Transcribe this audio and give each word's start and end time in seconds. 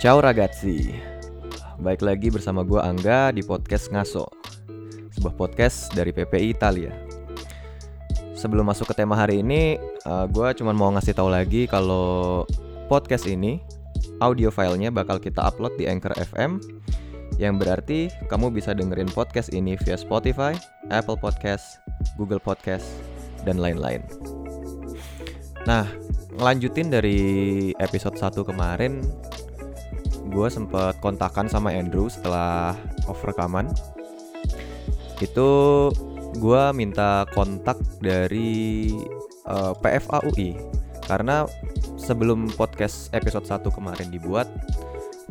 Ciao 0.00 0.16
ragazzi. 0.16 0.96
Baik 1.76 2.00
lagi 2.00 2.32
bersama 2.32 2.64
gue 2.64 2.80
Angga 2.80 3.36
di 3.36 3.44
podcast 3.44 3.92
Ngaso 3.92 4.24
Sebuah 5.12 5.36
podcast 5.36 5.92
dari 5.92 6.08
PPI 6.08 6.56
Italia. 6.56 6.88
Sebelum 8.32 8.64
masuk 8.64 8.88
ke 8.88 8.96
tema 8.96 9.12
hari 9.12 9.44
ini 9.44 9.76
uh, 10.08 10.24
Gue 10.24 10.56
cuma 10.56 10.72
mau 10.72 10.88
ngasih 10.96 11.12
tahu 11.12 11.28
lagi 11.28 11.68
kalau 11.68 12.48
podcast 12.88 13.28
ini 13.28 13.60
Audio 14.24 14.48
filenya 14.48 14.88
bakal 14.88 15.20
kita 15.20 15.44
upload 15.44 15.76
di 15.76 15.84
Anchor 15.84 16.16
FM 16.16 16.64
Yang 17.36 17.54
berarti 17.60 18.00
kamu 18.32 18.56
bisa 18.56 18.72
dengerin 18.72 19.12
podcast 19.12 19.52
ini 19.52 19.76
via 19.84 20.00
Spotify, 20.00 20.56
Apple 20.88 21.20
Podcast, 21.20 21.76
Google 22.16 22.40
Podcast, 22.40 22.88
dan 23.44 23.60
lain-lain. 23.60 24.00
Nah, 25.68 25.84
ngelanjutin 26.40 26.88
dari 26.88 27.20
episode 27.80 28.16
1 28.16 28.44
kemarin 28.44 29.04
gue 30.30 30.48
sempet 30.48 30.96
kontakan 31.02 31.50
sama 31.50 31.74
Andrew 31.74 32.06
setelah 32.06 32.78
off 33.10 33.20
rekaman. 33.26 33.68
Itu 35.18 35.90
gue 36.38 36.62
minta 36.72 37.26
kontak 37.34 37.76
dari 37.98 38.94
uh, 39.50 39.74
PFA 39.74 40.22
UI 40.30 40.56
karena 41.10 41.42
sebelum 41.98 42.46
podcast 42.54 43.10
episode 43.10 43.44
1 43.44 43.66
kemarin 43.74 44.08
dibuat 44.14 44.46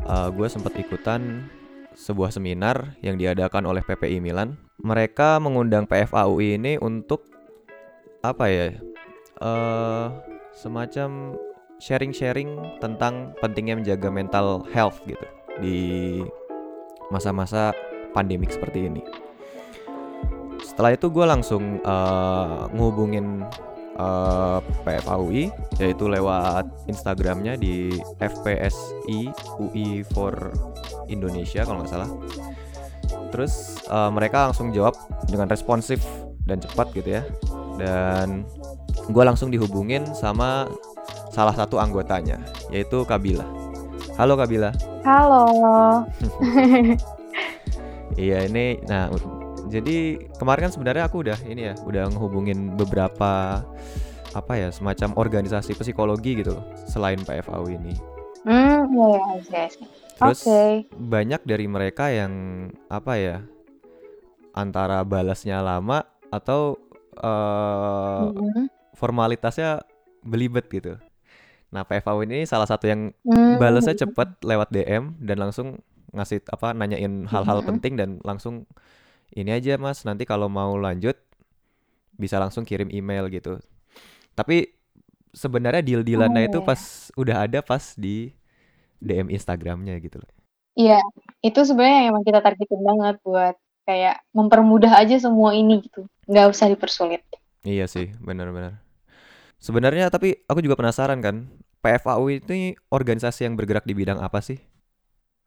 uh, 0.03 0.27
gue 0.27 0.47
sempat 0.51 0.75
ikutan 0.75 1.47
sebuah 1.95 2.35
seminar 2.35 2.95
yang 2.99 3.15
diadakan 3.15 3.67
oleh 3.67 3.83
PPI 3.83 4.19
Milan. 4.19 4.59
Mereka 4.79 5.39
mengundang 5.43 5.87
PFA 5.87 6.27
UI 6.27 6.55
ini 6.55 6.79
untuk 6.79 7.27
apa 8.19 8.51
ya 8.51 8.75
uh, 9.39 10.11
semacam 10.55 11.39
sharing-sharing 11.79 12.79
tentang 12.83 13.33
pentingnya 13.39 13.79
menjaga 13.79 14.11
mental 14.11 14.67
health 14.75 14.99
gitu 15.07 15.25
di 15.63 16.19
masa-masa 17.09 17.71
pandemik 18.11 18.51
seperti 18.51 18.91
ini. 18.91 19.01
Setelah 20.59 20.95
itu 20.95 21.07
gue 21.09 21.25
langsung 21.25 21.79
uh, 21.83 22.67
ngehubungin 22.75 23.47
uh, 23.99 24.59
PFAUI 24.83 25.51
yaitu 25.79 26.05
lewat 26.07 26.67
Instagramnya 26.87 27.59
di 27.59 27.95
FPSI 28.19 29.31
UI 29.59 30.03
for 30.11 30.35
Indonesia 31.07 31.63
kalau 31.63 31.83
nggak 31.83 31.91
salah. 31.91 32.09
Terus 33.31 33.83
uh, 33.87 34.11
mereka 34.11 34.51
langsung 34.51 34.71
jawab 34.75 34.95
dengan 35.27 35.47
responsif 35.47 36.03
dan 36.43 36.59
cepat 36.59 36.91
gitu 36.95 37.19
ya. 37.19 37.23
Dan 37.79 38.43
gue 39.09 39.23
langsung 39.23 39.49
dihubungin 39.49 40.05
sama 40.13 40.67
salah 41.29 41.53
satu 41.53 41.77
anggotanya, 41.77 42.41
yaitu 42.73 43.05
Kabila. 43.05 43.45
Halo 44.17 44.35
Kabila. 44.35 44.73
Halo. 45.05 45.45
iya 48.19 48.43
ini, 48.49 48.81
nah 48.89 49.07
jadi 49.69 50.17
kemarin 50.35 50.67
kan 50.67 50.73
sebenarnya 50.73 51.03
aku 51.07 51.23
udah 51.23 51.37
ini 51.45 51.71
ya, 51.71 51.73
udah 51.85 52.09
ngehubungin 52.11 52.75
beberapa 52.75 53.63
apa 54.29 54.53
ya 54.57 54.69
semacam 54.69 55.17
organisasi 55.17 55.73
psikologi 55.77 56.41
gitu 56.41 56.57
loh, 56.57 56.65
selain 56.89 57.21
PFAU 57.21 57.65
ini. 57.69 57.93
Hmm, 58.43 58.89
iya, 58.91 59.07
iya, 59.17 59.35
iya. 59.45 59.65
Terus 60.19 60.41
okay. 60.43 60.83
banyak 60.91 61.41
dari 61.47 61.65
mereka 61.71 62.11
yang 62.11 62.33
apa 62.91 63.13
ya 63.15 63.37
antara 64.51 64.99
balasnya 65.07 65.63
lama 65.63 66.03
atau 66.27 66.75
uh, 67.23 68.27
mm 68.27 68.35
-hmm. 68.35 68.65
formalitasnya 68.99 69.79
belibet 70.23 70.67
gitu. 70.67 70.99
Nah, 71.69 71.85
PFAW 71.85 72.25
ini 72.25 72.49
salah 72.49 72.65
satu 72.65 72.89
yang 72.89 73.13
hmm. 73.25 73.61
balasnya 73.61 73.93
cepet 73.93 74.41
lewat 74.41 74.73
DM 74.73 75.17
dan 75.21 75.37
langsung 75.37 75.81
ngasih 76.09 76.41
apa 76.49 76.73
nanyain 76.73 77.29
hal-hal 77.29 77.61
hmm. 77.61 77.67
penting 77.69 77.93
dan 77.93 78.09
langsung 78.25 78.65
ini 79.37 79.53
aja 79.53 79.77
Mas, 79.77 80.01
nanti 80.01 80.25
kalau 80.25 80.49
mau 80.49 80.73
lanjut 80.73 81.13
bisa 82.17 82.41
langsung 82.41 82.65
kirim 82.65 82.89
email 82.89 83.29
gitu. 83.29 83.61
Tapi 84.33 84.73
sebenarnya 85.29 85.85
deal-dealannya 85.85 86.41
oh, 86.41 86.49
itu 86.49 86.59
pas 86.65 86.81
udah 87.13 87.45
ada 87.45 87.61
pas 87.61 87.93
di 87.93 88.33
DM 88.97 89.29
Instagramnya 89.29 89.95
gitu 90.01 90.17
loh. 90.17 90.31
Iya, 90.73 90.99
itu 91.45 91.59
sebenarnya 91.61 92.09
emang 92.09 92.23
kita 92.25 92.39
targetin 92.41 92.81
banget 92.81 93.15
buat 93.21 93.55
kayak 93.85 94.21
mempermudah 94.33 94.97
aja 94.97 95.17
semua 95.21 95.53
ini 95.53 95.85
gitu. 95.85 96.09
Nggak 96.25 96.55
usah 96.55 96.67
dipersulit. 96.73 97.21
Iya 97.61 97.85
sih, 97.85 98.09
benar-benar. 98.17 98.79
Sebenarnya 99.59 100.07
tapi 100.07 100.39
aku 100.47 100.63
juga 100.63 100.79
penasaran 100.79 101.19
kan, 101.19 101.51
PFAU 101.83 102.31
itu 102.31 102.79
organisasi 102.91 103.47
yang 103.47 103.59
bergerak 103.59 103.83
di 103.83 103.95
bidang 103.95 104.19
apa 104.19 104.39
sih? 104.39 104.59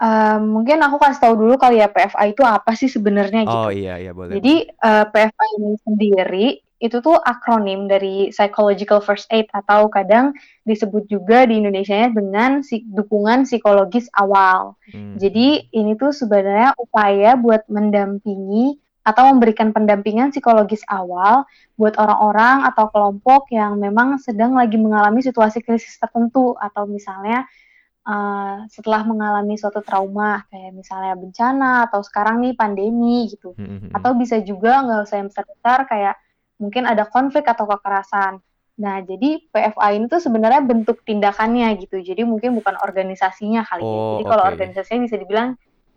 Uh, 0.03 0.43
mungkin 0.43 0.83
aku 0.83 0.99
kasih 0.99 1.21
tahu 1.23 1.35
dulu 1.47 1.55
kali 1.55 1.79
ya 1.79 1.87
PFA 1.87 2.27
itu 2.27 2.43
apa 2.43 2.75
sih 2.75 2.91
sebenarnya 2.91 3.47
gitu. 3.47 3.55
Oh 3.55 3.71
iya 3.71 4.03
iya 4.03 4.11
boleh. 4.11 4.35
Jadi 4.35 4.67
uh, 4.83 5.07
eh, 5.07 5.07
PFA 5.07 5.45
ini 5.63 5.73
sendiri 5.79 6.47
itu 6.83 6.99
tuh 6.99 7.15
akronim 7.15 7.87
dari 7.87 8.35
psychological 8.35 8.99
first 8.99 9.31
aid 9.31 9.47
atau 9.55 9.87
kadang 9.87 10.35
disebut 10.67 11.07
juga 11.07 11.47
di 11.47 11.63
Indonesia 11.63 12.11
dengan 12.11 12.67
si 12.67 12.83
dukungan 12.83 13.47
psikologis 13.47 14.11
awal. 14.19 14.75
Hmm. 14.91 15.15
Jadi 15.15 15.71
ini 15.71 15.95
tuh 15.95 16.11
sebenarnya 16.11 16.75
upaya 16.75 17.39
buat 17.39 17.63
mendampingi 17.71 18.82
atau 19.03 19.35
memberikan 19.35 19.75
pendampingan 19.75 20.31
psikologis 20.31 20.87
awal 20.87 21.43
buat 21.75 21.99
orang-orang 21.99 22.67
atau 22.71 22.87
kelompok 22.95 23.51
yang 23.51 23.75
memang 23.79 24.23
sedang 24.23 24.55
lagi 24.55 24.79
mengalami 24.79 25.19
situasi 25.19 25.59
krisis 25.59 25.99
tertentu 25.99 26.55
atau 26.55 26.87
misalnya 26.87 27.43
uh, 28.07 28.63
setelah 28.71 29.03
mengalami 29.03 29.59
suatu 29.59 29.83
trauma 29.83 30.47
kayak 30.55 30.71
misalnya 30.71 31.19
bencana 31.19 31.91
atau 31.91 32.01
sekarang 32.07 32.47
nih 32.47 32.55
pandemi 32.55 33.27
gitu 33.27 33.59
mm-hmm. 33.59 33.91
atau 33.91 34.15
bisa 34.15 34.39
juga 34.39 34.87
nggak 34.87 35.01
usah 35.03 35.17
yang 35.19 35.29
besar-besar 35.29 35.79
kayak 35.91 36.15
mungkin 36.63 36.87
ada 36.87 37.03
konflik 37.11 37.43
atau 37.51 37.67
kekerasan 37.67 38.39
Nah, 38.81 39.05
jadi 39.05 39.45
PFA 39.53 39.89
ini 39.93 40.09
tuh 40.09 40.19
sebenarnya 40.19 40.65
bentuk 40.65 41.05
tindakannya 41.05 41.77
gitu. 41.77 42.01
Jadi 42.01 42.25
mungkin 42.25 42.57
bukan 42.57 42.81
organisasinya 42.81 43.69
kali 43.69 43.85
oh, 43.85 43.87
ya. 43.87 44.01
Jadi 44.01 44.23
okay. 44.25 44.31
kalau 44.33 44.45
organisasinya 44.49 45.01
bisa 45.05 45.17
dibilang 45.21 45.49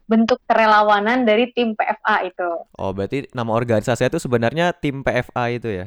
bentuk 0.06 0.38
kerelawanan 0.46 1.26
dari 1.26 1.50
tim 1.54 1.74
PFA 1.74 2.30
itu. 2.30 2.52
Oh, 2.78 2.94
berarti 2.94 3.26
nama 3.34 3.52
organisasi 3.54 4.06
itu 4.06 4.22
sebenarnya 4.22 4.74
tim 4.78 5.02
PFA 5.02 5.44
itu 5.50 5.70
ya? 5.70 5.86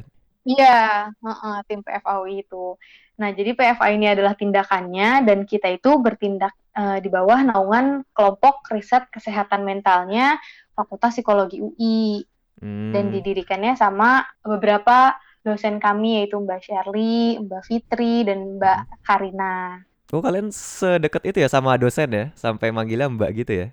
Iya, 0.48 1.12
uh 1.12 1.30
-uh, 1.30 1.56
tim 1.68 1.84
PFA 1.84 2.24
itu. 2.30 2.74
Nah, 3.18 3.34
jadi 3.34 3.50
PFA 3.52 3.94
ini 3.94 4.06
adalah 4.06 4.38
tindakannya 4.38 5.26
dan 5.26 5.42
kita 5.42 5.74
itu 5.74 5.98
bertindak 5.98 6.54
uh, 6.78 7.02
di 7.02 7.10
bawah 7.10 7.42
naungan 7.42 8.06
kelompok 8.14 8.62
riset 8.70 9.10
kesehatan 9.10 9.66
mentalnya 9.66 10.38
Fakultas 10.78 11.18
Psikologi 11.18 11.58
UI. 11.58 12.22
Hmm. 12.58 12.90
Dan 12.90 13.14
didirikannya 13.14 13.78
sama 13.78 14.26
beberapa 14.42 15.14
dosen 15.46 15.78
kami 15.78 16.22
yaitu 16.22 16.38
Mbak 16.42 16.60
Shirley, 16.62 17.38
Mbak 17.42 17.62
Fitri, 17.66 18.26
dan 18.26 18.58
Mbak. 18.58 19.06
Karina. 19.06 19.82
Oh, 20.08 20.24
kalian 20.24 20.48
sedekat 20.48 21.20
itu 21.28 21.44
ya 21.44 21.48
sama 21.52 21.76
dosen 21.76 22.08
ya? 22.10 22.24
Sampai 22.32 22.72
manggilnya 22.72 23.12
Mbak 23.12 23.30
gitu 23.44 23.52
ya? 23.54 23.66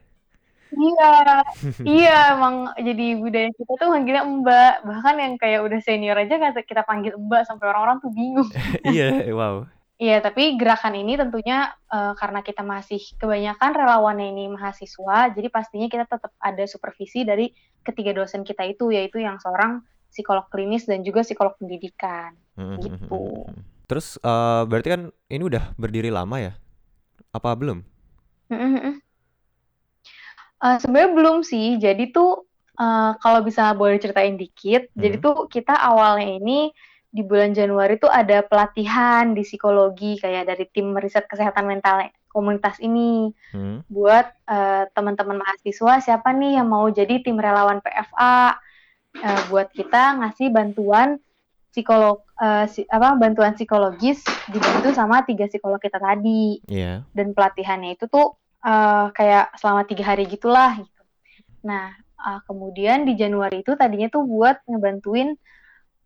Iya, 0.75 1.13
iya 1.88 2.18
emang 2.36 2.75
jadi 2.75 3.08
budaya 3.16 3.50
kita 3.56 3.74
tuh 3.80 3.88
manggilnya 3.90 4.24
Mbak. 4.28 4.74
Bahkan 4.84 5.16
yang 5.18 5.34
kayak 5.40 5.59
udah 5.63 5.80
senior 5.81 6.19
aja 6.19 6.36
kita 6.62 6.84
panggil 6.84 7.16
Mbak 7.16 7.47
sampai 7.47 7.66
orang-orang 7.72 7.97
tuh 8.03 8.12
bingung. 8.12 8.50
Iya, 8.85 9.31
wow. 9.31 9.66
Iya, 9.96 10.19
tapi 10.19 10.59
gerakan 10.59 10.91
ini 11.00 11.16
tentunya 11.16 11.72
uh, 11.88 12.12
karena 12.19 12.44
kita 12.44 12.68
masih 12.68 13.00
kebanyakan 13.16 13.72
relawannya 13.72 14.28
ini 14.28 14.52
mahasiswa, 14.52 15.31
jadi 15.31 15.47
pastinya 15.47 15.88
kita 15.88 16.03
tetap 16.03 16.35
ada 16.35 16.64
supervisi 16.68 17.23
dari 17.23 17.55
ketiga 17.79 18.11
dosen 18.11 18.44
kita 18.44 18.67
itu, 18.67 18.91
yaitu 18.91 19.23
yang 19.23 19.40
seorang 19.40 19.79
psikolog 20.11 20.52
klinis 20.52 20.84
dan 20.84 21.00
juga 21.00 21.23
psikolog 21.23 21.55
pendidikan, 21.55 22.35
hmm, 22.59 22.76
hmm, 22.76 22.82
gitu. 22.84 23.23
Hmm, 23.47 23.64
Terus 23.88 24.20
uh, 24.20 24.67
berarti 24.67 24.90
kan 24.91 25.02
ini 25.32 25.44
udah 25.47 25.72
berdiri 25.79 26.11
lama 26.11 26.44
ya? 26.44 26.53
Apa 27.32 27.55
belum? 27.55 27.79
Uh, 30.59 30.78
sebenarnya 30.79 31.11
belum 31.16 31.37
sih. 31.43 31.75
Jadi 31.78 32.16
tuh 32.16 32.47
uh, 32.79 33.11
kalau 33.19 33.43
bisa 33.43 33.75
boleh 33.75 33.99
ceritain 33.99 34.35
dikit, 34.40 34.91
hmm. 34.91 34.99
jadi 34.99 35.16
tuh 35.19 35.47
kita 35.52 35.75
awalnya 35.75 36.40
ini 36.40 36.72
di 37.16 37.23
bulan 37.23 37.55
Januari 37.55 37.96
tuh 37.96 38.11
ada 38.11 38.43
pelatihan 38.43 39.31
di 39.31 39.47
psikologi 39.47 40.19
kayak 40.19 40.52
dari 40.52 40.67
tim 40.67 40.91
riset 40.99 41.23
kesehatan 41.31 41.63
mental 41.63 42.11
komunitas 42.28 42.75
ini 42.84 43.31
hmm. 43.55 43.87
buat 43.87 44.28
uh, 44.52 44.84
teman-teman 44.91 45.40
mahasiswa 45.40 46.03
siapa 46.03 46.35
nih 46.35 46.59
yang 46.59 46.67
mau 46.67 46.91
jadi 46.91 47.23
tim 47.23 47.40
relawan 47.40 47.79
PFA 47.79 48.59
uh, 49.23 49.41
buat 49.47 49.72
kita 49.72 50.19
ngasih 50.19 50.52
bantuan 50.52 51.16
psikolog 51.72 52.19
uh, 52.35 52.67
si, 52.67 52.84
apa 52.91 53.16
bantuan 53.16 53.55
psikologis 53.55 54.19
dibantu 54.52 54.91
sama 54.91 55.23
tiga 55.23 55.47
psikolog 55.47 55.79
kita 55.79 55.96
tadi 55.96 56.59
yeah. 56.67 57.07
dan 57.16 57.31
pelatihannya 57.31 57.96
itu 57.96 58.11
tuh 58.11 58.35
uh, 58.66 59.14
kayak 59.14 59.53
selama 59.62 59.85
tiga 59.85 60.03
hari 60.09 60.26
gitulah 60.26 60.82
gitu. 60.82 61.03
Nah 61.62 61.94
uh, 62.17 62.41
kemudian 62.50 63.06
di 63.06 63.14
Januari 63.14 63.62
itu 63.62 63.78
tadinya 63.78 64.09
tuh 64.09 64.26
buat 64.26 64.66
ngebantuin 64.66 65.38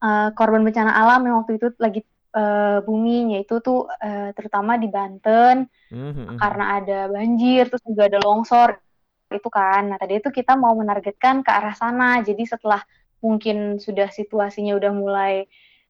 uh, 0.04 0.30
korban 0.36 0.62
bencana 0.68 0.92
alam 0.92 1.24
yang 1.24 1.36
waktu 1.42 1.56
itu 1.56 1.72
lagi 1.80 2.04
uh, 2.36 2.84
bumi 2.84 3.40
yaitu 3.40 3.64
tuh 3.64 3.88
uh, 3.88 4.30
terutama 4.36 4.76
di 4.76 4.92
Banten 4.92 5.66
mm-hmm. 5.90 6.36
karena 6.36 6.66
ada 6.84 7.00
banjir 7.08 7.72
terus 7.72 7.84
juga 7.88 8.12
ada 8.12 8.20
longsor 8.20 8.76
itu 9.30 9.50
kan. 9.50 9.94
Nah 9.94 9.98
tadi 10.02 10.18
itu 10.20 10.30
kita 10.34 10.58
mau 10.58 10.74
menargetkan 10.74 11.46
ke 11.46 11.52
arah 11.54 11.78
sana. 11.78 12.20
Jadi 12.26 12.44
setelah 12.50 12.82
mungkin 13.22 13.78
sudah 13.78 14.10
situasinya 14.10 14.74
udah 14.76 14.92
mulai 14.96 15.46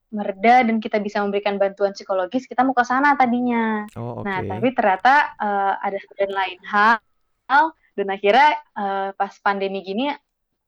mereda 0.10 0.66
dan 0.66 0.82
kita 0.82 0.98
bisa 0.98 1.22
memberikan 1.22 1.62
bantuan 1.62 1.94
psikologis, 1.94 2.50
kita 2.50 2.66
mau 2.66 2.74
ke 2.74 2.82
sana 2.82 3.14
tadinya. 3.14 3.86
Oh, 3.94 4.22
okay. 4.22 4.26
Nah, 4.26 4.40
tapi 4.46 4.68
ternyata 4.74 5.14
uh, 5.38 5.74
ada 5.78 5.98
dan 6.18 6.32
lain 6.34 6.60
hal 6.66 7.64
dan 7.98 8.08
akhirnya 8.10 8.50
uh, 8.78 9.10
pas 9.14 9.34
pandemi 9.42 9.82
gini 9.82 10.10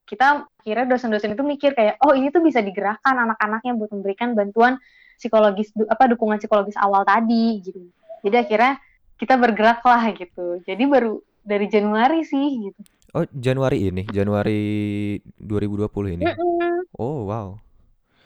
kita 0.06 0.44
kira 0.66 0.84
dosen-dosen 0.84 1.40
itu 1.40 1.44
mikir 1.46 1.72
kayak 1.72 1.96
oh 2.04 2.12
ini 2.12 2.34
tuh 2.36 2.44
bisa 2.44 2.60
digerakkan 2.60 3.16
anak-anaknya 3.16 3.80
buat 3.80 3.96
memberikan 3.96 4.36
bantuan 4.36 4.76
psikologis 5.16 5.72
apa 5.88 6.12
dukungan 6.12 6.42
psikologis 6.42 6.76
awal 6.76 7.08
tadi 7.08 7.64
gitu. 7.64 7.80
Jadi 8.28 8.36
akhirnya 8.36 8.74
kita 9.16 9.40
bergerak 9.40 9.80
lah 9.86 10.04
gitu. 10.12 10.60
Jadi 10.68 10.84
baru 10.84 11.22
dari 11.46 11.66
Januari 11.72 12.28
sih 12.28 12.70
gitu. 12.70 12.82
Oh, 13.12 13.28
Januari 13.28 13.92
ini, 13.92 14.08
Januari 14.08 15.20
2020 15.36 16.16
ini. 16.16 16.24
Mm 16.24 16.36
-mm. 16.36 16.76
Oh, 16.96 17.28
wow. 17.28 17.60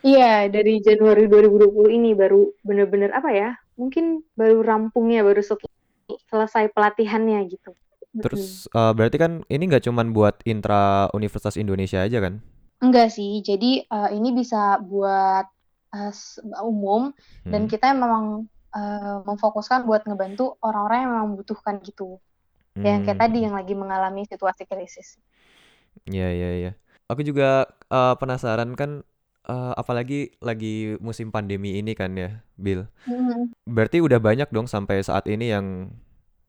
Iya, 0.06 0.46
dari 0.54 0.86
Januari 0.86 1.26
2020 1.26 1.98
ini 1.98 2.14
baru 2.14 2.54
bener-bener 2.62 3.10
apa 3.10 3.34
ya? 3.34 3.58
Mungkin 3.74 4.22
baru 4.38 4.62
rampungnya, 4.62 5.26
baru 5.26 5.42
selesai 6.30 6.70
pelatihannya 6.70 7.42
gitu. 7.50 7.74
Terus 8.22 8.70
uh, 8.78 8.94
berarti 8.94 9.18
kan 9.18 9.42
ini 9.50 9.66
nggak 9.66 9.90
cuma 9.90 10.06
buat 10.06 10.40
intra 10.46 11.10
Universitas 11.12 11.58
Indonesia 11.58 12.06
aja 12.06 12.22
kan? 12.22 12.38
Enggak 12.86 13.18
sih. 13.18 13.42
Jadi 13.42 13.82
uh, 13.90 14.14
ini 14.14 14.30
bisa 14.32 14.78
buat 14.78 15.50
uh, 15.92 16.14
umum 16.62 17.10
hmm. 17.44 17.52
dan 17.52 17.66
kita 17.66 17.92
memang 17.98 18.46
uh, 18.78 19.18
memfokuskan 19.26 19.90
buat 19.90 20.06
ngebantu 20.06 20.56
orang-orang 20.62 20.98
yang 21.02 21.12
memang 21.18 21.28
membutuhkan 21.34 21.82
gitu. 21.82 22.22
Hmm. 22.78 22.86
Yang 22.86 23.10
kayak 23.10 23.20
tadi 23.26 23.38
yang 23.42 23.58
lagi 23.58 23.74
mengalami 23.74 24.22
situasi 24.30 24.70
krisis. 24.70 25.18
Iya, 26.06 26.30
iya, 26.30 26.50
iya. 26.56 26.72
Aku 27.10 27.26
juga 27.26 27.66
uh, 27.90 28.14
penasaran 28.22 28.78
kan 28.78 29.02
uh, 29.46 29.74
apalagi 29.78 30.34
lagi 30.42 30.98
musim 31.00 31.30
pandemi 31.30 31.78
ini 31.80 31.94
kan 31.94 32.14
ya, 32.18 32.42
Bill. 32.58 32.90
Mm-hmm. 33.06 33.66
Berarti 33.70 33.98
udah 34.02 34.20
banyak 34.20 34.50
dong 34.50 34.66
sampai 34.66 35.02
saat 35.06 35.26
ini 35.30 35.54
yang 35.54 35.96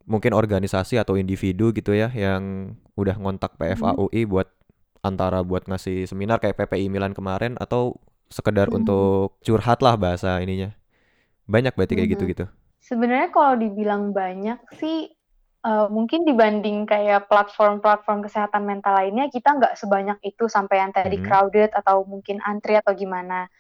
mungkin 0.07 0.33
organisasi 0.33 1.03
atau 1.03 1.19
individu 1.19 1.75
gitu 1.75 1.91
ya 1.91 2.07
yang 2.15 2.75
udah 2.95 3.19
ngontak 3.19 3.59
PFAUI 3.59 4.23
mm-hmm. 4.23 4.31
buat 4.31 4.49
antara 5.03 5.43
buat 5.43 5.67
ngasih 5.67 6.07
seminar 6.07 6.39
kayak 6.39 6.59
PPI 6.59 6.87
Milan 6.91 7.15
kemarin 7.15 7.59
atau 7.59 7.99
sekedar 8.31 8.71
mm-hmm. 8.71 8.79
untuk 8.83 9.39
curhat 9.43 9.83
lah 9.85 9.95
bahasa 9.99 10.39
ininya. 10.43 10.75
Banyak 11.47 11.79
berarti 11.79 11.95
kayak 11.95 12.11
gitu-gitu. 12.19 12.47
Sebenarnya 12.83 13.35
kalau 13.35 13.59
dibilang 13.59 14.15
banyak 14.15 14.63
sih 14.79 15.11
uh, 15.67 15.87
mungkin 15.91 16.23
dibanding 16.23 16.87
kayak 16.87 17.27
platform-platform 17.27 18.23
kesehatan 18.23 18.63
mental 18.63 18.95
lainnya 18.95 19.27
kita 19.27 19.59
nggak 19.59 19.75
sebanyak 19.75 20.19
itu 20.23 20.47
sampai 20.47 20.79
yang 20.79 20.95
tadi 20.95 21.19
hmm. 21.19 21.27
crowded 21.27 21.71
atau 21.75 22.07
mungkin 22.07 22.39
antri 22.47 22.79
atau 22.79 22.95
gimana. 22.95 23.51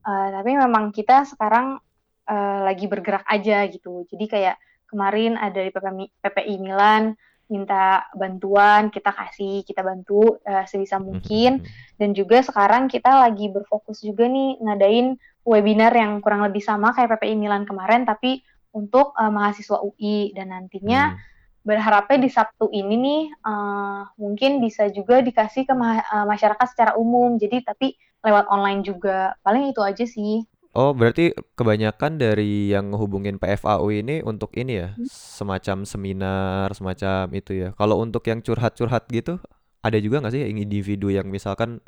Uh, 0.00 0.32
tapi 0.32 0.56
memang 0.56 0.88
kita 0.96 1.28
sekarang 1.28 1.76
uh, 2.24 2.60
lagi 2.64 2.88
bergerak 2.88 3.28
aja 3.28 3.68
gitu. 3.68 4.08
Jadi 4.08 4.24
kayak 4.24 4.56
kemarin 4.88 5.36
ada 5.36 5.60
di 5.60 5.70
PPI, 5.70 6.06
PPI 6.24 6.54
Milan 6.56 7.12
minta 7.50 8.06
bantuan, 8.14 8.94
kita 8.94 9.10
kasih, 9.10 9.66
kita 9.66 9.82
bantu 9.82 10.38
uh, 10.46 10.64
sebisa 10.64 10.96
mungkin. 10.96 11.60
Hmm. 11.60 11.66
Dan 12.00 12.16
juga 12.16 12.40
sekarang 12.40 12.88
kita 12.88 13.28
lagi 13.28 13.52
berfokus 13.52 14.00
juga 14.00 14.24
nih 14.30 14.56
ngadain 14.64 15.18
webinar 15.44 15.92
yang 15.92 16.22
kurang 16.24 16.46
lebih 16.46 16.62
sama 16.64 16.94
kayak 16.96 17.18
PPI 17.18 17.36
Milan 17.36 17.66
kemarin, 17.68 18.06
tapi 18.06 18.40
untuk 18.70 19.12
uh, 19.18 19.34
mahasiswa 19.34 19.82
UI 19.82 20.30
dan 20.32 20.54
nantinya 20.54 21.12
hmm 21.12 21.29
berharapnya 21.60 22.18
di 22.20 22.30
Sabtu 22.32 22.72
ini 22.72 22.94
nih 22.96 23.22
uh, 23.44 24.02
mungkin 24.16 24.64
bisa 24.64 24.88
juga 24.88 25.20
dikasih 25.20 25.68
ke 25.68 25.74
ma 25.76 26.00
uh, 26.00 26.26
masyarakat 26.26 26.66
secara 26.70 26.92
umum. 26.96 27.36
Jadi 27.36 27.64
tapi 27.64 27.96
lewat 28.24 28.48
online 28.48 28.84
juga. 28.84 29.36
Paling 29.44 29.72
itu 29.72 29.80
aja 29.84 30.04
sih. 30.04 30.44
Oh, 30.70 30.94
berarti 30.94 31.34
kebanyakan 31.58 32.22
dari 32.22 32.70
yang 32.70 32.94
ngehubungin 32.94 33.42
PFAU 33.42 33.90
ini 33.90 34.22
untuk 34.22 34.54
ini 34.54 34.78
ya, 34.78 34.94
hmm. 34.94 35.02
semacam 35.10 35.82
seminar, 35.82 36.70
semacam 36.78 37.26
itu 37.34 37.58
ya. 37.58 37.68
Kalau 37.74 37.98
untuk 37.98 38.22
yang 38.30 38.38
curhat-curhat 38.38 39.10
gitu, 39.10 39.42
ada 39.82 39.98
juga 39.98 40.22
nggak 40.22 40.30
sih 40.30 40.46
yang 40.46 40.62
individu 40.62 41.10
yang 41.10 41.26
misalkan 41.26 41.82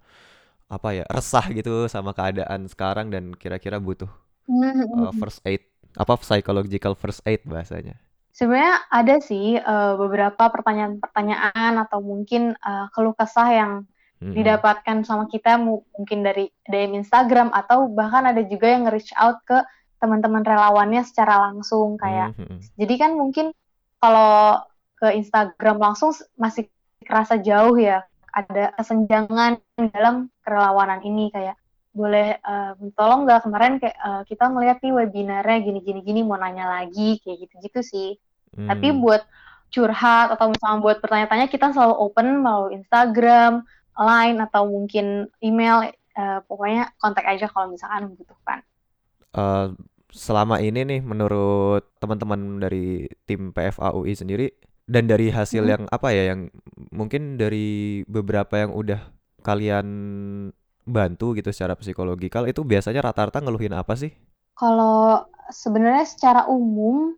apa 0.66 0.98
ya 0.98 1.04
resah 1.14 1.46
gitu 1.54 1.86
sama 1.86 2.10
keadaan 2.10 2.66
sekarang 2.66 3.12
dan 3.12 3.36
kira-kira 3.38 3.78
butuh 3.78 4.10
uh, 4.50 5.12
first 5.14 5.38
aid, 5.46 5.62
apa 5.94 6.18
psychological 6.26 6.98
first 6.98 7.22
aid 7.22 7.46
bahasanya? 7.46 8.02
Sebenarnya 8.32 8.88
ada 8.88 9.20
sih 9.20 9.60
uh, 9.60 9.94
beberapa 10.00 10.48
pertanyaan-pertanyaan 10.48 11.76
atau 11.84 12.00
mungkin 12.00 12.56
uh, 12.64 12.88
keluh 12.96 13.12
kesah 13.12 13.48
yang 13.52 13.72
hmm. 14.24 14.32
didapatkan 14.32 15.04
sama 15.04 15.28
kita 15.28 15.60
mungkin 15.60 16.24
dari 16.24 16.48
DM 16.64 17.04
Instagram 17.04 17.52
atau 17.52 17.92
bahkan 17.92 18.24
ada 18.24 18.40
juga 18.40 18.72
yang 18.72 18.88
reach 18.88 19.12
out 19.20 19.44
ke 19.44 19.60
teman-teman 20.00 20.42
relawannya 20.42 21.04
secara 21.04 21.52
langsung 21.52 22.00
kayak. 22.00 22.32
Hmm. 22.34 22.58
Jadi 22.80 22.94
kan 22.96 23.12
mungkin 23.14 23.52
kalau 24.00 24.64
ke 24.96 25.12
Instagram 25.14 25.78
langsung 25.78 26.10
masih 26.34 26.66
kerasa 27.04 27.38
jauh 27.38 27.74
ya 27.76 28.02
ada 28.32 28.72
kesenjangan 28.80 29.60
dalam 29.92 30.32
kerelawanan 30.40 31.04
ini 31.04 31.28
kayak 31.28 31.58
boleh 31.92 32.40
uh, 32.40 32.72
tolong 32.96 33.28
nggak 33.28 33.44
kemarin 33.44 33.76
kayak 33.76 33.96
uh, 34.00 34.22
kita 34.24 34.48
ngeliat 34.48 34.80
nih 34.80 34.92
webinarnya 34.96 35.58
gini 35.60 35.80
gini 35.84 36.00
gini 36.00 36.20
mau 36.24 36.40
nanya 36.40 36.80
lagi 36.80 37.20
kayak 37.20 37.46
gitu 37.46 37.54
gitu 37.60 37.80
sih 37.84 38.10
hmm. 38.56 38.68
tapi 38.68 38.96
buat 38.96 39.22
curhat 39.72 40.36
atau 40.36 40.52
misalnya 40.52 40.78
buat 40.84 41.00
bertanya-tanya 41.00 41.48
kita 41.48 41.72
selalu 41.72 41.96
open 41.96 42.44
melalui 42.44 42.76
Instagram, 42.76 43.64
Line 43.96 44.38
atau 44.44 44.68
mungkin 44.68 45.32
email 45.40 45.88
uh, 46.16 46.40
pokoknya 46.44 46.92
kontak 47.00 47.24
aja 47.24 47.48
kalau 47.48 47.72
misalkan 47.72 48.12
membutuhkan. 48.12 48.60
Uh, 49.32 49.72
selama 50.12 50.60
ini 50.60 50.84
nih 50.84 51.00
menurut 51.00 51.88
teman-teman 51.96 52.60
dari 52.60 53.08
tim 53.24 53.48
PFAUI 53.56 54.12
sendiri 54.12 54.52
dan 54.84 55.08
dari 55.08 55.32
hasil 55.32 55.64
hmm. 55.64 55.72
yang 55.72 55.82
apa 55.88 56.08
ya 56.12 56.36
yang 56.36 56.52
mungkin 56.92 57.40
dari 57.40 58.04
beberapa 58.04 58.60
yang 58.60 58.76
udah 58.76 59.00
kalian 59.40 59.88
bantu 60.82 61.38
gitu 61.38 61.54
secara 61.54 61.78
psikologikal 61.78 62.46
itu 62.50 62.66
biasanya 62.66 63.06
rata-rata 63.06 63.38
ngeluhin 63.38 63.74
apa 63.74 63.94
sih? 63.94 64.10
Kalau 64.58 65.26
sebenarnya 65.50 66.04
secara 66.06 66.46
umum 66.50 67.14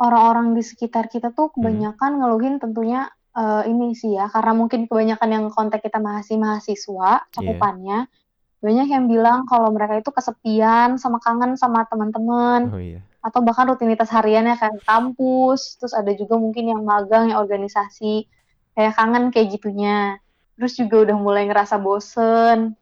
orang-orang 0.00 0.56
di 0.56 0.62
sekitar 0.64 1.12
kita 1.12 1.30
tuh 1.36 1.52
hmm. 1.52 1.54
kebanyakan 1.60 2.10
hmm. 2.16 2.18
ngeluhin 2.24 2.54
tentunya 2.56 3.08
uh, 3.36 3.62
ini 3.68 3.92
sih 3.92 4.16
ya 4.16 4.32
karena 4.32 4.52
mungkin 4.56 4.88
kebanyakan 4.88 5.28
yang 5.28 5.44
kontak 5.52 5.84
kita 5.84 6.00
masih 6.00 6.40
mahasiswa 6.40 7.10
iya. 7.20 7.28
cakupannya 7.30 7.98
yeah. 8.08 8.60
banyak 8.60 8.88
yang 8.92 9.04
bilang 9.08 9.48
kalau 9.48 9.72
mereka 9.72 10.00
itu 10.00 10.10
kesepian 10.12 10.96
sama 11.00 11.20
kangen 11.20 11.56
sama 11.56 11.84
teman-teman 11.88 12.60
oh, 12.72 12.80
yeah. 12.80 13.04
atau 13.20 13.44
bahkan 13.44 13.68
rutinitas 13.68 14.08
hariannya 14.08 14.56
kayak 14.56 14.80
kampus 14.84 15.76
terus 15.80 15.92
ada 15.92 16.10
juga 16.16 16.40
mungkin 16.40 16.72
yang 16.72 16.82
magang 16.82 17.30
yang 17.32 17.38
organisasi 17.40 18.26
kayak 18.74 18.96
kangen 18.96 19.28
kayak 19.32 19.52
gitunya 19.56 20.16
terus 20.56 20.76
juga 20.76 21.08
udah 21.08 21.16
mulai 21.16 21.48
ngerasa 21.48 21.80
bosen 21.80 22.76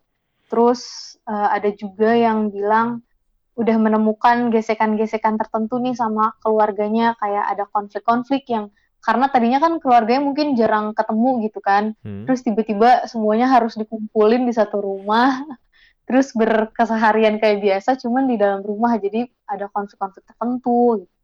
Terus 0.49 1.15
uh, 1.29 1.53
ada 1.53 1.71
juga 1.77 2.17
yang 2.17 2.49
bilang 2.49 3.05
udah 3.59 3.77
menemukan 3.77 4.55
gesekan-gesekan 4.55 5.35
tertentu 5.35 5.83
nih 5.83 5.93
sama 5.93 6.33
keluarganya 6.41 7.19
kayak 7.19 7.45
ada 7.53 7.65
konflik-konflik 7.67 8.47
yang 8.47 8.71
karena 9.03 9.27
tadinya 9.31 9.59
kan 9.59 9.83
keluarganya 9.83 10.23
mungkin 10.23 10.55
jarang 10.55 10.95
ketemu 10.95 11.29
gitu 11.47 11.61
kan. 11.63 11.95
Hmm. 12.03 12.27
Terus 12.27 12.43
tiba-tiba 12.47 13.07
semuanya 13.11 13.51
harus 13.51 13.79
dikumpulin 13.79 14.47
di 14.47 14.55
satu 14.55 14.83
rumah. 14.83 15.43
Terus 16.09 16.33
berkeseharian 16.33 17.37
kayak 17.37 17.61
biasa 17.61 18.01
cuman 18.01 18.33
di 18.33 18.41
dalam 18.41 18.65
rumah 18.65 18.97
jadi 18.97 19.29
ada 19.45 19.69
konflik-konflik 19.69 20.25
tertentu 20.25 21.05
gitu. 21.05 21.15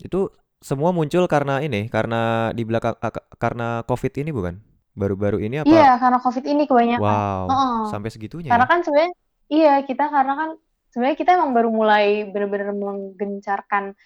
Itu 0.00 0.20
semua 0.62 0.88
muncul 0.94 1.28
karena 1.28 1.60
ini, 1.60 1.90
karena 1.92 2.48
di 2.56 2.64
belakang 2.64 2.96
karena 3.36 3.84
Covid 3.84 4.12
ini 4.24 4.32
bukan? 4.32 4.71
Baru-baru 4.92 5.40
ini 5.40 5.64
apa? 5.64 5.72
Iya, 5.72 5.96
karena 5.96 6.18
COVID 6.20 6.44
ini 6.44 6.62
kebanyakan. 6.68 7.02
Wow, 7.02 7.42
uh 7.48 7.80
sampai 7.88 8.12
segitunya 8.12 8.52
Karena 8.52 8.68
ya? 8.68 8.70
kan 8.70 8.78
sebenarnya 8.84 9.12
iya, 9.48 9.74
kita 9.84 10.04
karena 10.12 10.34
kan 10.36 10.50
sebenarnya 10.92 11.16
kita 11.16 11.30
emang 11.40 11.50
baru 11.56 11.68
mulai 11.72 12.28
benar-benar 12.28 12.76
menggencarkan 12.76 13.96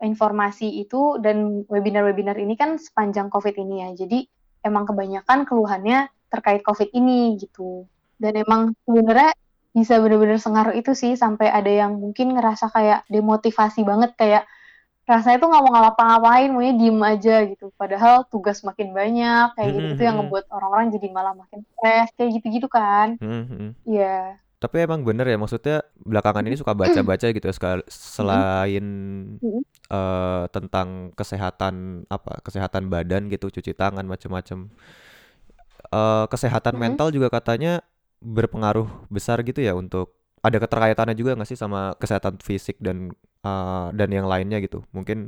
informasi 0.00 0.84
itu 0.84 1.16
dan 1.20 1.64
webinar-webinar 1.68 2.36
ini 2.36 2.56
kan 2.56 2.80
sepanjang 2.80 3.28
COVID 3.28 3.56
ini 3.56 3.84
ya. 3.84 3.88
Jadi 4.04 4.24
emang 4.64 4.88
kebanyakan 4.88 5.44
keluhannya 5.44 6.08
terkait 6.32 6.64
COVID 6.64 6.92
ini 6.96 7.36
gitu. 7.40 7.84
Dan 8.16 8.40
emang 8.40 8.72
sebenarnya 8.88 9.36
bisa 9.76 10.00
benar-benar 10.00 10.40
sengaruh 10.40 10.72
itu 10.72 10.96
sih 10.96 11.20
sampai 11.20 11.52
ada 11.52 11.68
yang 11.68 12.00
mungkin 12.00 12.32
ngerasa 12.32 12.72
kayak 12.72 13.04
demotivasi 13.12 13.84
banget 13.84 14.16
kayak 14.16 14.48
rasanya 15.06 15.38
tuh 15.38 15.48
nggak 15.50 15.62
mau 15.62 15.72
ngapa-ngapain 15.72 16.50
maunya 16.50 16.74
diem 16.74 16.98
aja 16.98 17.36
gitu 17.46 17.70
padahal 17.78 18.26
tugas 18.26 18.58
makin 18.66 18.90
banyak 18.90 19.54
kayak 19.54 19.70
gitu 19.78 19.88
itu 19.94 20.02
yang 20.02 20.18
ngebuat 20.18 20.50
orang-orang 20.50 20.86
jadi 20.90 21.06
malah 21.14 21.34
makin 21.38 21.62
stres 21.78 22.10
kayak 22.18 22.30
gitu-gitu 22.42 22.66
kan 22.66 23.14
iya 23.86 24.34
mm-hmm. 24.34 24.44
Tapi 24.56 24.88
emang 24.88 25.04
bener 25.04 25.28
ya 25.28 25.36
maksudnya 25.36 25.84
belakangan 26.00 26.40
ini 26.48 26.56
suka 26.56 26.72
baca-baca 26.72 27.28
gitu 27.28 27.44
ya 27.44 27.54
selain, 27.92 28.86
Mhm. 29.36 29.62
eee, 29.92 30.42
tentang 30.48 31.12
kesehatan 31.12 32.08
apa, 32.08 32.40
kesehatan 32.40 32.88
badan 32.88 33.28
gitu, 33.28 33.52
cuci 33.52 33.76
tangan 33.76 34.08
macem-macem. 34.08 34.72
Eee, 35.92 36.24
kesehatan 36.32 36.74
Mhm. 36.74 36.82
mental 36.82 37.08
juga 37.12 37.28
katanya 37.28 37.84
berpengaruh 38.24 38.88
besar 39.12 39.44
gitu 39.44 39.60
ya 39.60 39.76
untuk 39.76 40.16
ada 40.40 40.56
keterkaitannya 40.56 41.14
juga 41.14 41.36
nggak 41.36 41.48
sih 41.52 41.58
sama 41.60 41.92
kesehatan 42.00 42.40
fisik 42.40 42.80
dan, 42.80 43.12
eee, 43.46 43.84
dan 43.98 44.08
yang 44.10 44.26
lainnya 44.32 44.58
gitu? 44.64 44.82
Mungkin 44.96 45.18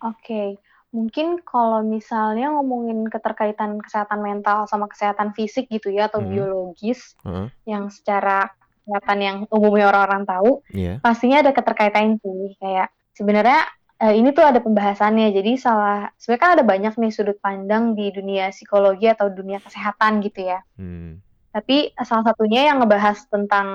Oke, 0.00 0.56
mungkin 0.96 1.44
kalau 1.44 1.84
misalnya 1.84 2.48
ngomongin 2.56 3.04
keterkaitan 3.12 3.76
kesehatan 3.84 4.20
mental 4.24 4.64
sama 4.64 4.88
kesehatan 4.88 5.36
fisik 5.36 5.68
gitu 5.68 5.92
ya 5.92 6.08
atau 6.08 6.24
Mhm. 6.24 6.30
biologis 6.32 7.12
Heeh. 7.24 7.52
yang 7.68 7.92
secara 7.92 8.48
kesehatan 8.84 9.18
yang 9.20 9.36
umumnya 9.52 9.92
orang-orang 9.92 10.24
tahu, 10.24 10.50
Iya. 10.72 11.04
pastinya 11.04 11.44
ada 11.44 11.52
keterkaitan 11.52 12.16
sih. 12.16 12.56
Kayak 12.56 12.88
sebenarnya, 13.12 13.60
eee, 14.00 14.14
ini 14.24 14.32
tuh 14.32 14.44
ada 14.48 14.60
pembahasannya. 14.64 15.28
Jadi 15.36 15.52
salah 15.60 16.08
sebenarnya 16.16 16.42
kan 16.48 16.52
ada 16.56 16.64
banyak 16.64 16.94
nih 16.96 17.12
sudut 17.12 17.36
pandang 17.44 17.92
di 17.92 18.08
dunia 18.08 18.48
psikologi 18.50 19.04
atau 19.04 19.28
dunia 19.28 19.60
kesehatan 19.60 20.24
gitu 20.24 20.48
ya. 20.48 20.64
Hmm. 20.80 21.20
Tapi, 21.52 21.92
eee, 21.92 22.06
salah 22.08 22.24
satunya 22.32 22.72
yang 22.72 22.80
ngebahas 22.80 23.20
tentang 23.28 23.68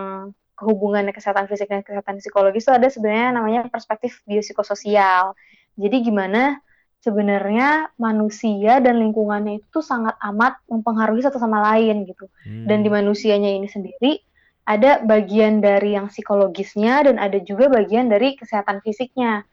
kehubungan 0.56 1.12
kesehatan 1.12 1.46
fisik 1.52 1.68
dan 1.68 1.84
kesehatan 1.84 2.24
psikologis 2.24 2.64
itu 2.66 2.74
ada 2.74 2.88
sebenarnya 2.88 3.30
namanya 3.36 3.62
perspektif 3.68 4.24
biopsikososial. 4.24 5.36
Jadi 5.76 5.98
gimana 6.08 6.64
sebenarnya 7.04 7.94
manusia 8.02 8.82
dan 8.82 8.98
lingkungannya 8.98 9.62
itu 9.62 9.80
sangat 9.86 10.18
amat 10.34 10.58
mempengaruhi 10.66 11.22
satu 11.22 11.38
sama 11.38 11.62
lain 11.74 12.08
gitu. 12.10 12.26
Dan 12.66 12.82
di 12.82 12.90
manusianya 12.90 13.54
ini 13.54 13.70
sendiri 13.70 14.18
ada 14.66 15.06
bagian 15.06 15.62
dari 15.62 15.94
yang 15.94 16.10
psikologisnya 16.10 17.06
dan 17.06 17.22
ada 17.22 17.38
juga 17.38 17.70
bagian 17.70 18.10
dari 18.10 18.34
kesehatan 18.34 18.82
fisiknya. 18.82 19.46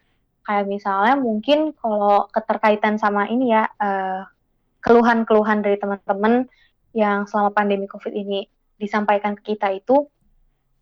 Kayak 0.42 0.66
misalnya 0.66 1.14
mungkin 1.20 1.76
kalau 1.76 2.26
keterkaitan 2.32 2.96
sama 2.96 3.28
ini 3.28 3.52
ya, 3.52 3.68
eee, 3.76 4.24
keluhan-keluhan 4.80 5.60
dari 5.60 5.76
teman-teman 5.76 6.48
yang 6.96 7.28
selama 7.28 7.52
pandemi 7.52 7.84
Covid 7.84 8.10
ini 8.16 8.48
disampaikan 8.80 9.36
ke 9.36 9.54
kita 9.54 9.70
itu, 9.76 10.08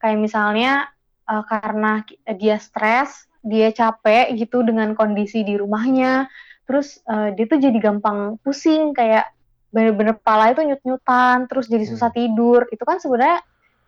kayak 0.00 0.18
misalnya, 0.18 0.88
eee, 1.28 1.42
karena 1.46 1.92
dia 2.40 2.56
stres, 2.56 3.28
dia 3.44 3.68
capek 3.72 4.32
gitu 4.36 4.64
dengan 4.64 4.92
kondisi 4.96 5.44
di 5.44 5.56
rumahnya, 5.60 6.26
terus, 6.64 7.00
eee, 7.06 7.36
dia 7.36 7.44
tuh 7.46 7.60
jadi 7.60 7.78
gampang 7.78 8.40
pusing, 8.42 8.96
kayak 8.96 9.28
bener-bener 9.70 10.18
kepala 10.18 10.50
itu 10.50 10.66
nyut-nyutan, 10.66 11.46
terus 11.46 11.70
jadi 11.70 11.86
susah 11.86 12.10
Hmm. 12.10 12.18
tidur. 12.18 12.66
Itu 12.74 12.82
kan 12.82 12.98
sebenarnya 12.98 13.38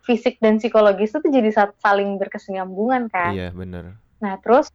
fisik 0.07 0.38
dan 0.38 0.62
psikologis 0.62 1.11
itu 1.14 1.26
jadi 1.26 1.50
sa 1.50 1.71
saling 1.83 2.19
berkesinambungan 2.23 3.11
kan. 3.11 3.35
Iya, 3.35 3.50
bener. 3.50 3.99
Nah, 4.23 4.38
terus 4.38 4.71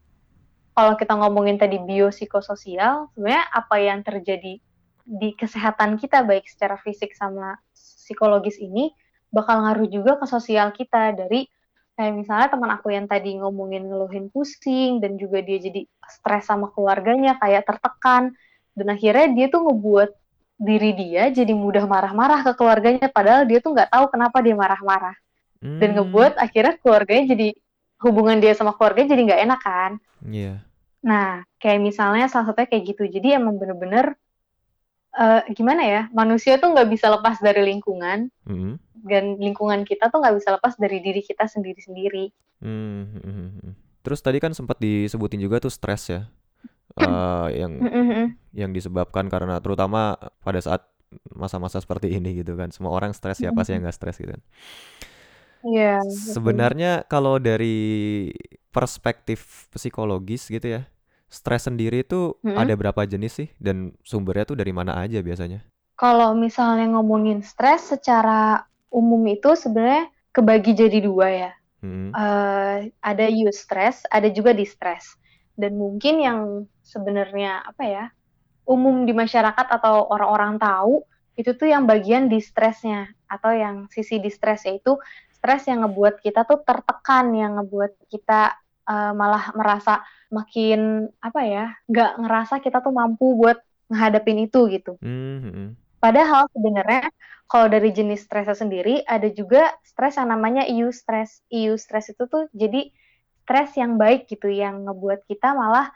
kalau 0.75 0.99
kita 0.99 1.15
ngomongin 1.15 1.57
tadi 1.57 1.79
biopsikososial, 1.79 3.09
sebenarnya 3.15 3.43
apa 3.49 3.75
yang 3.79 3.99
terjadi 4.03 4.59
di 5.07 5.29
kesehatan 5.39 5.95
kita 5.95 6.27
baik 6.27 6.43
secara 6.51 6.75
fisik 6.83 7.15
sama 7.15 7.55
psikologis 7.71 8.59
ini 8.59 8.91
bakal 9.33 9.63
ngaruh 9.63 9.87
juga 9.91 10.15
ke 10.19 10.25
sosial 10.25 10.71
kita. 10.75 11.15
Dari 11.15 11.47
kayak 11.97 12.13
misalnya 12.13 12.47
teman 12.53 12.69
aku 12.73 12.93
yang 12.93 13.09
tadi 13.09 13.37
ngomongin 13.41 13.89
ngeluhin 13.89 14.29
pusing 14.29 15.01
dan 15.01 15.17
juga 15.17 15.41
dia 15.41 15.57
jadi 15.57 15.83
stres 16.05 16.45
sama 16.45 16.69
keluarganya, 16.71 17.35
kayak 17.41 17.65
tertekan, 17.65 18.37
dan 18.77 18.87
akhirnya 18.93 19.33
dia 19.33 19.47
tuh 19.49 19.65
ngebuat 19.65 20.09
diri 20.57 20.91
dia 20.97 21.29
jadi 21.29 21.53
mudah 21.53 21.85
marah-marah 21.85 22.41
ke 22.45 22.51
keluarganya, 22.57 23.09
padahal 23.09 23.45
dia 23.45 23.61
tuh 23.61 23.73
nggak 23.77 23.89
tahu 23.93 24.05
kenapa 24.13 24.37
dia 24.41 24.55
marah-marah. 24.57 25.17
Dan 25.57 25.93
Mmm. 25.93 25.97
ngebuat 26.01 26.33
akhirnya 26.37 26.77
keluarganya 26.81 27.33
jadi 27.33 27.47
hubungan 28.05 28.37
dia 28.37 28.53
sama 28.53 28.77
keluarganya 28.77 29.17
jadi 29.17 29.21
nggak 29.25 29.41
enak 29.49 29.61
kan. 29.61 29.91
Iya. 30.21 30.61
Nah, 31.01 31.41
kayak 31.57 31.81
misalnya 31.81 32.29
salah 32.29 32.53
satunya 32.53 32.69
kayak 32.69 32.83
gitu. 32.93 33.03
Jadi 33.09 33.37
emang 33.37 33.57
bener-bener, 33.57 34.13
eee, 35.17 35.41
gimana 35.57 35.83
ya, 35.83 36.01
manusia 36.13 36.61
tuh 36.61 36.71
nggak 36.73 36.89
bisa 36.93 37.09
lepas 37.09 37.41
dari 37.41 37.61
lingkungan, 37.65 38.29
Mhm. 38.45 38.73
dan 39.07 39.37
lingkungan 39.41 39.81
kita 39.83 40.09
tuh 40.13 40.21
nggak 40.21 40.35
bisa 40.37 40.49
lepas 40.57 40.73
dari 40.77 41.01
diri 41.01 41.21
kita 41.25 41.45
sendiri-sendiri. 41.49 42.29
Mmm, 42.61 43.01
mhm 43.25 43.45
mhm. 43.61 43.71
Terus 44.05 44.23
tadi 44.23 44.39
kan 44.39 44.55
sempet 44.55 44.79
disebutin 44.79 45.41
juga 45.43 45.59
tuh 45.59 45.73
stres 45.73 46.07
ya, 46.07 46.21
eee, 46.97 47.47
yang 47.65 47.73
Mhm 47.77 48.03
mhm. 48.05 48.23
yang 48.55 48.71
disebabkan 48.73 49.27
karena 49.29 49.59
terutama 49.61 50.15
pada 50.41 50.57
saat 50.63 50.81
masa-masa 51.35 51.79
seperti 51.79 52.11
ini 52.15 52.41
gitu 52.43 52.55
kan. 52.59 52.69
Semua 52.73 52.91
orang 52.95 53.11
stres, 53.15 53.39
siapa 53.39 53.63
sih 53.63 53.73
Mhm. 53.73 53.75
yang 53.77 53.83
nggak 53.87 53.97
stres 53.97 54.17
gitu 54.19 54.31
kan. 54.35 54.43
Iya, 55.65 55.97
betul. 55.99 56.33
Sebenarnya 56.37 56.91
kalau 57.09 57.41
dari 57.41 58.29
perspektif 58.71 59.67
psikologis 59.73 60.47
gitu 60.47 60.67
ya, 60.79 60.81
stres 61.27 61.67
sendiri 61.67 62.03
itu 62.03 62.35
Mhm. 62.43 62.57
ada 62.57 62.73
berapa 62.75 63.01
jenis 63.03 63.33
sih? 63.43 63.49
Dan 63.59 63.95
sumbernya 64.03 64.47
tuh 64.47 64.57
dari 64.59 64.71
mana 64.71 64.95
aja 64.99 65.19
biasanya? 65.19 65.63
Kalau 65.97 66.33
misalnya 66.37 66.87
ngomongin 66.93 67.43
stres 67.43 67.91
secara 67.91 68.63
umum 68.93 69.19
itu 69.27 69.53
sebenarnya 69.57 70.07
kebagi 70.31 70.71
jadi 70.77 70.99
2 71.03 71.27
ya. 71.27 71.51
Mhm. 71.83 72.09
Eee, 72.13 72.75
ada 73.01 73.25
eustress, 73.27 74.05
ada 74.09 74.29
juga 74.31 74.53
distress. 74.53 75.17
Dan 75.57 75.77
mungkin 75.77 76.21
yang 76.21 76.39
sebenarnya, 76.85 77.65
apa 77.65 77.83
ya, 77.83 78.05
umum 78.69 79.03
di 79.09 79.13
masyarakat 79.15 79.67
atau 79.73 80.05
orang-orang 80.11 80.61
tahu, 80.61 81.01
itu 81.37 81.53
tuh 81.57 81.69
yang 81.69 81.85
bagian 81.85 82.29
distress-nya 82.29 83.09
atau 83.29 83.53
yang 83.53 83.89
sisi 83.89 84.21
distress, 84.21 84.65
yaitu 84.65 84.97
stres 85.33 85.65
yang 85.69 85.85
ngebuat 85.85 86.21
kita 86.21 86.45
tuh 86.45 86.61
tertekan, 86.65 87.33
yang 87.33 87.57
ngebuat 87.61 87.93
kita, 88.09 88.57
eee, 88.87 89.11
malah 89.13 89.51
merasa 89.53 90.01
makin, 90.33 91.07
apa 91.23 91.41
ya, 91.45 91.65
nggak 91.91 92.11
ngerasa 92.23 92.55
kita 92.63 92.79
tuh 92.83 92.91
mampu 92.95 93.35
buat 93.37 93.59
ngehadapin 93.91 94.47
itu 94.47 94.67
gitu. 94.71 94.97
Mhm. 95.03 95.75
Padahal 96.03 96.47
sebenarnya 96.53 97.09
kalau 97.49 97.67
dari 97.71 97.89
jenis 97.95 98.27
stresnya 98.27 98.53
sendiri 98.57 99.01
ada 99.07 99.27
juga 99.31 99.71
stres 99.83 100.19
yang 100.19 100.29
namanya 100.31 100.63
eustress. 100.67 101.41
Eustress 101.49 102.11
itu 102.13 102.23
tuh 102.29 102.47
jadi 102.53 102.91
stres 103.47 103.75
yang 103.79 103.95
baik 103.99 104.27
gitu, 104.27 104.47
yang 104.51 104.83
ngebuat 104.87 105.23
kita 105.27 105.55
malah, 105.55 105.87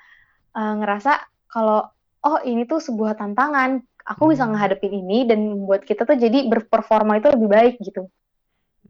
eee, 0.57 0.73
ngerasa 0.81 1.13
kalau, 1.51 1.85
"Oh 2.23 2.39
ini 2.47 2.63
tuh 2.69 2.79
sebuah 2.83 3.15
tantangan, 3.19 3.83
aku 4.07 4.31
bisa 4.33 4.47
Mmm. 4.47 4.53
ngehadapin 4.55 4.93
ini," 4.95 5.27
dan 5.29 5.39
membuat 5.51 5.83
kita 5.87 6.03
tuh 6.07 6.15
jadi 6.19 6.47
berperforma 6.49 7.19
itu 7.21 7.27
lebih 7.35 7.49
baik 7.51 7.75
gitu. 7.83 8.07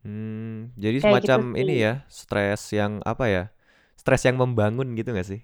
Mmm, 0.01 0.71
jadi 0.79 0.97
Kayak 1.03 1.21
gitu 1.27 1.39
semacam 1.39 1.41
ini 1.59 1.73
sih. 1.75 1.83
ya, 1.85 1.93
stres 2.09 2.61
yang 2.73 3.03
apa 3.03 3.25
ya, 3.27 3.43
stres 4.01 4.21
yang 4.25 4.37
membangun 4.41 4.97
gitu 4.97 5.13
nggak 5.13 5.27
sih? 5.29 5.41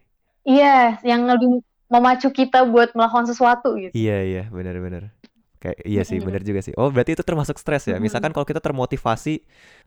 Iya, 0.47 0.97
yang 1.05 1.29
lebih 1.29 1.61
memacu 1.93 2.27
kita 2.33 2.65
buat 2.67 2.91
melakukan 2.97 3.27
sesuatu 3.29 3.77
gitu. 3.77 3.93
Iya 3.93 4.17
iya, 4.25 4.43
bener 4.49 4.75
bener. 4.81 5.03
Kayak 5.61 5.77
iya 5.89 6.01
sih, 6.05 6.17
bener 6.21 6.41
juga 6.45 6.61
sih. 6.65 6.73
Oh 6.77 6.89
berarti 6.93 7.17
itu 7.17 7.23
termasuk 7.25 7.57
stres 7.61 7.85
ya? 7.89 7.97
Misalkan 7.97 8.29
kalau 8.33 8.45
kita 8.45 8.61
termotivasi, 8.61 9.41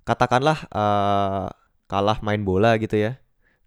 katakanlah, 0.06 0.58
eee, 0.70 1.46
kalah 1.90 2.18
main 2.26 2.42
bola 2.42 2.74
gitu 2.78 2.94
ya, 2.98 3.18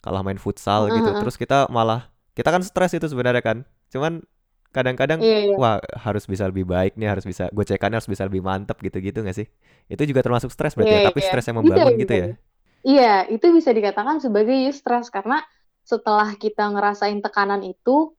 kalah 0.03 0.23
main 0.23 0.39
futsal 0.39 0.87
gitu, 0.91 1.09
terus 1.19 1.35
kita 1.39 1.67
malah 1.71 2.11
kita 2.35 2.49
kan 2.51 2.63
stres 2.65 2.91
itu 2.97 3.05
sebenarnya 3.07 3.43
kan, 3.45 3.57
cuman 3.93 4.23
kadang-kadang, 4.73 5.21
Iya 5.21 5.37
iya. 5.53 5.55
wah 5.59 5.77
harus 6.01 6.25
bisa 6.25 6.49
lebih 6.49 6.65
baik 6.65 6.97
nih, 6.97 7.07
harus 7.13 7.23
bisa 7.29 7.45
gocekannya 7.53 8.01
harus 8.01 8.09
bisa 8.09 8.25
lebih 8.27 8.41
mantep 8.43 8.75
gitu-gitu 8.83 9.21
nggak 9.23 9.37
sih? 9.37 9.47
Itu 9.87 10.03
juga 10.09 10.25
termasuk 10.25 10.49
stres 10.51 10.73
berarti 10.75 10.97
Iya 10.97 11.03
ya? 11.03 11.07
Tapi 11.07 11.19
iya. 11.21 11.27
stres 11.29 11.45
yang 11.47 11.57
membangun 11.61 11.93
gitu 11.99 12.13
ya? 12.15 12.27
Iya, 12.83 13.03
itu 13.31 13.45
bisa 13.57 13.71
dikatakan 13.77 14.19
sebagai 14.19 14.55
eustress 14.67 15.07
karena 15.15 15.39
setelah 15.87 16.35
kita 16.35 16.63
ngerasain 16.73 17.19
tekanan 17.23 17.63
itu, 17.63 18.11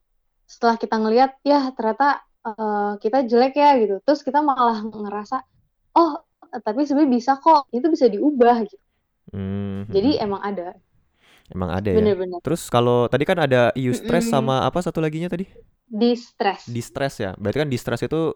setelah 0.49 0.77
kita 0.81 0.97
ngelihat, 1.03 1.31
"Yah 1.45 1.65
ternyata, 1.77 2.25
eee, 2.49 2.91
kita 3.05 3.19
jelek 3.31 3.53
ya," 3.61 3.69
gitu, 3.83 3.95
terus 4.05 4.21
kita 4.25 4.41
malah 4.41 4.81
ngerasa, 4.85 5.37
"Oh, 5.97 6.13
tapi 6.67 6.81
sebenarnya 6.89 7.13
bisa 7.19 7.33
kok, 7.45 7.69
itu 7.77 7.87
bisa 7.95 8.07
diubah," 8.13 8.57
gitu. 8.69 8.81
Mmm, 9.33 9.89
Jadi 9.93 10.11
mhm. 10.17 10.25
emang 10.25 10.43
ada. 10.45 10.69
Emang 11.53 11.71
ada 11.73 11.91
ya? 11.93 11.97
Bener 12.01 12.17
bener. 12.17 12.41
Terus 12.45 12.63
kalau 12.73 13.09
tadi 13.09 13.25
kan 13.29 13.39
ada 13.41 13.73
eustress 13.77 14.29
Mhm. 14.29 14.33
sama 14.33 14.65
apa 14.65 14.81
satu 14.85 15.01
laginya 15.01 15.29
tadi? 15.33 15.47
Distress. 15.89 16.65
Distress 16.69 17.21
ya? 17.21 17.31
Berarti 17.37 17.59
kan 17.65 17.71
distress 17.71 18.03
itu 18.05 18.33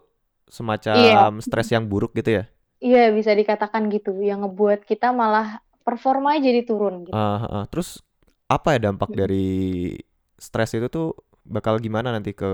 semacam 0.49 1.41
stres 1.41 1.69
yang 1.73 1.85
buruk 1.89 2.13
gitu 2.17 2.41
ya? 2.41 2.43
Iya, 2.79 3.11
bisa 3.17 3.31
dikatakan 3.35 3.91
gitu, 3.91 4.15
yang 4.23 4.39
ngebuat 4.47 4.87
kita 4.87 5.11
malah 5.11 5.59
performanya 5.87 6.41
jadi 6.49 6.61
turun 6.69 6.95
gitu. 7.09 7.13
Eee, 7.13 7.35
heeh. 7.43 7.63
Terus 7.73 7.89
apa 8.49 8.77
ya 8.77 8.79
dampak 8.89 9.11
dari 9.13 9.93
stres 10.37 10.73
itu 10.77 10.87
tuh 10.89 11.13
bakal 11.45 11.77
gimana 11.81 12.13
nanti 12.13 12.33
ke 12.33 12.49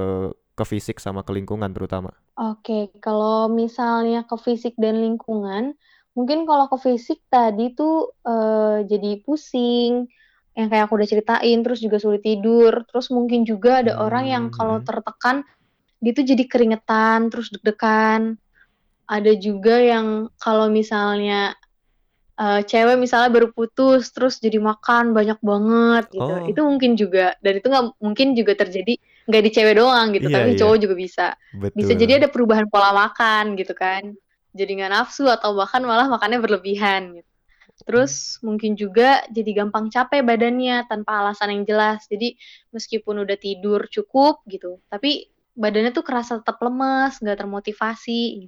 ke 0.56 0.64
fisik 0.64 0.98
sama 1.04 1.24
ke 1.28 1.32
lingkungan 1.36 1.72
terutama? 1.76 2.12
Oke, 2.36 2.92
kalau 3.00 3.48
misalnya 3.48 4.28
ke 4.28 4.36
fisik 4.36 4.76
dan 4.76 5.00
lingkungan, 5.00 5.72
mungkin 6.20 6.44
kalau 6.44 6.68
ke 6.68 6.78
fisik 6.84 7.24
tadi 7.32 7.72
tuh, 7.80 8.12
eee, 8.28 8.84
jadi 8.92 9.24
pusing, 9.24 10.04
yang 10.56 10.68
kayak 10.68 10.84
aku 10.92 11.00
udah 11.00 11.08
ceritain, 11.12 11.60
terus 11.64 11.80
juga 11.80 11.96
sulit 12.00 12.24
tidur, 12.28 12.84
terus 12.92 13.08
mungkin 13.16 13.48
juga 13.48 13.80
ada 13.84 13.96
orang 14.04 14.26
yang 14.28 14.44
Mmm, 14.44 14.52
kalau 14.52 14.84
mhm. 14.84 14.88
tertekan, 14.88 15.48
dia 16.04 16.12
tuh 16.18 16.26
jadi 16.28 16.44
keringetan, 16.52 17.20
terus 17.32 17.48
deg-degan. 17.54 18.40
Ada 19.10 19.34
juga 19.38 19.76
yang 19.82 20.08
kalau 20.42 20.68
misalnya 20.70 21.54
uh, 22.40 22.62
cewek 22.64 22.96
misalnya 23.00 23.30
baru 23.32 23.52
putus 23.52 24.12
terus 24.12 24.40
jadi 24.40 24.60
makan 24.60 25.16
banyak 25.16 25.40
banget 25.40 26.06
gitu. 26.12 26.34
Oh. 26.36 26.48
Itu 26.48 26.62
mungkin 26.64 26.92
juga 27.00 27.36
dan 27.40 27.60
itu 27.60 27.68
nggak 27.68 27.86
mungkin 28.00 28.28
juga 28.36 28.54
terjadi 28.56 29.00
nggak 29.26 29.42
di 29.42 29.52
cewek 29.52 29.76
doang 29.82 30.14
gitu, 30.14 30.30
iya, 30.30 30.36
tapi 30.38 30.50
iya. 30.54 30.60
cowok 30.62 30.78
juga 30.78 30.96
bisa. 30.96 31.28
Betul. 31.58 31.76
Bisa 31.82 31.94
jadi 31.98 32.12
ada 32.22 32.28
perubahan 32.30 32.70
pola 32.70 32.94
makan 32.94 33.58
gitu 33.58 33.74
kan. 33.74 34.14
Jadi 34.56 34.72
nggak 34.80 34.92
nafsu 34.94 35.26
atau 35.28 35.58
bahkan 35.58 35.82
malah 35.82 36.08
makannya 36.08 36.40
berlebihan 36.40 37.20
gitu. 37.20 37.32
Terus 37.84 38.40
mungkin 38.40 38.80
juga 38.80 39.28
jadi 39.28 39.66
gampang 39.66 39.92
capek 39.92 40.24
badannya 40.24 40.88
tanpa 40.88 41.26
alasan 41.26 41.52
yang 41.60 41.64
jelas. 41.68 42.08
Jadi 42.08 42.40
meskipun 42.72 43.28
udah 43.28 43.36
tidur 43.36 43.84
cukup 43.92 44.46
gitu, 44.48 44.80
tapi 44.88 45.28
badannya 45.56 45.92
tuh 45.92 46.06
kerasa 46.06 46.40
tetap 46.40 46.62
lemes, 46.64 47.20
nggak 47.20 47.36
termotivasi. 47.36 48.48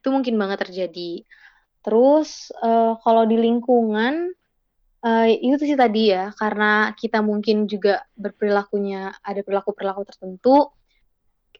Itu 0.00 0.08
mungkin 0.12 0.36
banget 0.36 0.68
terjadi. 0.68 1.24
Terus 1.80 2.52
uh, 2.60 2.96
kalau 3.00 3.24
di 3.24 3.40
lingkungan 3.40 4.32
uh, 5.04 5.26
itu 5.28 5.64
sih 5.64 5.78
tadi 5.78 6.12
ya, 6.12 6.32
karena 6.36 6.92
kita 6.92 7.24
mungkin 7.24 7.64
juga 7.64 8.04
berperilakunya 8.16 9.16
ada 9.24 9.40
perilaku-perilaku 9.40 10.02
tertentu 10.04 10.68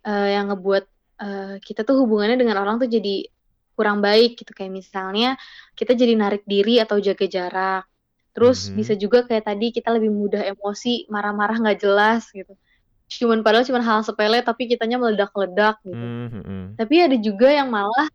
uh, 0.04 0.28
yang 0.28 0.52
ngebuat 0.52 0.84
uh, 1.20 1.54
kita 1.64 1.84
tuh 1.84 2.04
hubungannya 2.04 2.36
dengan 2.36 2.60
orang 2.60 2.76
tuh 2.80 2.88
jadi 2.88 3.28
kurang 3.80 4.04
baik 4.04 4.36
gitu 4.36 4.52
kayak 4.52 4.76
misalnya 4.76 5.40
kita 5.72 5.96
jadi 5.96 6.12
narik 6.12 6.44
diri 6.44 6.84
atau 6.84 7.00
jaga 7.00 7.24
jarak. 7.24 7.84
Terus 8.36 8.68
mm-hmm. 8.68 8.76
bisa 8.76 8.92
juga 8.94 9.18
kayak 9.24 9.48
tadi 9.48 9.72
kita 9.72 9.88
lebih 9.90 10.12
mudah 10.12 10.44
emosi, 10.44 11.08
marah-marah 11.08 11.56
nggak 11.64 11.80
jelas 11.80 12.28
gitu. 12.30 12.52
Cuman 13.10 13.40
padahal 13.42 13.64
cuma 13.66 13.80
hal 13.82 14.04
sepele 14.04 14.44
tapi 14.44 14.68
kitanya 14.68 15.00
meledak-ledak 15.00 15.80
gitu. 15.82 15.96
Mm-hmm. 15.96 16.76
Tapi 16.76 16.94
ada 17.00 17.16
juga 17.16 17.48
yang 17.50 17.72
malah 17.72 18.06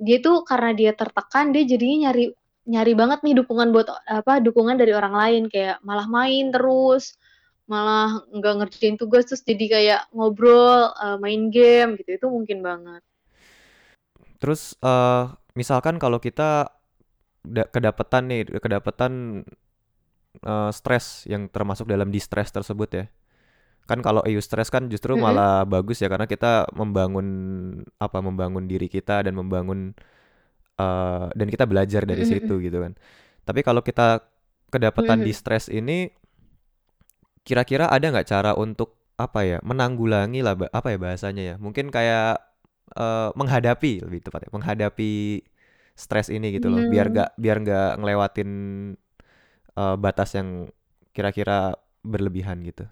dia 0.00 0.18
tuh 0.24 0.42
karena 0.48 0.72
dia 0.72 0.92
tertekan 0.96 1.52
dia 1.52 1.68
jadinya 1.68 2.08
nyari 2.08 2.32
nyari 2.64 2.92
banget 2.96 3.20
nih 3.20 3.34
dukungan 3.44 3.68
buat 3.70 3.88
apa 4.08 4.40
dukungan 4.40 4.80
dari 4.80 4.96
orang 4.96 5.14
lain. 5.14 5.42
Kayak 5.52 5.84
malah 5.84 6.08
main 6.08 6.48
terus 6.48 7.20
malah 7.70 8.24
nggak 8.34 8.54
ngerjain 8.64 8.96
tugas 8.98 9.30
terus 9.30 9.46
jadi 9.46 9.66
kayak 9.70 10.00
ngobrol 10.16 10.90
uh, 10.96 11.20
main 11.20 11.52
game 11.52 12.00
gitu. 12.00 12.16
Itu 12.16 12.26
mungkin 12.32 12.64
banget. 12.64 13.04
Terus 14.40 14.74
uh, 14.80 15.36
misalkan 15.52 16.00
kalau 16.00 16.16
kita 16.16 16.72
kedapatan 17.44 18.22
nih, 18.28 18.42
kedapatan 18.60 19.44
uh, 20.44 20.70
stres 20.72 21.28
yang 21.28 21.48
termasuk 21.48 21.88
dalam 21.88 22.08
distress 22.08 22.52
tersebut 22.52 22.88
ya. 22.92 23.04
Kan 23.90 24.06
kalau 24.06 24.22
EU 24.22 24.38
stres 24.38 24.70
kan 24.70 24.86
justru 24.86 25.18
mm 25.18 25.18
-hmm. 25.18 25.26
malah 25.34 25.66
bagus 25.66 25.98
ya 25.98 26.06
karena 26.06 26.30
kita 26.30 26.70
membangun 26.78 27.26
apa 27.98 28.22
membangun 28.22 28.70
diri 28.70 28.86
kita 28.86 29.26
dan 29.26 29.34
membangun 29.34 29.98
uh, 30.78 31.26
dan 31.34 31.50
kita 31.50 31.66
belajar 31.66 32.06
dari 32.06 32.22
mm 32.22 32.30
-hmm. 32.30 32.38
situ 32.46 32.54
gitu 32.62 32.78
kan. 32.78 32.94
Tapi 33.42 33.66
kalau 33.66 33.82
kita 33.82 34.22
kedapatan 34.70 35.18
mm 35.18 35.22
-hmm. 35.26 35.30
distress 35.34 35.66
ini 35.66 36.14
kira-kira 37.42 37.90
ada 37.90 38.06
nggak 38.06 38.30
cara 38.30 38.54
untuk 38.54 38.94
apa 39.18 39.42
ya 39.44 39.58
menanggulangi 39.66 40.40
lah 40.40 40.54
apa 40.70 40.94
ya 40.94 40.98
bahasanya 41.02 41.42
ya 41.42 41.54
mungkin 41.58 41.92
kayak 41.92 42.40
uh, 42.96 43.34
menghadapi 43.36 44.06
lebih 44.06 44.24
tepatnya 44.24 44.48
menghadapi 44.54 45.44
stres 45.92 46.32
ini 46.32 46.56
gitu 46.56 46.72
loh 46.72 46.88
biar 46.88 47.12
hmm. 47.12 47.16
gak 47.20 47.30
biar 47.36 47.56
nggak 47.60 47.90
ngelewatin 48.00 48.50
uh, 49.76 49.96
batas 50.00 50.32
yang 50.32 50.72
kira-kira 51.12 51.76
berlebihan 52.00 52.64
gitu 52.64 52.88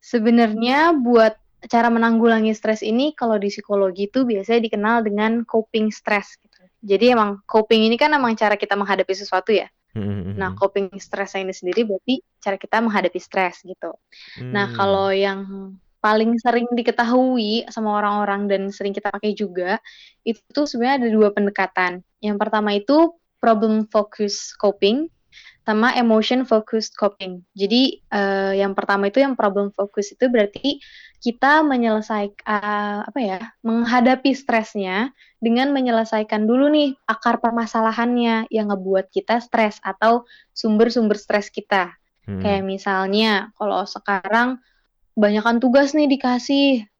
sebenarnya 0.00 0.96
buat 0.96 1.36
cara 1.68 1.92
menanggulangi 1.92 2.56
stres 2.56 2.80
ini 2.80 3.12
kalau 3.12 3.36
di 3.36 3.52
psikologi 3.52 4.08
itu 4.08 4.24
biasanya 4.24 4.64
dikenal 4.64 5.04
dengan 5.04 5.44
coping 5.44 5.92
stress 5.92 6.40
gitu 6.40 6.64
jadi 6.80 7.12
emang 7.12 7.44
coping 7.44 7.84
ini 7.84 8.00
kan 8.00 8.12
emang 8.16 8.32
cara 8.32 8.56
kita 8.56 8.72
menghadapi 8.74 9.12
sesuatu 9.12 9.52
ya 9.52 9.68
hmm, 9.92 10.40
Nah, 10.40 10.56
hmm, 10.56 10.58
coping 10.58 10.88
stress 10.96 11.36
ini 11.36 11.52
sendiri 11.52 11.84
berarti 11.84 12.24
cara 12.40 12.56
kita 12.56 12.80
menghadapi 12.80 13.20
stres 13.20 13.60
gitu. 13.60 13.92
Nah, 14.40 14.72
kalau 14.72 15.12
yang 15.12 15.74
paling 16.00 16.32
sering 16.40 16.64
diketahui 16.72 17.68
sama 17.68 18.00
orang-orang 18.00 18.48
dan 18.48 18.62
sering 18.72 18.96
kita 18.96 19.12
pakai 19.12 19.36
juga 19.36 19.76
itu 20.24 20.64
sebenarnya 20.64 21.04
ada 21.04 21.08
dua 21.12 21.28
pendekatan. 21.36 22.00
Yang 22.24 22.36
pertama 22.40 22.72
itu 22.72 23.12
problem 23.40 23.84
focus 23.88 24.56
coping 24.56 25.12
sama 25.70 25.94
emotion 25.94 26.42
focused 26.42 26.98
coping. 26.98 27.46
Jadi 27.54 28.02
uh, 28.10 28.50
yang 28.58 28.74
pertama 28.74 29.06
itu 29.06 29.22
yang 29.22 29.38
problem 29.38 29.70
focus 29.70 30.18
itu 30.18 30.26
berarti 30.26 30.82
kita 31.22 31.62
menyelesaikan 31.62 32.42
uh, 32.42 33.06
apa 33.06 33.20
ya 33.22 33.38
menghadapi 33.62 34.34
stresnya 34.34 35.14
dengan 35.38 35.70
menyelesaikan 35.70 36.42
dulu 36.42 36.66
nih 36.74 36.98
akar 37.06 37.38
permasalahannya 37.38 38.50
yang 38.50 38.74
ngebuat 38.74 39.14
kita 39.14 39.38
stres 39.38 39.78
atau 39.86 40.26
sumber-sumber 40.50 41.14
stres 41.14 41.54
kita. 41.54 41.94
Hmm. 42.26 42.42
Kayak 42.42 42.66
misalnya 42.66 43.54
kalau 43.54 43.86
sekarang 43.86 44.58
kebanyakan 45.14 45.62
tugas 45.62 45.94
nih 45.94 46.10
dikasih 46.10 46.90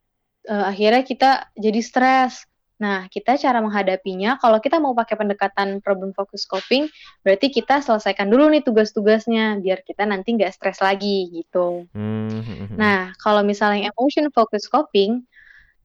uh, 0.47 0.71
akhirnya 0.71 1.03
kita 1.03 1.31
jadi 1.59 1.81
stres 1.83 2.47
nah 2.81 3.05
kita 3.13 3.37
cara 3.37 3.61
menghadapinya 3.61 4.41
kalau 4.41 4.57
kita 4.57 4.81
mau 4.81 4.97
pakai 4.97 5.21
pendekatan 5.21 5.85
problem 5.85 6.17
focus 6.17 6.49
coping 6.49 6.89
berarti 7.21 7.53
kita 7.53 7.85
selesaikan 7.85 8.33
dulu 8.33 8.49
nih 8.49 8.65
tugas-tugasnya 8.65 9.61
biar 9.61 9.85
kita 9.85 10.09
nanti 10.09 10.33
nggak 10.33 10.49
stres 10.57 10.81
lagi 10.81 11.29
gitu 11.29 11.85
mm-hmm. 11.93 12.81
nah 12.81 13.13
kalau 13.21 13.45
misalnya 13.45 13.93
emotion 13.93 14.33
focus 14.33 14.65
coping 14.65 15.29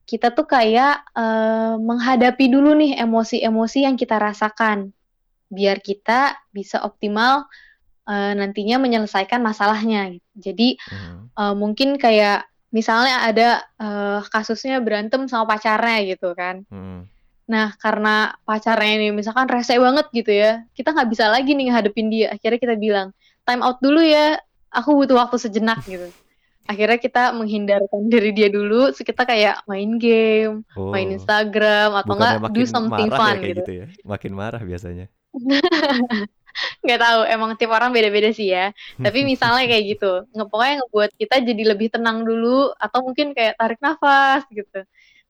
kita 0.06 0.32
tuh 0.32 0.48
kayak 0.48 1.04
uh, 1.12 1.76
menghadapi 1.76 2.48
dulu 2.48 2.72
nih 2.78 2.96
emosi-emosi 2.96 3.84
yang 3.84 3.98
kita 3.98 4.16
rasakan 4.16 4.94
biar 5.50 5.82
kita 5.82 6.38
bisa 6.54 6.82
optimal 6.82 7.46
uh, 8.06 8.32
nantinya 8.34 8.78
menyelesaikan 8.78 9.42
masalahnya. 9.42 10.14
Jadi 10.38 10.78
hmm. 10.78 11.34
uh, 11.34 11.54
mungkin 11.58 11.98
kayak 11.98 12.46
misalnya 12.74 13.26
ada 13.26 13.48
uh, 13.78 14.20
kasusnya 14.28 14.82
berantem 14.82 15.26
sama 15.30 15.56
pacarnya 15.56 16.16
gitu 16.16 16.34
kan. 16.34 16.66
Hmm. 16.70 17.06
Nah 17.46 17.74
karena 17.78 18.34
pacarnya 18.42 18.92
ini 18.98 19.08
misalkan 19.14 19.46
rese 19.46 19.78
banget 19.78 20.06
gitu 20.10 20.32
ya, 20.34 20.66
kita 20.74 20.90
nggak 20.94 21.08
bisa 21.10 21.30
lagi 21.30 21.54
nih 21.54 21.70
ngadepin 21.70 22.08
dia. 22.10 22.34
Akhirnya 22.34 22.58
kita 22.58 22.74
bilang 22.74 23.14
time 23.46 23.62
out 23.62 23.78
dulu 23.78 24.02
ya, 24.02 24.38
aku 24.74 24.98
butuh 24.98 25.16
waktu 25.16 25.36
sejenak 25.38 25.80
gitu. 25.86 26.10
Akhirnya 26.66 26.98
kita 26.98 27.30
menghindarkan 27.30 28.10
diri 28.10 28.34
dia 28.34 28.50
dulu, 28.50 28.90
so 28.90 29.06
kita 29.06 29.22
kayak 29.22 29.62
main 29.70 30.02
game, 30.02 30.66
oh. 30.74 30.90
main 30.90 31.14
Instagram 31.14 31.94
atau 31.94 32.18
enggak 32.18 32.42
do 32.50 32.66
something 32.66 33.06
fun 33.06 33.38
ya, 33.38 33.54
gitu. 33.54 33.62
gitu 33.62 33.72
ya. 33.82 33.86
Makin 34.02 34.32
marah 34.34 34.58
biasanya. 34.66 35.06
nggak 36.84 37.00
tahu 37.00 37.20
emang 37.28 37.50
tiap 37.60 37.72
orang 37.76 37.90
beda-beda 37.92 38.30
sih 38.32 38.52
ya. 38.52 38.72
Tapi 39.00 39.24
misalnya 39.24 39.64
kayak 39.68 39.84
gitu 39.96 40.12
ngepokoknya 40.32 40.74
ngebuat 40.84 41.10
kita 41.16 41.36
jadi 41.44 41.62
lebih 41.76 41.88
tenang 41.92 42.24
dulu 42.24 42.72
atau 42.76 42.98
mungkin 43.04 43.36
kayak 43.36 43.60
tarik 43.60 43.80
nafas 43.80 44.44
gitu. 44.52 44.84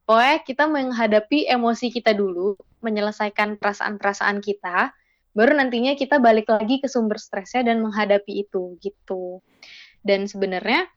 Pokoknya 0.07 0.39
kita 0.47 0.65
menghadapi 0.71 1.51
emosi 1.51 1.91
kita 1.91 2.15
dulu 2.15 2.55
menyelesaikan 2.79 3.59
perasaan-perasaan 3.59 4.39
kita 4.39 4.95
baru 5.37 5.53
nantinya 5.53 5.93
kita 5.93 6.17
balik 6.17 6.49
lagi 6.49 6.81
ke 6.81 6.89
sumber 6.89 7.21
stresnya 7.21 7.69
dan 7.69 7.85
menghadapi 7.85 8.49
itu 8.49 8.81
gitu. 8.81 9.45
Dan 10.01 10.25
sebenarnya 10.25 10.89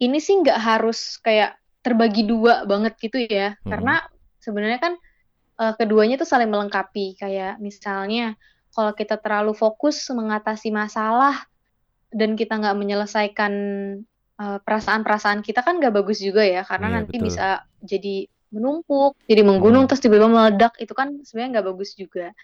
ini 0.00 0.16
sih 0.24 0.40
nggak 0.40 0.56
harus 0.56 1.20
kayak 1.20 1.60
terbagi 1.84 2.24
dua 2.24 2.64
banget 2.64 2.96
gitu 2.96 3.20
ya. 3.28 3.52
Hmm. 3.60 3.68
karena 3.68 3.94
sebenarnya 4.40 4.80
kan 4.80 4.94
uh, 5.60 5.76
keduanya 5.76 6.16
tuh 6.16 6.24
saling 6.24 6.48
melengkapi. 6.48 7.20
Kayak 7.20 7.60
misalnya 7.60 8.40
kalau 8.72 8.92
kita 8.96 9.20
terlalu 9.20 9.52
fokus 9.52 10.08
mengatasi 10.10 10.72
masalah 10.72 11.44
dan 12.12 12.36
kita 12.36 12.60
nggak 12.60 12.76
menyelesaikan 12.76 13.52
perasaan 14.42 14.60
perasaan-perasaan 14.64 15.38
kita 15.46 15.62
kan 15.62 15.78
nggak 15.78 15.94
bagus 15.94 16.18
juga 16.18 16.42
ya 16.42 16.66
karena 16.66 16.88
iya, 16.90 16.94
nanti 16.98 17.16
betul. 17.16 17.26
bisa 17.30 17.46
jadi 17.84 18.16
menumpuk 18.52 19.14
jadi 19.30 19.42
menggunung 19.46 19.86
hmm. 19.86 19.90
terus 19.92 20.02
tiba-tiba 20.02 20.28
meledak 20.28 20.74
itu 20.82 20.92
kan 20.92 21.22
sebenarnya 21.22 21.60
nggak 21.60 21.66
bagus 21.72 21.94
juga 21.94 22.34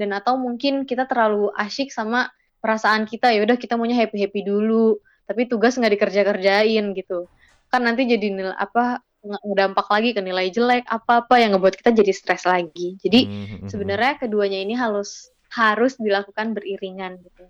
dan 0.00 0.16
atau 0.16 0.40
mungkin 0.40 0.88
kita 0.88 1.04
terlalu 1.04 1.52
asyik 1.60 1.92
sama 1.92 2.32
perasaan 2.64 3.04
kita 3.04 3.30
ya 3.30 3.44
udah 3.44 3.58
kita 3.60 3.76
maunya 3.76 3.98
happy 3.98 4.22
happy 4.22 4.42
dulu 4.42 4.96
tapi 5.28 5.46
tugas 5.46 5.76
nggak 5.76 5.92
dikerja 5.98 6.20
kerjain 6.24 6.96
gitu 6.96 7.28
kan 7.68 7.84
nanti 7.84 8.08
jadi 8.08 8.26
nilai 8.32 8.56
apa 8.56 9.04
ngedampak 9.22 9.86
lagi 9.86 10.10
ke 10.18 10.20
nilai 10.24 10.50
jelek 10.50 10.82
apa 10.90 11.22
apa 11.22 11.34
yang 11.38 11.54
ngebuat 11.54 11.78
kita 11.78 11.94
jadi 11.94 12.10
stres 12.10 12.42
lagi 12.42 12.98
jadi 12.98 13.20
hmm, 13.22 13.30
hmm, 13.30 13.58
hmm. 13.62 13.68
sebenarnya 13.70 14.12
keduanya 14.18 14.58
ini 14.58 14.74
harus 14.74 15.30
harus 15.52 16.00
dilakukan 16.00 16.56
beriringan 16.56 17.20
gitu. 17.20 17.44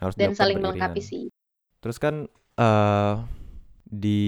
Harus 0.00 0.14
dan 0.16 0.32
saling 0.32 0.58
melengkapi 0.58 1.04
sih. 1.04 1.28
Terus 1.84 2.00
kan 2.00 2.26
uh, 2.56 3.14
di 3.84 4.24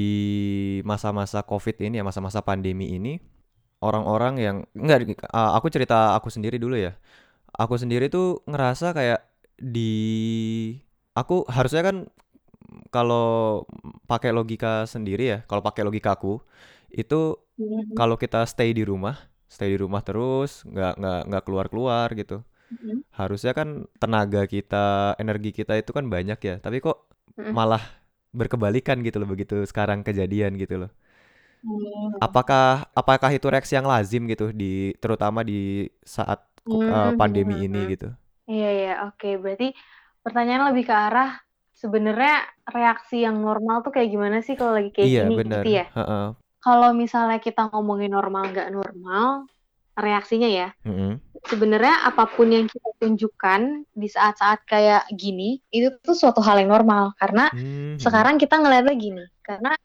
masa-masa 0.85 1.41
covid 1.41 1.81
ini 1.81 1.99
ya 1.99 2.05
masa-masa 2.05 2.45
pandemi 2.45 2.93
ini 2.93 3.17
orang-orang 3.81 4.35
yang 4.37 4.57
enggak 4.77 5.17
uh, 5.33 5.57
aku 5.57 5.73
cerita 5.73 6.13
aku 6.15 6.29
sendiri 6.29 6.61
dulu 6.61 6.77
ya. 6.77 6.95
Aku 7.55 7.81
sendiri 7.81 8.11
tuh 8.11 8.43
ngerasa 8.51 8.93
kayak 8.93 9.25
di 9.57 9.95
aku 11.15 11.47
harusnya 11.47 11.83
kan 11.87 11.97
kalau 12.91 13.63
pakai 14.11 14.35
logika 14.35 14.85
sendiri 14.85 15.25
ya 15.31 15.39
kalau 15.47 15.63
pakai 15.63 15.87
logika 15.87 16.19
aku 16.19 16.43
itu 16.91 17.39
mm-hmm. 17.59 17.95
kalau 17.95 18.19
kita 18.19 18.43
stay 18.51 18.75
di 18.75 18.83
rumah 18.83 19.15
stay 19.47 19.75
di 19.75 19.79
rumah 19.79 20.03
terus 20.03 20.67
nggak 20.67 20.99
nggak 20.99 21.21
nggak 21.31 21.43
keluar 21.47 21.67
keluar 21.71 22.09
gitu 22.19 22.43
mm-hmm. 22.75 22.99
harusnya 23.15 23.53
kan 23.55 23.87
tenaga 24.03 24.45
kita 24.51 25.15
energi 25.23 25.55
kita 25.55 25.79
itu 25.79 25.95
kan 25.95 26.11
banyak 26.11 26.39
ya 26.43 26.55
tapi 26.59 26.83
kok 26.83 27.07
mm-hmm. 27.39 27.55
malah 27.55 27.83
berkebalikan 28.35 29.01
gitu 29.07 29.23
loh 29.23 29.31
begitu 29.31 29.63
sekarang 29.63 30.03
kejadian 30.03 30.59
gitu 30.59 30.87
loh 30.87 30.91
mm. 31.63 32.19
apakah 32.19 32.91
apakah 32.93 33.31
itu 33.31 33.47
reaksi 33.47 33.79
yang 33.79 33.87
lazim 33.87 34.27
gitu 34.27 34.51
di 34.51 34.93
terutama 34.99 35.47
di 35.47 35.87
saat 36.03 36.43
uh, 36.67 37.15
pandemi 37.15 37.63
ini 37.63 37.95
gitu 37.95 38.11
iya 38.51 38.71
iya 38.75 38.95
oke 39.07 39.23
okay. 39.23 39.35
berarti 39.39 39.69
pertanyaan 40.27 40.75
lebih 40.75 40.91
ke 40.91 40.95
arah 40.95 41.39
sebenarnya 41.75 42.43
reaksi 42.71 43.23
yang 43.23 43.39
normal 43.39 43.87
tuh 43.87 43.95
kayak 43.95 44.11
gimana 44.11 44.43
sih 44.43 44.59
kalau 44.59 44.79
lagi 44.79 44.91
kayak 44.91 45.09
iya, 45.09 45.23
gini 45.27 45.35
bener. 45.39 45.63
gitu 45.63 45.71
ya 45.79 45.87
uh-uh. 45.95 46.27
kalau 46.59 46.91
misalnya 46.91 47.39
kita 47.39 47.71
ngomongin 47.71 48.11
normal 48.11 48.51
nggak 48.51 48.71
normal 48.75 49.47
reaksinya 49.99 50.51
ya. 50.51 50.69
Mm-hmm. 50.83 51.13
Sebenarnya 51.45 52.09
apa 52.09 52.25
pun 52.25 52.49
yang 52.49 52.65
kita 52.65 52.89
tunjukkan 53.05 53.85
di 53.93 54.09
saat-saat 54.09 54.65
kayak 54.65 55.13
gini 55.13 55.61
itu 55.69 55.93
tuh 56.01 56.17
suatu 56.17 56.41
hal 56.41 56.57
yang 56.65 56.73
normal 56.73 57.13
karena 57.21 57.53
mm-hmm. 57.53 58.01
sekarang 58.01 58.41
kita 58.41 58.57
ngeliatnya 58.57 58.95
gini 58.97 59.25
karena 59.45 59.77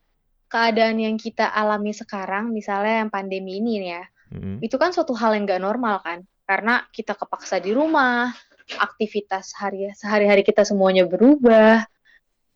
keadaan 0.48 0.96
yang 0.96 1.20
kita 1.20 1.52
alami 1.52 1.92
sekarang 1.92 2.48
misalnya 2.48 3.04
yang 3.04 3.12
pandemi 3.12 3.60
ini 3.60 3.92
ya 3.92 4.08
mm-hmm. 4.32 4.64
itu 4.64 4.76
kan 4.80 4.96
suatu 4.96 5.12
hal 5.12 5.36
yang 5.36 5.44
gak 5.44 5.60
normal 5.60 6.00
kan 6.00 6.24
karena 6.48 6.88
kita 6.96 7.12
kepaksa 7.12 7.60
di 7.60 7.76
rumah 7.76 8.32
aktivitas 8.80 9.52
hari 9.52 9.92
sehari-hari 9.92 10.40
kita 10.40 10.64
semuanya 10.64 11.04
berubah 11.04 11.84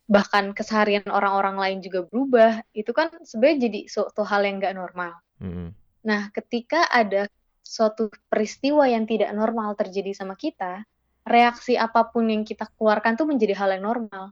bahkan 0.05 0.53
keseharian 0.57 1.05
orang-orang 1.09 1.57
lain 1.61 1.79
juga 1.85 2.05
berubah 2.09 2.61
itu 2.77 2.93
kan 2.93 3.13
sebenarnya 3.25 3.69
jadi 3.69 3.81
suatu 3.89 4.21
hal 4.25 4.45
yang 4.45 4.61
gak 4.61 4.77
normal. 4.77 5.17
Mm-hmm. 5.41 5.69
Nah, 6.05 6.29
ketika 6.37 6.85
ada 6.93 7.25
suatu 7.65 8.13
peristiwa 8.29 8.85
yang 8.85 9.09
tidak 9.09 9.33
normal 9.33 9.73
terjadi 9.75 10.13
sama 10.13 10.37
kita, 10.37 10.85
reaksi 11.25 11.75
apa 11.81 12.05
pun 12.13 12.29
yang 12.29 12.45
kita 12.45 12.69
keluarkan 12.77 13.17
tuh 13.17 13.25
menjadi 13.25 13.57
hal 13.57 13.73
yang 13.75 13.89
normal. 13.89 14.31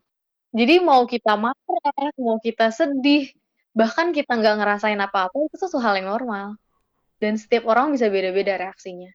Jadi 0.53 0.85
mau 0.85 1.09
kita 1.09 1.33
marah, 1.41 2.13
mau 2.21 2.37
kita 2.37 2.69
sedih, 2.69 3.33
bahkan 3.73 4.13
kita 4.13 4.37
nggak 4.37 4.57
ngerasain 4.61 5.01
apa-apa 5.01 5.49
itu 5.49 5.65
tuh 5.65 5.81
hal 5.81 5.97
yang 5.97 6.13
normal. 6.13 6.61
Dan 7.17 7.41
setiap 7.41 7.65
orang 7.73 7.97
bisa 7.97 8.13
beda-beda 8.13 8.61
reaksinya. 8.61 9.09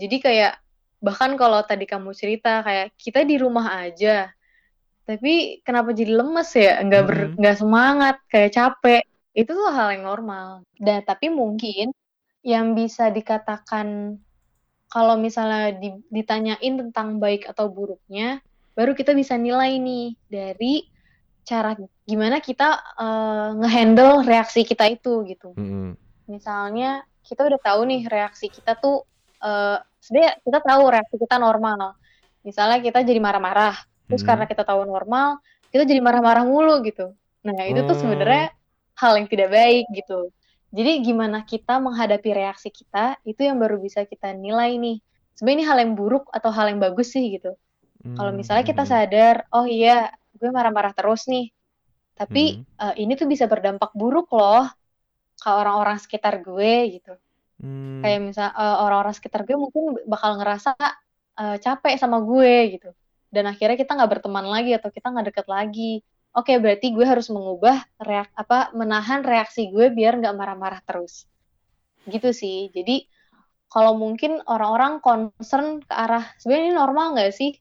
Jadi 0.00 0.16
kayak 0.24 0.56
bahkan 1.04 1.36
kalau 1.36 1.60
tadi 1.60 1.84
kamu 1.84 2.16
cerita 2.16 2.64
kayak 2.64 2.96
kita 2.96 3.28
di 3.28 3.36
rumah 3.36 3.84
aja, 3.84 4.32
tapi 5.04 5.60
kenapa 5.66 5.92
jadi 5.92 6.16
lemes 6.16 6.50
ya? 6.56 6.80
Nggak 6.80 7.02
ber, 7.04 7.16
mm-hmm. 7.18 7.36
nggak 7.42 7.56
semangat, 7.60 8.16
kayak 8.32 8.50
capek. 8.56 9.02
Itu 9.36 9.52
tuh 9.52 9.68
hal 9.68 9.98
yang 9.98 10.08
normal. 10.08 10.64
Dan 10.78 11.04
tapi 11.04 11.28
mungkin 11.28 11.92
yang 12.40 12.72
bisa 12.72 13.12
dikatakan 13.12 14.16
kalau 14.90 15.14
misalnya 15.14 15.76
di, 15.78 15.94
ditanyain 16.10 16.74
tentang 16.74 17.22
baik 17.22 17.46
atau 17.46 17.70
buruknya, 17.70 18.42
baru 18.74 18.96
kita 18.96 19.14
bisa 19.14 19.38
nilai 19.38 19.78
nih 19.78 20.18
dari 20.26 20.88
cara 21.46 21.78
gimana 22.04 22.42
kita 22.42 22.78
uh, 22.98 23.54
ngehandle 23.58 24.26
reaksi 24.26 24.66
kita 24.66 24.90
itu 24.90 25.22
gitu. 25.30 25.54
Mm-hmm. 25.54 25.94
Misalnya 26.26 27.06
kita 27.22 27.46
udah 27.46 27.60
tahu 27.62 27.80
nih 27.86 28.02
reaksi 28.10 28.50
kita 28.50 28.74
tuh 28.78 29.06
uh, 29.42 29.78
sebenarnya 30.02 30.42
kita 30.42 30.58
tahu 30.58 30.82
reaksi 30.90 31.16
kita 31.22 31.36
normal. 31.38 31.94
Misalnya 32.42 32.80
kita 32.80 33.04
jadi 33.04 33.20
marah-marah, 33.20 33.76
terus 34.08 34.24
mm-hmm. 34.24 34.26
karena 34.26 34.44
kita 34.48 34.62
tahu 34.66 34.82
normal, 34.88 35.38
kita 35.70 35.86
jadi 35.86 36.00
marah-marah 36.02 36.42
mulu 36.42 36.82
gitu. 36.82 37.14
Nah 37.46 37.62
itu 37.68 37.86
tuh 37.86 37.94
sebenarnya 37.94 38.50
hal 38.98 39.12
yang 39.16 39.28
tidak 39.30 39.48
baik 39.54 39.86
gitu. 39.94 40.34
Jadi 40.70 41.02
gimana 41.02 41.42
kita 41.42 41.82
menghadapi 41.82 42.30
reaksi 42.30 42.70
kita 42.70 43.18
itu 43.26 43.42
yang 43.42 43.58
baru 43.58 43.82
bisa 43.82 44.06
kita 44.06 44.30
nilai 44.30 44.78
nih. 44.78 45.02
Sebenarnya 45.34 45.56
ini 45.58 45.66
hal 45.66 45.78
yang 45.82 45.92
buruk 45.98 46.30
atau 46.30 46.50
hal 46.54 46.70
yang 46.70 46.78
bagus 46.78 47.10
sih 47.10 47.26
gitu. 47.34 47.58
Hmm. 48.06 48.14
Kalau 48.14 48.32
misalnya 48.32 48.62
kita 48.62 48.86
hmm. 48.86 48.90
sadar, 48.90 49.36
oh 49.50 49.66
iya, 49.66 50.14
gue 50.38 50.48
marah-marah 50.48 50.94
terus 50.94 51.26
nih. 51.26 51.50
Tapi 52.14 52.62
hmm. 52.62 52.78
uh, 52.78 52.94
ini 52.94 53.12
tuh 53.18 53.26
bisa 53.26 53.50
berdampak 53.50 53.90
buruk 53.98 54.30
loh 54.30 54.70
ke 55.40 55.50
orang-orang 55.50 55.98
sekitar 55.98 56.38
gue 56.38 57.00
gitu. 57.00 57.18
Hmm. 57.58 58.00
Kayak 58.04 58.20
misal 58.30 58.48
uh, 58.54 58.86
orang-orang 58.86 59.14
sekitar 59.16 59.42
gue 59.42 59.58
mungkin 59.58 59.98
bakal 60.06 60.38
ngerasa 60.38 60.76
uh, 61.40 61.56
capek 61.58 61.98
sama 61.98 62.22
gue 62.22 62.78
gitu. 62.78 62.90
Dan 63.30 63.50
akhirnya 63.50 63.74
kita 63.74 63.98
nggak 63.98 64.10
berteman 64.18 64.46
lagi 64.46 64.70
atau 64.76 64.90
kita 64.90 65.10
nggak 65.10 65.26
deket 65.34 65.46
lagi 65.50 66.04
oke 66.34 66.46
okay, 66.46 66.56
berarti 66.62 66.94
gue 66.94 67.06
harus 67.06 67.28
mengubah 67.30 67.82
reak 68.02 68.30
apa 68.36 68.70
menahan 68.76 69.22
reaksi 69.24 69.70
gue 69.70 69.90
biar 69.90 70.18
nggak 70.18 70.36
marah-marah 70.36 70.80
terus. 70.86 71.26
Gitu 72.06 72.30
sih. 72.34 72.70
Jadi 72.70 73.06
kalau 73.70 73.94
mungkin 73.94 74.42
orang-orang 74.50 74.98
concern 74.98 75.82
ke 75.82 75.94
arah 75.94 76.26
sebenarnya 76.42 76.66
ini 76.70 76.74
normal 76.74 77.06
nggak 77.18 77.32
sih? 77.34 77.54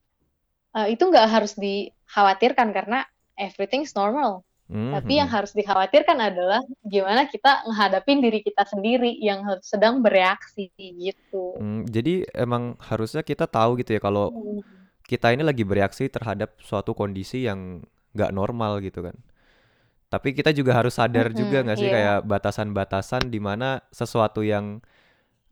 Uh, 0.70 0.86
itu 0.86 1.02
nggak 1.02 1.28
harus 1.30 1.58
dikhawatirkan 1.58 2.70
karena 2.74 3.06
everything's 3.38 3.98
normal. 3.98 4.46
Mm-hmm. 4.70 4.94
tapi 5.02 5.18
yang 5.18 5.26
harus 5.26 5.50
dikhawatirkan 5.58 6.14
adalah 6.22 6.62
gimana 6.86 7.26
kita 7.26 7.66
menghadapin 7.66 8.22
diri 8.22 8.46
kita 8.46 8.70
sendiri 8.70 9.18
yang 9.18 9.42
sedang 9.66 10.06
bereaksi 10.06 10.70
gitu. 10.78 11.58
Mm, 11.58 11.90
jadi 11.90 12.22
emang 12.38 12.78
harusnya 12.78 13.26
kita 13.26 13.50
tahu 13.50 13.82
gitu 13.82 13.98
ya 13.98 14.02
kalau 14.02 14.30
mm. 14.30 14.62
kita 15.10 15.34
ini 15.34 15.42
lagi 15.42 15.66
bereaksi 15.66 16.06
terhadap 16.06 16.54
suatu 16.62 16.94
kondisi 16.94 17.50
yang 17.50 17.82
nggak 18.16 18.32
normal 18.34 18.80
gitu 18.82 19.06
kan 19.06 19.16
tapi 20.10 20.34
kita 20.34 20.50
juga 20.50 20.74
harus 20.74 20.98
sadar 20.98 21.30
mm 21.30 21.34
-hmm, 21.34 21.42
juga 21.42 21.58
nggak 21.66 21.78
sih 21.78 21.90
yeah. 21.90 21.96
kayak 21.96 22.20
batasan-batasan 22.26 23.30
di 23.30 23.38
mana 23.38 23.86
sesuatu 23.94 24.42
yang 24.42 24.82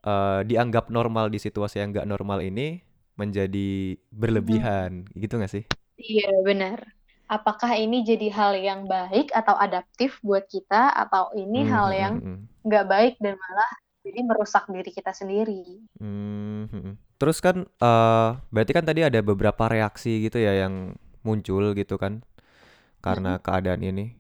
uh, 0.02 0.42
dianggap 0.42 0.90
normal 0.90 1.30
di 1.30 1.38
situasi 1.38 1.78
yang 1.82 1.94
nggak 1.94 2.10
normal 2.10 2.42
ini 2.42 2.82
menjadi 3.18 3.98
berlebihan 4.10 5.06
mm. 5.06 5.14
gitu 5.22 5.38
nggak 5.38 5.54
sih 5.54 5.64
iya 6.02 6.26
yeah, 6.26 6.40
benar 6.42 6.98
apakah 7.28 7.76
ini 7.76 8.02
jadi 8.08 8.32
hal 8.32 8.56
yang 8.58 8.82
baik 8.88 9.30
atau 9.36 9.54
adaptif 9.60 10.18
buat 10.24 10.48
kita 10.48 10.96
atau 10.96 11.36
ini 11.36 11.68
hmm, 11.68 11.72
hal 11.72 11.88
yang 11.92 12.14
nggak 12.64 12.86
hmm. 12.88 12.94
baik 12.96 13.16
dan 13.20 13.36
malah 13.36 13.72
jadi 14.08 14.20
merusak 14.24 14.64
diri 14.72 14.92
kita 14.96 15.12
sendiri. 15.12 15.84
Hmm, 16.00 16.96
terus 17.20 17.44
kan 17.44 17.68
uh, 17.84 18.40
berarti 18.48 18.72
kan 18.72 18.88
tadi 18.88 19.04
ada 19.04 19.20
beberapa 19.20 19.68
reaksi 19.68 20.24
gitu 20.24 20.40
ya 20.40 20.64
yang 20.64 20.96
muncul 21.28 21.76
gitu 21.76 22.00
kan 22.00 22.24
karena 23.02 23.38
keadaan 23.40 23.82
ini. 23.86 24.18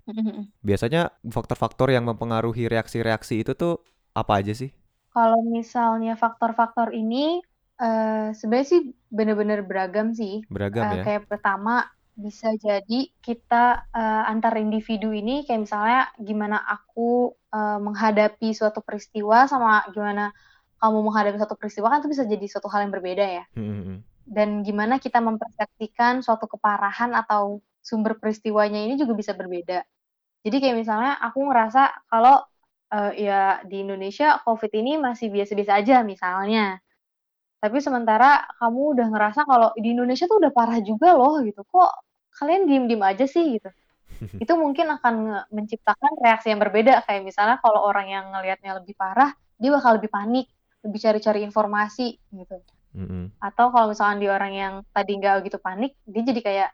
Biasanya 0.61 1.11
faktor-faktor 1.27 1.91
yang 1.91 2.05
mempengaruhi 2.05 2.69
reaksi-reaksi 2.69 3.41
itu 3.41 3.57
tuh 3.57 3.81
apa 4.13 4.41
aja 4.41 4.53
sih? 4.53 4.73
Kalau 5.13 5.41
misalnya 5.41 6.13
faktor-faktor 6.13 6.93
ini 6.93 7.41
uh, 7.81 8.29
sebenarnya 8.33 8.67
sih 8.69 8.81
benar-benar 9.09 9.65
beragam 9.65 10.13
sih. 10.13 10.45
Beragam 10.49 10.85
uh, 10.89 10.93
ya. 11.01 11.03
Kayak 11.05 11.23
pertama 11.29 11.89
bisa 12.17 12.49
jadi 12.57 13.13
kita 13.21 13.93
uh, 13.93 14.23
antar 14.25 14.57
individu 14.57 15.13
ini 15.13 15.45
kayak 15.45 15.69
misalnya 15.69 16.01
gimana 16.17 16.57
aku 16.65 17.37
uh, 17.53 17.77
menghadapi 17.77 18.57
suatu 18.57 18.81
peristiwa 18.81 19.45
sama 19.45 19.85
gimana 19.93 20.33
kamu 20.81 20.97
menghadapi 21.05 21.37
suatu 21.37 21.57
peristiwa 21.57 21.93
kan 21.93 22.01
itu 22.01 22.09
bisa 22.09 22.25
jadi 22.25 22.45
suatu 22.49 22.69
hal 22.69 22.85
yang 22.85 22.93
berbeda 22.93 23.25
ya. 23.25 23.45
Mm-hmm. 23.53 23.97
Dan 24.27 24.61
gimana 24.65 24.97
kita 24.97 25.21
mempersepsikan 25.21 26.25
suatu 26.25 26.49
keparahan 26.49 27.13
atau 27.15 27.61
sumber 27.87 28.19
peristiwanya 28.19 28.83
ini 28.83 28.99
juga 28.99 29.15
bisa 29.15 29.31
berbeda. 29.31 29.79
Jadi 30.43 30.57
kayak 30.59 30.75
misalnya 30.83 31.15
aku 31.23 31.39
ngerasa 31.47 32.11
kalau 32.11 32.43
uh, 32.91 33.11
ya 33.15 33.63
di 33.63 33.87
Indonesia 33.87 34.43
COVID 34.43 34.71
ini 34.75 34.99
masih 34.99 35.31
biasa-biasa 35.31 35.71
aja 35.79 36.03
misalnya. 36.03 36.83
Tapi 37.63 37.79
sementara 37.79 38.43
kamu 38.59 38.99
udah 38.99 39.07
ngerasa 39.15 39.41
kalau 39.47 39.71
di 39.79 39.95
Indonesia 39.95 40.27
tuh 40.27 40.43
udah 40.43 40.51
parah 40.51 40.83
juga 40.83 41.15
loh 41.15 41.39
gitu. 41.47 41.63
Kok 41.63 41.91
kalian 42.43 42.67
diem-diem 42.67 43.01
aja 43.01 43.25
sih 43.25 43.55
gitu. 43.55 43.71
itu 44.43 44.53
mungkin 44.57 44.89
akan 44.97 45.45
menciptakan 45.53 46.11
reaksi 46.21 46.49
yang 46.51 46.61
berbeda 46.61 47.05
kayak 47.05 47.21
misalnya 47.25 47.57
kalau 47.61 47.85
orang 47.85 48.07
yang 48.09 48.25
ngelihatnya 48.33 48.81
lebih 48.81 48.97
parah 48.97 49.33
dia 49.57 49.69
bakal 49.73 49.97
lebih 49.97 50.09
panik 50.09 50.45
lebih 50.85 50.99
cari-cari 51.01 51.41
informasi 51.45 52.17
gitu 52.33 52.57
mm-hmm. 52.97 53.41
atau 53.41 53.69
kalau 53.73 53.91
misalnya 53.91 54.17
di 54.21 54.27
orang 54.29 54.53
yang 54.53 54.73
tadi 54.93 55.11
nggak 55.17 55.45
gitu 55.49 55.57
panik 55.61 55.97
dia 56.05 56.23
jadi 56.23 56.41
kayak 56.41 56.69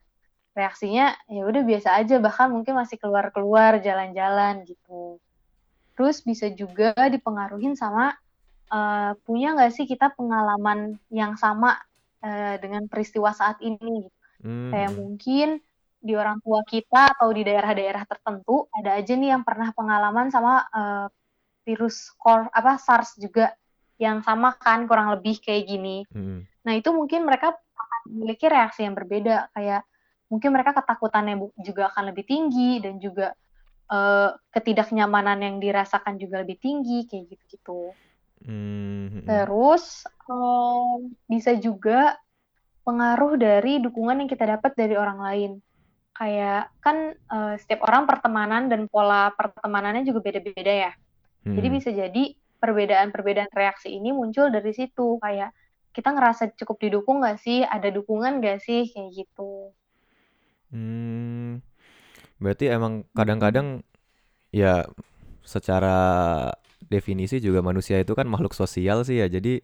reaksinya 0.53 1.17
ya 1.25 1.43
udah 1.49 1.65
biasa 1.65 1.97
aja 1.97 2.21
bahkan 2.21 2.53
mungkin 2.53 2.77
masih 2.77 3.01
keluar-keluar 3.01 3.81
jalan-jalan 3.81 4.61
gitu 4.69 5.17
terus 5.97 6.21
bisa 6.21 6.49
juga 6.53 6.93
dipengaruhin 7.09 7.73
sama 7.73 8.13
uh, 8.69 9.17
punya 9.25 9.57
nggak 9.57 9.73
sih 9.73 9.85
kita 9.89 10.13
pengalaman 10.13 10.97
yang 11.09 11.33
sama 11.37 11.77
uh, 12.21 12.55
dengan 12.61 12.85
peristiwa 12.85 13.33
saat 13.33 13.57
ini 13.65 14.05
gitu. 14.09 14.19
hmm. 14.45 14.71
kayak 14.73 14.91
mungkin 14.93 15.49
di 16.03 16.13
orang 16.19 16.43
tua 16.43 16.61
kita 16.67 17.15
atau 17.15 17.31
di 17.31 17.47
daerah-daerah 17.47 18.03
tertentu 18.03 18.67
ada 18.75 18.99
aja 18.99 19.13
nih 19.15 19.31
yang 19.33 19.43
pernah 19.47 19.71
pengalaman 19.71 20.27
sama 20.29 20.67
uh, 20.69 21.07
virus 21.63 22.11
kor 22.19 22.51
apa 22.51 22.75
SARS 22.75 23.15
juga 23.15 23.55
yang 23.95 24.19
sama 24.19 24.51
kan 24.59 24.83
kurang 24.83 25.15
lebih 25.15 25.39
kayak 25.39 25.63
gini. 25.63 26.03
Hmm. 26.11 26.43
Nah 26.67 26.73
itu 26.75 26.91
mungkin 26.91 27.23
mereka 27.23 27.55
akan 27.55 28.01
memiliki 28.11 28.51
reaksi 28.51 28.83
yang 28.83 28.99
berbeda 28.99 29.47
kayak 29.55 29.87
mungkin 30.33 30.49
mereka 30.49 30.73
ketakutannya 30.73 31.37
juga 31.61 31.93
akan 31.93 32.09
lebih 32.09 32.25
tinggi 32.25 32.81
dan 32.81 32.97
juga 32.97 33.37
uh, 33.93 34.33
ketidaknyamanan 34.49 35.37
yang 35.45 35.55
dirasakan 35.61 36.17
juga 36.17 36.41
lebih 36.41 36.57
tinggi 36.57 37.05
kayak 37.05 37.29
gitu-gitu. 37.29 37.93
Hmm. 38.41 39.21
Terus 39.29 40.09
um, 40.25 41.13
bisa 41.29 41.53
juga 41.61 42.17
pengaruh 42.81 43.37
dari 43.37 43.77
dukungan 43.79 44.25
yang 44.25 44.29
kita 44.29 44.57
dapat 44.57 44.73
dari 44.73 44.97
orang 44.97 45.19
lain. 45.21 45.51
Kayak 46.17 46.73
kan 46.81 47.13
uh, 47.29 47.53
setiap 47.61 47.85
orang 47.85 48.09
pertemanan 48.09 48.73
dan 48.73 48.89
pola 48.89 49.29
pertemanannya 49.37 50.01
juga 50.01 50.25
beda-beda 50.25 50.89
ya. 50.89 50.91
Hmm. 51.45 51.53
Jadi 51.53 51.67
bisa 51.69 51.89
jadi 51.93 52.23
perbedaan-perbedaan 52.57 53.53
reaksi 53.53 53.93
ini 53.93 54.09
muncul 54.09 54.49
dari 54.49 54.73
situ. 54.73 55.21
Kayak 55.21 55.53
kita 55.93 56.09
ngerasa 56.09 56.57
cukup 56.57 56.77
didukung 56.81 57.21
gak 57.21 57.37
sih? 57.37 57.61
Ada 57.61 57.93
dukungan 57.93 58.41
gak 58.41 58.65
sih? 58.65 58.89
Kayak 58.89 59.09
gitu. 59.13 59.71
Hmm. 60.73 61.61
Berarti 62.41 62.65
emang 62.67 63.05
kadang-kadang 63.15 63.67
ya 64.51 64.83
secara 65.45 65.97
definisi 66.91 67.39
juga 67.39 67.59
manusia 67.63 67.97
itu 68.03 68.13
kan 68.17 68.27
makhluk 68.27 68.53
sosial 68.57 69.05
sih 69.07 69.21
ya. 69.21 69.27
Jadi 69.31 69.61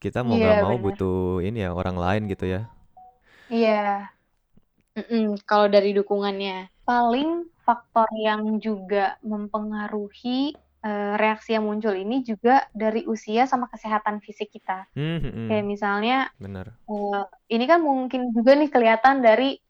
kita 0.00 0.24
mau 0.26 0.36
nggak 0.40 0.56
Iya, 0.56 0.62
mau 0.64 0.74
benar. 0.80 0.84
butuh 0.84 1.44
ini 1.44 1.58
ya 1.64 1.70
orang 1.76 1.96
lain 2.04 2.22
gitu 2.32 2.44
ya. 2.48 2.60
Iya. 3.50 4.08
Mm-mm, 4.98 5.38
kalau 5.46 5.66
dari 5.70 5.90
dukungannya. 5.94 6.70
Paling 6.86 7.46
faktor 7.62 8.08
yang 8.18 8.58
juga 8.58 9.14
mempengaruhi 9.22 10.58
uh, 10.82 11.14
reaksi 11.14 11.54
yang 11.54 11.70
muncul 11.70 11.94
ini 11.94 12.26
juga 12.26 12.66
dari 12.74 13.06
usia 13.06 13.46
sama 13.46 13.70
kesehatan 13.70 14.18
fisik 14.24 14.50
kita. 14.50 14.90
Hmm, 14.98 15.18
hmm, 15.22 15.32
hmm. 15.32 15.46
Kayak 15.46 15.66
misalnya, 15.70 16.16
Bener. 16.42 16.66
uh, 16.90 17.22
ini 17.46 17.64
kan 17.70 17.78
mungkin 17.82 18.34
juga 18.34 18.58
nih 18.58 18.70
kelihatan 18.74 19.22
dari 19.22 19.62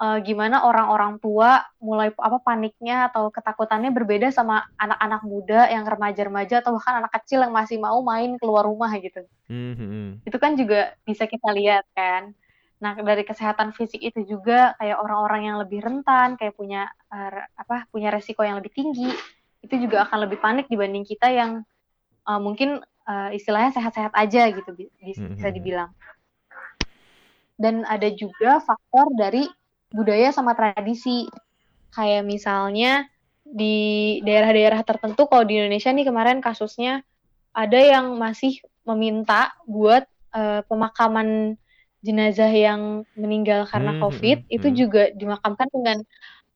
uh, 0.00 0.18
gimana 0.20 0.64
orang-orang 0.64 1.16
tua 1.20 1.64
mulai 1.80 2.12
apa 2.12 2.38
paniknya 2.40 3.08
atau 3.12 3.32
ketakutannya 3.32 3.90
berbeda 3.92 4.28
sama 4.32 4.64
anak-anak 4.76 5.22
muda 5.24 5.60
yang 5.72 5.84
remaja-remaja 5.88 6.60
atau 6.60 6.76
bahkan 6.76 7.04
anak 7.04 7.12
kecil 7.22 7.44
yang 7.44 7.52
masih 7.52 7.80
mau 7.80 8.00
main 8.04 8.36
keluar 8.40 8.64
rumah 8.68 8.92
gitu. 9.00 9.24
Hmm, 9.48 9.74
hmm, 9.76 9.88
hmm. 9.88 10.10
Itu 10.28 10.36
kan 10.36 10.54
juga 10.56 10.94
bisa 11.04 11.24
kita 11.24 11.52
lihat 11.52 11.84
kan. 11.96 12.36
Nah, 12.76 12.92
dari 12.92 13.24
kesehatan 13.24 13.72
fisik 13.72 14.04
itu 14.04 14.20
juga 14.28 14.76
kayak 14.76 15.00
orang-orang 15.00 15.48
yang 15.48 15.56
lebih 15.56 15.80
rentan, 15.80 16.36
kayak 16.36 16.52
punya 16.52 16.92
uh, 17.08 17.48
apa 17.56 17.88
punya 17.88 18.12
resiko 18.12 18.44
yang 18.44 18.60
lebih 18.60 18.68
tinggi, 18.76 19.08
itu 19.64 19.74
juga 19.80 20.04
akan 20.04 20.28
lebih 20.28 20.36
panik 20.44 20.68
dibanding 20.68 21.00
kita 21.08 21.32
yang 21.32 21.64
uh, 22.28 22.36
mungkin 22.36 22.84
uh, 23.08 23.32
istilahnya 23.32 23.72
sehat-sehat 23.72 24.12
aja 24.12 24.52
gitu 24.52 24.76
bi- 24.76 24.92
bisa 25.00 25.48
Mhm. 25.48 25.56
dibilang. 25.56 25.90
Dan 27.56 27.88
ada 27.88 28.12
juga 28.12 28.60
faktor 28.60 29.08
dari 29.16 29.48
budaya 29.96 30.28
sama 30.36 30.52
tradisi. 30.52 31.24
Kayak 31.96 32.22
misalnya 32.28 33.08
di 33.46 33.76
daerah-daerah 34.26 34.82
tertentu 34.84 35.24
kalau 35.30 35.44
di 35.48 35.56
Indonesia 35.56 35.88
nih 35.94 36.06
kemarin 36.10 36.38
kasusnya 36.44 37.00
ada 37.56 37.80
yang 37.80 38.18
masih 38.20 38.60
meminta 38.84 39.54
buat 39.64 40.04
uh, 40.36 40.60
pemakaman 40.68 41.56
jenazah 42.04 42.52
yang 42.52 42.82
meninggal 43.16 43.64
karena 43.66 43.96
Hmm, 43.96 44.02
COVID 44.02 44.38
hmm, 44.44 44.52
itu 44.52 44.68
hmm. 44.68 44.76
juga 44.76 45.02
dimakamkan 45.16 45.68
dengan 45.72 45.98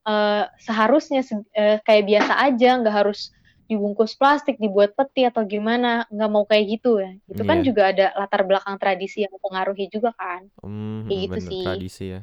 uh, 0.07 0.45
seharusnya 0.61 1.21
se- 1.25 1.49
uh, 1.57 1.79
kayak 1.87 2.05
biasa 2.11 2.33
aja, 2.47 2.71
nggak 2.81 2.97
harus 3.01 3.33
dibungkus 3.71 4.13
plastik, 4.19 4.59
dibuat 4.59 4.93
peti 4.99 5.23
atau 5.25 5.43
gimana, 5.47 6.05
nggak 6.11 6.31
mau 6.31 6.45
kayak 6.45 6.65
gitu 6.79 6.99
ya. 7.01 7.13
Itu 7.31 7.43
kan 7.47 7.63
Iya. 7.63 7.67
juga 7.67 7.83
ada 7.95 8.07
latar 8.19 8.43
belakang 8.45 8.77
tradisi 8.83 9.23
yang 9.25 9.33
mempengaruhi 9.35 9.87
juga 9.95 10.11
kan. 10.19 10.43
Hmm, 10.61 11.07
Kayak 11.09 11.21
gitu 11.31 11.39
bener 11.39 11.51
sih. 11.55 11.63
tradisi 11.65 12.05
ya. 12.15 12.21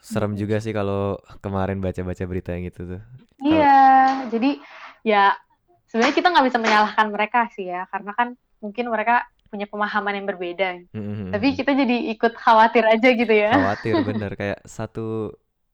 Serem 0.00 0.32
juga 0.38 0.56
sih 0.64 0.72
kalau 0.78 1.18
kemarin 1.44 1.78
baca-baca 1.84 2.24
berita 2.30 2.50
yang 2.56 2.66
itu 2.70 2.82
tuh. 2.86 3.02
Kalau 3.48 3.64
Iya, 3.64 3.70
jadi 4.32 4.48
ya 5.06 5.34
sebenarnya 5.90 6.14
kita 6.18 6.28
nggak 6.32 6.46
bisa 6.50 6.58
menyalahkan 6.58 7.06
mereka 7.14 7.38
sih 7.54 7.66
ya, 7.70 7.86
karena 7.92 8.12
kan 8.18 8.28
mungkin 8.62 8.84
mereka 8.90 9.26
punya 9.50 9.66
pemahaman 9.70 10.14
yang 10.18 10.26
berbeda. 10.28 10.66
Hmm, 10.92 11.00
hmm, 11.04 11.16
hmm, 11.22 11.32
Tapi 11.32 11.46
kita 11.58 11.70
jadi 11.76 11.96
ikut 12.14 12.32
khawatir 12.36 12.84
aja 12.88 13.08
gitu 13.14 13.34
ya. 13.34 13.52
khawatir 13.52 13.96
bener 14.08 14.30
kayak 14.40 14.58
satu 14.76 15.00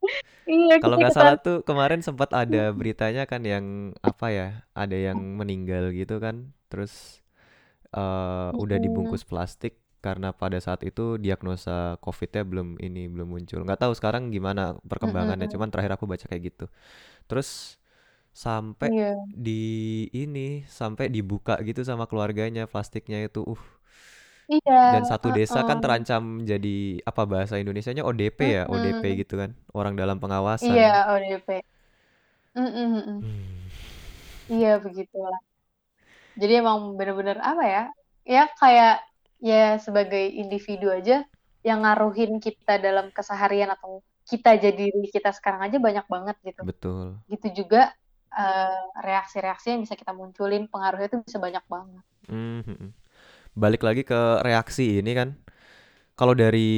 Iya, 0.51 0.77
kalau 0.83 0.97
kita 0.97 1.01
nggak 1.01 1.15
ikutan. 1.15 1.17
salah 1.17 1.35
tuh 1.41 1.65
kemarin 1.65 2.01
sempat 2.05 2.31
ada 2.37 2.71
beritanya 2.75 3.25
kan 3.25 3.43
yang 3.47 3.95
apa 4.05 4.27
ya 4.31 4.49
ada 4.77 4.97
yang 4.97 5.19
meninggal 5.41 5.91
gitu 5.97 6.21
kan 6.21 6.53
terus 6.69 7.23
eh, 7.95 8.51
udah 8.57 8.79
dibungkus 8.81 9.25
plastik 9.27 9.79
karena 10.07 10.29
pada 10.43 10.59
saat 10.67 10.81
itu 10.89 11.17
diagnosa 11.25 11.97
COVID-nya 12.05 12.43
belum 12.51 12.69
ini 12.87 13.01
belum 13.15 13.29
muncul 13.35 13.61
nggak 13.67 13.81
tahu 13.83 13.93
sekarang 13.99 14.23
gimana 14.37 14.63
perkembangannya 14.91 15.47
cuman 15.53 15.69
terakhir 15.73 15.93
aku 15.97 16.05
baca 16.13 16.27
kayak 16.31 16.43
gitu 16.53 16.65
terus 17.31 17.79
sampai 18.45 18.91
Iya. 18.91 19.17
di 19.47 19.53
ini 20.23 20.67
sampai 20.81 21.07
dibuka 21.17 21.55
gitu 21.69 21.81
sama 21.91 22.05
keluarganya 22.11 22.65
plastiknya 22.73 23.19
itu 23.29 23.41
uh 23.53 23.63
Iya, 24.53 24.73
dan 24.93 25.03
satu 25.09 25.29
desa 25.33 25.65
kan 25.69 25.79
heeh. 25.79 25.83
terancam 25.83 26.23
jadi 26.45 27.01
apa 27.09 27.23
bahasa 27.33 27.55
Indonesianya 27.63 28.05
ODP 28.05 28.39
ya 28.61 28.63
ODP 28.69 29.03
Mm-mm. 29.09 29.21
gitu 29.25 29.35
kan 29.41 29.51
orang 29.73 29.95
dalam 30.01 30.17
pengawasan 30.23 30.77
Iya, 30.77 30.87
ODP. 31.13 31.49
Mm-mm. 32.57 33.25
Hmm. 33.25 33.65
Iya, 34.53 34.69
begitulah. 34.85 35.39
Jadi 36.41 36.53
emang 36.63 36.79
bener-bener 36.99 37.37
apa 37.51 37.63
ya? 37.75 37.83
Ya 38.35 38.43
kayak 38.61 38.93
ya 39.49 39.77
sebagai 39.85 40.25
individu 40.43 40.87
aja 40.99 41.17
yang 41.69 41.79
ngaruhin 41.85 42.33
kita 42.47 42.73
dalam 42.87 43.07
keseharian 43.17 43.71
atau 43.77 43.91
kita 44.31 44.51
jadi 44.65 44.85
diri 44.93 45.09
kita 45.17 45.31
sekarang 45.39 45.61
aja 45.67 45.77
banyak 45.87 46.07
banget 46.15 46.37
gitu. 46.49 46.63
betul 46.63 47.21
Gitu 47.33 47.49
juga 47.65 47.81
eh, 48.43 48.81
reaksi-reaksi 49.09 49.67
yang 49.73 49.81
bisa 49.85 49.97
kita 50.01 50.13
munculin, 50.21 50.65
pengaruhnya 50.73 51.09
itu 51.11 51.19
bisa 51.29 51.39
banyak 51.47 51.65
banget. 51.75 52.05
Mhm. 52.29 52.93
Balik 53.57 53.83
lagi 53.87 54.03
ke 54.07 54.21
reaksi 54.47 55.01
ini 55.03 55.13
kan. 55.19 55.29
Kalau 56.19 56.35
dari 56.37 56.71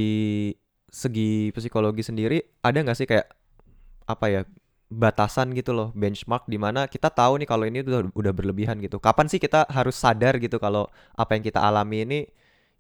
segi 0.91 1.53
psikologi 1.53 2.01
sendiri 2.01 2.41
ada 2.65 2.79
nggak 2.81 2.97
sih 2.97 3.09
kayak 3.11 3.27
apa 4.09 4.27
ya 4.31 4.43
batasan 4.89 5.53
gitu 5.59 5.75
loh 5.75 5.91
benchmark 5.99 6.47
di 6.47 6.59
mana 6.63 6.87
kita 6.87 7.11
tahu 7.11 7.43
nih 7.43 7.49
kalau 7.51 7.65
ini 7.67 7.83
udah 7.85 8.11
udah 8.15 8.33
berlebihan 8.35 8.79
gitu. 8.85 8.99
Kapan 9.03 9.27
sih 9.33 9.41
kita 9.43 9.67
harus 9.71 9.97
sadar 9.99 10.39
gitu 10.43 10.59
kalau 10.63 10.89
apa 11.19 11.37
yang 11.39 11.45
kita 11.47 11.61
alami 11.63 12.07
ini 12.07 12.21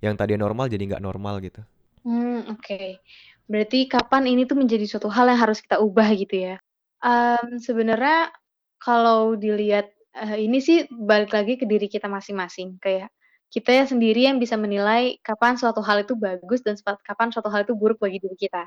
yang 0.04 0.14
tadi 0.14 0.36
normal 0.36 0.68
jadi 0.68 0.82
nggak 0.94 1.04
normal 1.04 1.40
gitu. 1.40 1.60
Hmm, 2.06 2.46
oke. 2.52 3.02
Berarti 3.50 3.86
kapan 3.90 4.30
ini 4.30 4.46
tuh 4.46 4.58
menjadi 4.58 4.86
suatu 4.86 5.10
hal 5.10 5.26
yang 5.30 5.40
harus 5.40 5.58
kita 5.62 5.82
ubah 5.82 6.08
gitu 6.14 6.36
ya? 6.52 6.56
Em, 7.02 7.58
sebenarnya 7.58 8.30
kalau 8.78 9.34
dilihat 9.34 9.90
eh, 10.16 10.38
ini 10.46 10.58
sih 10.62 10.86
balik 10.90 11.34
lagi 11.34 11.58
ke 11.58 11.66
diri 11.66 11.86
kita 11.90 12.06
masing-masing. 12.06 12.78
Kayak 12.78 13.10
kita 13.50 13.70
ya 13.72 13.84
sendiri 13.86 14.26
yang 14.26 14.38
bisa 14.42 14.58
menilai 14.58 15.18
kapan 15.22 15.54
suatu 15.58 15.80
hal 15.82 16.02
itu 16.02 16.18
bagus 16.18 16.60
dan 16.66 16.74
kapan 17.06 17.30
suatu 17.30 17.48
hal 17.50 17.62
itu 17.66 17.74
buruk 17.78 18.02
bagi 18.02 18.18
diri 18.18 18.36
kita. 18.38 18.66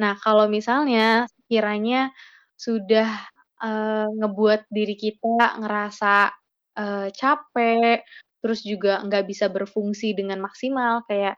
Nah, 0.00 0.16
kalau 0.20 0.48
misalnya 0.48 1.28
kiranya 1.48 2.12
sudah 2.56 3.08
eh, 3.62 4.06
ngebuat 4.08 4.68
diri 4.72 4.96
kita 4.96 5.60
ngerasa 5.60 6.32
eh, 6.80 7.08
capek, 7.12 8.00
terus 8.42 8.60
juga 8.66 9.00
nggak 9.06 9.24
bisa 9.30 9.46
berfungsi 9.52 10.12
dengan 10.18 10.40
maksimal, 10.44 11.04
kayak 11.08 11.36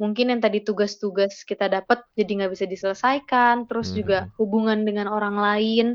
mungkin 0.00 0.32
yang 0.34 0.40
tadi 0.44 0.60
tugas-tugas 0.64 1.44
kita 1.48 1.66
dapat 1.72 2.04
jadi 2.18 2.30
nggak 2.44 2.52
bisa 2.56 2.66
diselesaikan, 2.68 3.66
terus 3.70 3.92
juga 3.96 4.26
Mhm. 4.26 4.32
hubungan 4.40 4.84
dengan 4.88 5.08
orang 5.12 5.36
lain 5.40 5.86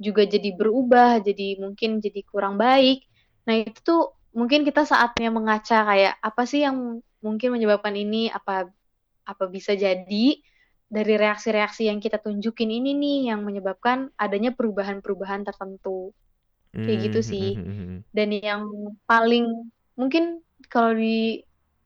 juga 0.00 0.24
jadi 0.26 0.50
berubah, 0.58 1.22
jadi 1.24 1.58
mungkin 1.62 2.02
jadi 2.04 2.20
kurang 2.28 2.56
baik. 2.60 3.04
Nah, 3.48 3.54
itu 3.62 3.78
tuh 3.84 4.02
mungkin 4.36 4.62
kita 4.68 4.82
saatnya 4.88 5.30
mengaca 5.32 5.86
kayak 5.88 6.14
apa 6.20 6.42
sih 6.50 6.66
yang 6.66 7.00
mungkin 7.24 7.48
menyebabkan 7.54 7.94
ini, 7.96 8.28
apa 8.32 8.68
apa 9.28 9.44
bisa 9.48 9.72
jadi 9.76 10.26
dari 10.88 11.14
reaksi-reaksi 11.18 11.88
yang 11.90 11.98
kita 12.04 12.18
tunjukin 12.22 12.70
ini 12.70 12.92
nih 12.96 13.18
yang 13.34 13.40
menyebabkan 13.46 14.12
adanya 14.20 14.52
perubahan-perubahan 14.56 15.42
tertentu. 15.48 16.12
Kayak 16.84 16.98
gitu 17.10 17.20
Mhm, 17.20 17.32
sih. 17.32 17.48
mhm, 17.56 17.70
mhm. 17.70 18.04
Dan 18.16 18.28
yang 18.34 18.62
paling 19.10 19.70
mungkin 20.00 20.24
kalau 20.72 20.92
di 20.96 21.40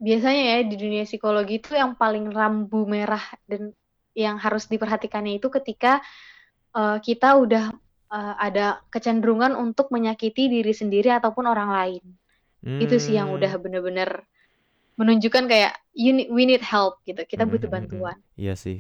biasanya 0.07 0.43
ya 0.53 0.57
di 0.71 0.77
dunia 0.83 1.03
psikologi 1.09 1.53
itu 1.61 1.73
yang 1.83 1.93
paling 2.03 2.25
rambu 2.39 2.87
merah 2.95 3.25
dan 3.51 3.63
yang 4.15 4.37
harus 4.45 4.65
diperhatikannya 4.73 5.33
itu 5.39 5.49
ketika 5.57 6.01
eh, 6.79 6.97
kita 7.07 7.29
udah 7.45 7.65
eh, 8.15 8.35
ada 8.47 8.67
kecenderungan 8.95 9.53
untuk 9.65 9.87
menyakiti 9.95 10.43
diri 10.55 10.73
sendiri 10.81 11.09
ataupun 11.19 11.45
orang 11.53 11.71
lain. 11.79 12.05
Itu 12.85 12.97
sih 13.05 13.15
yang 13.21 13.31
udah 13.37 13.53
Hmm. 13.53 13.63
bener-bener 13.65 14.11
menunjukkan 15.01 15.45
kayak 15.53 15.73
you 15.97 16.13
need- 16.17 16.31
we 16.37 16.45
need 16.51 16.63
help 16.65 17.01
gitu. 17.09 17.23
Kita 17.33 17.45
Mhm, 17.45 17.51
butuh 17.51 17.71
mhm, 17.71 17.83
mhm. 17.87 18.03
bantuan. 18.03 18.19
Iya 18.41 18.55
sih. 18.59 18.79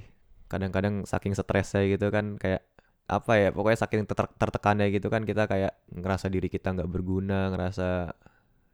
Kadang-kadang 0.50 1.04
saking 1.04 1.34
stresnya 1.36 1.82
gitu 1.92 2.08
kan 2.08 2.40
kayak 2.42 2.62
apa 3.08 3.32
ya 3.40 3.48
pokoknya 3.56 3.78
saking 3.84 4.02
ter- 4.04 4.34
tertekannya 4.36 4.86
gitu 4.92 5.08
kan 5.08 5.24
kita 5.24 5.48
kayak 5.48 5.72
ngerasa 5.88 6.26
diri 6.28 6.48
kita 6.52 6.76
nggak 6.76 6.90
berguna 6.92 7.48
ngerasa 7.52 8.12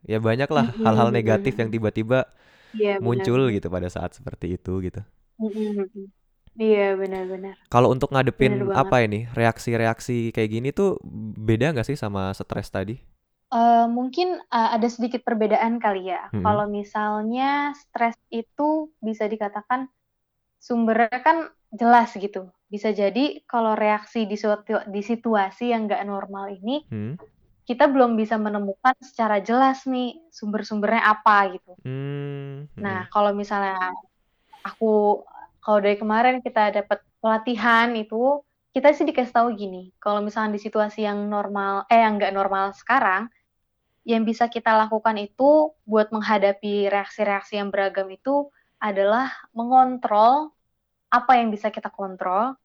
ya 0.05 0.17
banyak 0.21 0.49
lah 0.49 0.65
Mm-mm, 0.71 0.85
hal-hal 0.85 1.09
negatif 1.11 1.53
yang 1.57 1.69
tiba-tiba 1.73 2.29
Iya 2.75 2.99
muncul 2.99 3.49
benar-benar. 3.49 3.55
gitu 3.57 3.67
pada 3.71 3.89
saat 3.91 4.11
seperti 4.17 4.55
itu 4.57 4.73
gitu. 4.85 5.01
Mm-mm. 5.39 6.07
Iya 6.55 6.95
benar-benar. 6.95 7.55
Kalau 7.67 7.91
untuk 7.91 8.15
Benar 8.15 8.23
ngadepin 8.23 8.53
banget. 8.71 8.79
apa 8.79 8.95
ini 9.03 9.19
reaksi-reaksi 9.35 10.31
kayak 10.31 10.49
gini 10.55 10.69
tuh 10.71 10.95
beda 11.35 11.75
nggak 11.75 11.87
sih 11.87 11.99
sama 11.99 12.31
stres 12.31 12.71
tadi? 12.71 12.95
Uh, 13.51 13.87
mungkin 13.87 14.39
uh, 14.51 14.69
ada 14.75 14.87
sedikit 14.87 15.21
perbedaan 15.23 15.79
kali 15.79 16.11
ya. 16.11 16.31
Hmm. 16.31 16.43
Kalau 16.43 16.65
misalnya 16.67 17.75
stres 17.75 18.15
itu 18.31 18.91
bisa 19.03 19.27
dikatakan 19.27 19.87
sumbernya 20.59 21.19
kan 21.23 21.37
jelas 21.71 22.15
gitu. 22.15 22.51
Bisa 22.71 22.91
jadi 22.95 23.43
kalau 23.45 23.75
reaksi 23.75 24.23
di 24.25 24.35
suatu 24.35 24.81
di 24.89 25.03
situasi 25.03 25.71
yang 25.75 25.87
nggak 25.87 26.03
normal 26.07 26.51
ini, 26.51 26.83
hmm. 26.87 27.15
Kita 27.65 27.89
belum 27.89 28.13
bisa 28.13 28.37
menemukan 28.37 28.93
secara 29.01 29.41
jelas 29.41 29.89
nih 29.89 30.21
sumber-sumbernya 30.29 31.01
apa 31.01 31.57
gitu. 31.57 31.73
Hmm. 31.81 32.69
Hmm. 32.69 32.81
Nah 32.81 33.09
kalau 33.09 33.33
misalnya 33.33 33.93
aku 34.61 35.25
kalau 35.65 35.81
dari 35.81 35.97
kemarin 35.97 36.45
kita 36.45 36.69
dapat 36.69 37.01
pelatihan 37.17 37.89
itu 37.97 38.45
kita 38.69 38.91
sih 38.91 39.07
dikasih 39.07 39.31
tahu 39.31 39.55
gini, 39.55 39.95
kalau 40.03 40.19
misalnya 40.19 40.59
di 40.59 40.61
situasi 40.61 41.07
yang 41.07 41.31
normal, 41.31 41.87
eh 41.87 42.03
yang 42.03 42.19
nggak 42.19 42.35
normal 42.35 42.75
sekarang, 42.75 43.31
yang 44.03 44.27
bisa 44.27 44.51
kita 44.51 44.75
lakukan 44.75 45.15
itu 45.15 45.71
buat 45.87 46.11
menghadapi 46.11 46.91
reaksi-reaksi 46.91 47.55
yang 47.55 47.71
beragam 47.71 48.11
itu 48.11 48.51
adalah 48.83 49.31
mengontrol 49.55 50.51
apa 51.07 51.39
yang 51.39 51.55
bisa 51.55 51.71
kita 51.71 51.87
kontrol 51.87 52.59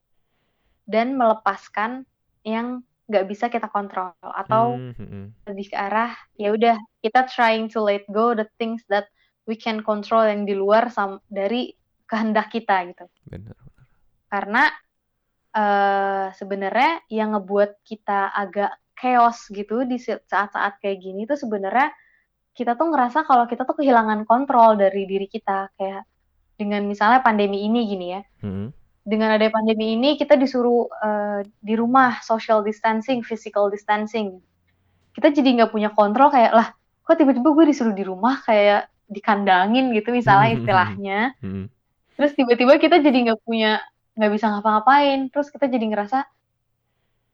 dan 0.83 1.15
melepaskan 1.15 2.03
yang 2.43 2.83
nggak 3.11 3.27
bisa 3.27 3.51
kita 3.51 3.67
kontrol 3.67 4.15
atau 4.23 4.79
hmm, 4.79 4.95
hmm, 4.95 5.27
lebih 5.51 5.75
ke 5.75 5.77
arah 5.77 6.15
ya 6.39 6.55
udah 6.55 6.79
kita 7.03 7.27
trying 7.27 7.67
to 7.67 7.83
let 7.83 8.07
go 8.15 8.39
the 8.39 8.47
things 8.55 8.87
that 8.87 9.11
we 9.51 9.59
can 9.59 9.83
control 9.83 10.23
yang 10.23 10.47
di 10.47 10.55
luar 10.55 10.87
dari 11.27 11.75
kehendak 12.07 12.55
kita 12.55 12.87
gitu. 12.87 13.07
Benar. 13.27 13.59
Karena 14.31 14.65
uh, 15.59 16.27
sebenarnya 16.35 17.03
yang 17.11 17.35
ngebuat 17.35 17.83
kita 17.83 18.31
agak 18.31 18.79
chaos 18.95 19.51
gitu 19.51 19.83
di 19.83 19.99
saat-saat 19.99 20.79
kayak 20.79 21.03
gini 21.03 21.27
tuh 21.27 21.35
sebenarnya 21.35 21.91
kita 22.55 22.79
tuh 22.79 22.93
ngerasa 22.93 23.27
kalau 23.27 23.49
kita 23.51 23.67
tuh 23.67 23.79
kehilangan 23.79 24.23
kontrol 24.29 24.79
dari 24.79 25.09
diri 25.09 25.27
kita 25.27 25.73
kayak 25.75 26.05
dengan 26.61 26.85
misalnya 26.85 27.25
pandemi 27.25 27.65
ini 27.65 27.81
gini 27.89 28.07
ya. 28.15 28.23
Hmm. 28.45 28.71
Dengan 29.11 29.35
ada 29.35 29.47
pandemi 29.51 29.99
ini 29.99 30.15
kita 30.15 30.39
disuruh 30.39 30.87
uh, 30.87 31.43
di 31.59 31.75
rumah 31.75 32.23
social 32.23 32.63
distancing, 32.63 33.27
physical 33.27 33.67
distancing. 33.67 34.39
Kita 35.11 35.35
jadi 35.35 35.59
nggak 35.59 35.75
punya 35.75 35.91
kontrol 35.91 36.31
kayak 36.31 36.55
lah, 36.55 36.69
kok 37.03 37.19
tiba-tiba 37.19 37.51
gue 37.51 37.65
disuruh 37.75 37.91
di 37.91 38.07
rumah 38.07 38.39
kayak 38.47 38.87
dikandangin 39.11 39.91
gitu 39.91 40.15
misalnya 40.15 40.55
istilahnya. 40.55 41.35
Hmm. 41.43 41.67
Terus 42.15 42.39
tiba-tiba 42.39 42.79
kita 42.79 43.03
jadi 43.03 43.19
nggak 43.27 43.43
punya 43.43 43.83
nggak 44.15 44.31
bisa 44.31 44.47
ngapa-ngapain. 44.55 45.27
Terus 45.35 45.51
kita 45.51 45.67
jadi 45.67 45.91
ngerasa 45.91 46.23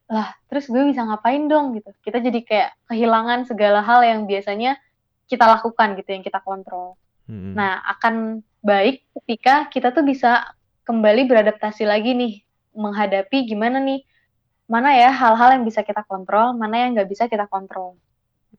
lah 0.07 0.39
terus 0.47 0.71
gue 0.71 0.83
bisa 0.87 1.03
ngapain 1.03 1.51
dong 1.51 1.75
gitu 1.75 1.91
kita 2.07 2.23
jadi 2.23 2.41
kayak 2.47 2.71
kehilangan 2.87 3.43
segala 3.43 3.83
hal 3.83 4.07
yang 4.07 4.23
biasanya 4.31 4.79
kita 5.27 5.43
lakukan 5.43 5.99
gitu 5.99 6.15
yang 6.15 6.23
kita 6.23 6.39
kontrol 6.47 6.95
hmm. 7.27 7.59
nah 7.59 7.83
akan 7.91 8.47
baik 8.63 9.03
ketika 9.19 9.67
kita 9.67 9.91
tuh 9.91 10.07
bisa 10.07 10.55
kembali 10.87 11.27
beradaptasi 11.27 11.83
lagi 11.83 12.15
nih 12.15 12.35
menghadapi 12.79 13.51
gimana 13.51 13.83
nih 13.83 14.07
mana 14.71 14.95
ya 14.95 15.11
hal-hal 15.11 15.59
yang 15.59 15.65
bisa 15.67 15.83
kita 15.83 16.07
kontrol 16.07 16.55
mana 16.55 16.87
yang 16.87 16.95
nggak 16.95 17.11
bisa 17.11 17.27
kita 17.27 17.51
kontrol 17.51 17.99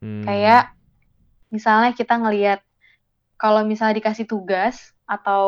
hmm. 0.03 0.27
kayak 0.27 0.75
misalnya 1.51 1.95
kita 1.95 2.19
ngelihat 2.19 2.59
kalau 3.39 3.63
misalnya 3.63 4.03
dikasih 4.03 4.27
tugas 4.27 4.91
atau 5.07 5.47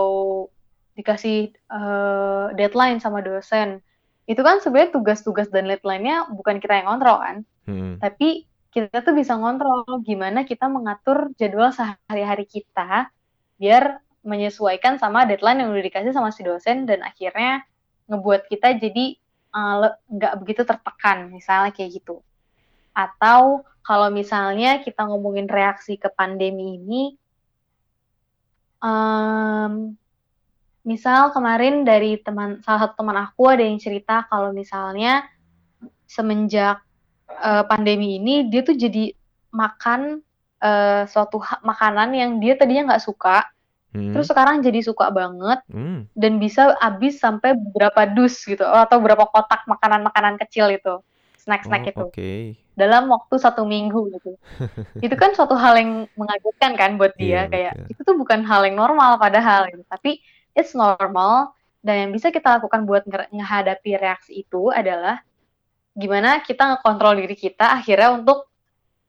dikasih 0.96 1.52
uh, 1.72 2.52
deadline 2.56 3.04
sama 3.04 3.20
dosen 3.20 3.84
itu 4.30 4.40
kan 4.46 4.62
sebenarnya 4.62 4.94
tugas-tugas 4.94 5.50
dan 5.50 5.68
deadline-nya 5.68 6.32
bukan 6.32 6.62
kita 6.64 6.80
yang 6.80 6.88
kontrol 6.92 7.18
kan 7.20 7.36
hmm. 7.68 8.00
tapi 8.00 8.48
kita 8.70 9.02
tuh 9.02 9.18
bisa 9.18 9.34
ngontrol 9.36 9.84
gimana 10.06 10.46
kita 10.46 10.70
mengatur 10.70 11.34
jadwal 11.36 11.74
sehari-hari 11.74 12.46
kita 12.46 13.10
biar 13.58 14.00
menyesuaikan 14.24 15.00
sama 15.00 15.24
deadline 15.24 15.64
yang 15.64 15.70
udah 15.72 15.86
dikasih 15.86 16.12
sama 16.12 16.30
si 16.36 16.44
dosen 16.44 16.84
dan 16.84 17.00
akhirnya 17.04 17.64
ngebuat 18.10 18.50
kita 18.52 18.76
jadi 18.76 19.16
uh, 19.56 19.96
nggak 20.10 20.34
uh, 20.36 20.38
begitu 20.44 20.62
tertekan 20.66 21.32
misalnya 21.32 21.72
kayak 21.72 22.02
gitu. 22.02 22.20
Atau 22.92 23.64
kalau 23.86 24.12
misalnya 24.12 24.84
kita 24.84 25.08
ngomongin 25.08 25.48
reaksi 25.48 25.96
ke 25.96 26.12
pandemi 26.12 26.78
ini 26.78 27.04
um, 28.84 29.96
misal 30.84 31.32
kemarin 31.36 31.84
dari 31.84 32.18
teman 32.20 32.64
salah 32.64 32.90
satu 32.90 33.04
teman 33.04 33.18
aku 33.20 33.52
ada 33.52 33.64
yang 33.64 33.78
cerita 33.78 34.26
kalau 34.28 34.56
misalnya 34.56 35.28
semenjak 36.10 36.82
uh, 37.30 37.64
pandemi 37.68 38.18
ini 38.18 38.48
dia 38.50 38.66
tuh 38.66 38.74
jadi 38.74 39.14
makan 39.54 40.24
uh, 40.64 41.04
suatu 41.06 41.42
makanan 41.62 42.16
yang 42.16 42.32
dia 42.42 42.56
tadinya 42.56 42.94
nggak 42.94 43.06
suka 43.06 43.46
hmm. 43.96 44.14
terus 44.14 44.28
sekarang 44.30 44.62
jadi 44.62 44.80
suka 44.84 45.10
banget 45.10 45.60
hmm. 45.70 46.10
dan 46.14 46.38
bisa 46.38 46.76
habis 46.78 47.18
sampai 47.18 47.56
beberapa 47.58 48.06
dus 48.10 48.42
gitu 48.44 48.64
atau 48.64 48.98
berapa 49.02 49.26
kotak 49.30 49.66
makanan-makanan 49.66 50.38
kecil 50.46 50.70
itu 50.70 51.02
snack-snack 51.40 51.90
oh, 51.90 51.92
itu 51.92 52.06
okay. 52.12 52.44
dalam 52.78 53.10
waktu 53.10 53.36
satu 53.40 53.66
minggu 53.66 54.14
gitu 54.20 54.38
itu 55.06 55.16
kan 55.18 55.34
suatu 55.34 55.58
hal 55.58 55.80
yang 55.80 56.06
mengagetkan 56.14 56.78
kan 56.78 57.00
buat 57.00 57.16
dia 57.18 57.46
yeah, 57.46 57.46
kayak 57.50 57.74
yeah. 57.80 57.92
itu 57.92 58.02
tuh 58.06 58.16
bukan 58.20 58.46
hal 58.46 58.62
yang 58.68 58.78
normal 58.78 59.18
padahal 59.18 59.66
gitu 59.72 59.82
tapi 59.90 60.22
it's 60.54 60.78
normal 60.78 61.56
dan 61.80 62.08
yang 62.08 62.12
bisa 62.12 62.30
kita 62.30 62.60
lakukan 62.60 62.84
buat 62.84 63.08
menghadapi 63.08 63.96
reaksi 63.96 64.44
itu 64.44 64.68
adalah 64.70 65.24
gimana 65.96 66.44
kita 66.44 66.76
ngekontrol 66.76 67.18
diri 67.18 67.36
kita 67.36 67.80
akhirnya 67.80 68.20
untuk 68.20 68.52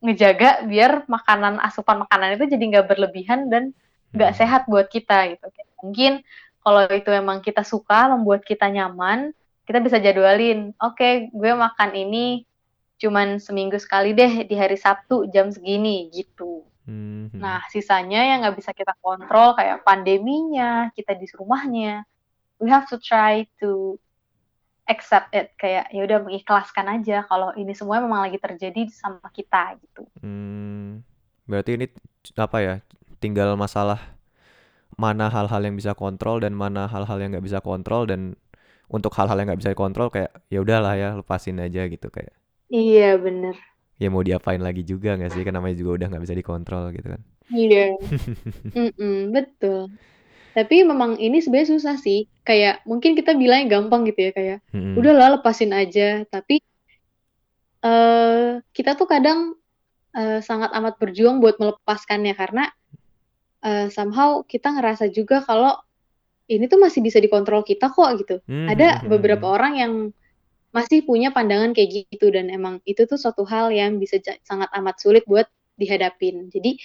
ngejaga 0.01 0.65
biar 0.65 1.05
makanan 1.05 1.61
asupan 1.61 2.03
makanan 2.03 2.41
itu 2.41 2.49
jadi 2.49 2.63
nggak 2.73 2.87
berlebihan 2.89 3.53
dan 3.53 3.75
nggak 4.11 4.33
sehat 4.35 4.61
buat 4.67 4.87
kita 4.91 5.35
gitu. 5.35 5.45
Mungkin 5.81 6.21
kalau 6.61 6.85
itu 6.93 7.09
emang 7.09 7.41
kita 7.41 7.65
suka 7.65 8.11
membuat 8.13 8.45
kita 8.45 8.69
nyaman, 8.69 9.33
kita 9.65 9.81
bisa 9.81 9.97
jadwalin. 9.97 10.75
Oke, 10.77 10.95
okay, 10.95 11.13
gue 11.33 11.51
makan 11.57 11.91
ini 11.97 12.45
cuman 13.01 13.41
seminggu 13.41 13.81
sekali 13.81 14.13
deh 14.13 14.45
di 14.45 14.53
hari 14.53 14.77
Sabtu 14.77 15.25
jam 15.33 15.49
segini 15.49 16.13
gitu. 16.13 16.61
Hmm. 16.85 17.33
Nah, 17.33 17.65
sisanya 17.73 18.21
yang 18.21 18.45
nggak 18.45 18.61
bisa 18.61 18.71
kita 18.77 18.93
kontrol 19.01 19.57
kayak 19.57 19.81
pandeminya, 19.81 20.93
kita 20.93 21.17
di 21.17 21.25
rumahnya, 21.33 22.05
we 22.61 22.69
have 22.69 22.85
to 22.85 23.01
try 23.01 23.41
to 23.57 23.97
accept 24.85 25.33
it 25.33 25.55
kayak 25.55 25.87
ya 25.89 26.03
udah 26.03 26.19
mengikhlaskan 26.25 26.99
aja 26.99 27.23
kalau 27.25 27.55
ini 27.55 27.71
semua 27.71 28.03
memang 28.03 28.27
lagi 28.27 28.37
terjadi 28.37 28.85
sama 28.93 29.23
kita 29.33 29.81
gitu. 29.81 30.05
Hmm, 30.21 31.01
berarti 31.49 31.79
ini 31.79 31.85
apa 32.37 32.57
ya? 32.61 32.75
Tinggal 33.21 33.53
masalah 33.53 34.01
mana 34.99 35.29
hal-hal 35.31 35.61
yang 35.63 35.77
bisa 35.77 35.95
kontrol 35.95 36.41
dan 36.43 36.57
mana 36.57 36.89
hal-hal 36.89 37.17
yang 37.21 37.31
nggak 37.31 37.45
bisa 37.45 37.59
kontrol 37.63 38.09
dan 38.09 38.35
untuk 38.91 39.15
hal-hal 39.15 39.39
yang 39.39 39.47
nggak 39.47 39.61
bisa 39.63 39.71
kontrol 39.77 40.11
kayak 40.11 40.35
ya 40.51 40.59
udahlah 40.59 40.93
ya 40.99 41.15
lepasin 41.15 41.61
aja 41.63 41.87
gitu 41.87 42.11
kayak. 42.11 42.35
Iya 42.67 43.15
bener. 43.21 43.55
Ya 44.01 44.09
mau 44.09 44.25
diapain 44.25 44.59
lagi 44.59 44.83
juga 44.83 45.15
nggak 45.15 45.31
sih? 45.31 45.45
Kan 45.47 45.55
namanya 45.55 45.77
juga 45.79 46.01
udah 46.01 46.07
nggak 46.11 46.23
bisa 46.27 46.35
dikontrol 46.35 46.91
gitu 46.91 47.07
kan. 47.15 47.21
Iya. 47.51 47.95
Betul. 49.35 49.93
Tapi 50.51 50.75
memang 50.83 51.15
ini 51.21 51.39
sebenarnya 51.39 51.77
susah 51.77 51.95
sih. 51.95 52.27
Kayak 52.43 52.83
mungkin 52.83 53.15
kita 53.15 53.37
bilangnya 53.37 53.79
gampang 53.79 54.03
gitu 54.11 54.27
ya 54.27 54.31
kayak 54.35 54.57
hmm. 54.75 54.99
udahlah 54.99 55.39
lepasin 55.39 55.71
aja. 55.71 56.27
Tapi 56.27 56.59
uh, 57.85 58.59
kita 58.75 58.99
tuh 58.99 59.07
kadang 59.07 59.55
uh, 60.15 60.39
sangat 60.43 60.71
amat 60.75 60.99
berjuang 60.99 61.39
buat 61.39 61.59
melepaskannya 61.59 62.35
karena 62.35 62.67
uh, 63.65 63.87
somehow 63.89 64.41
kita 64.45 64.73
ngerasa 64.73 65.09
juga 65.13 65.41
kalau 65.45 65.77
ini 66.51 66.67
tuh 66.67 66.81
masih 66.81 66.99
bisa 66.99 67.17
dikontrol 67.23 67.63
kita 67.63 67.89
kok 67.93 68.09
gitu. 68.19 68.35
Hmm. 68.45 68.67
Ada 68.67 69.07
beberapa 69.07 69.47
orang 69.47 69.73
yang 69.79 69.93
masih 70.71 71.03
punya 71.03 71.31
pandangan 71.35 71.75
kayak 71.75 72.07
gitu 72.11 72.31
dan 72.31 72.47
emang 72.47 72.79
itu 72.87 73.03
tuh 73.03 73.19
suatu 73.19 73.43
hal 73.43 73.71
yang 73.71 73.99
bisa 73.99 74.19
sangat 74.43 74.71
amat 74.75 74.99
sulit 74.99 75.23
buat 75.27 75.47
dihadapin. 75.75 76.47
Jadi 76.51 76.79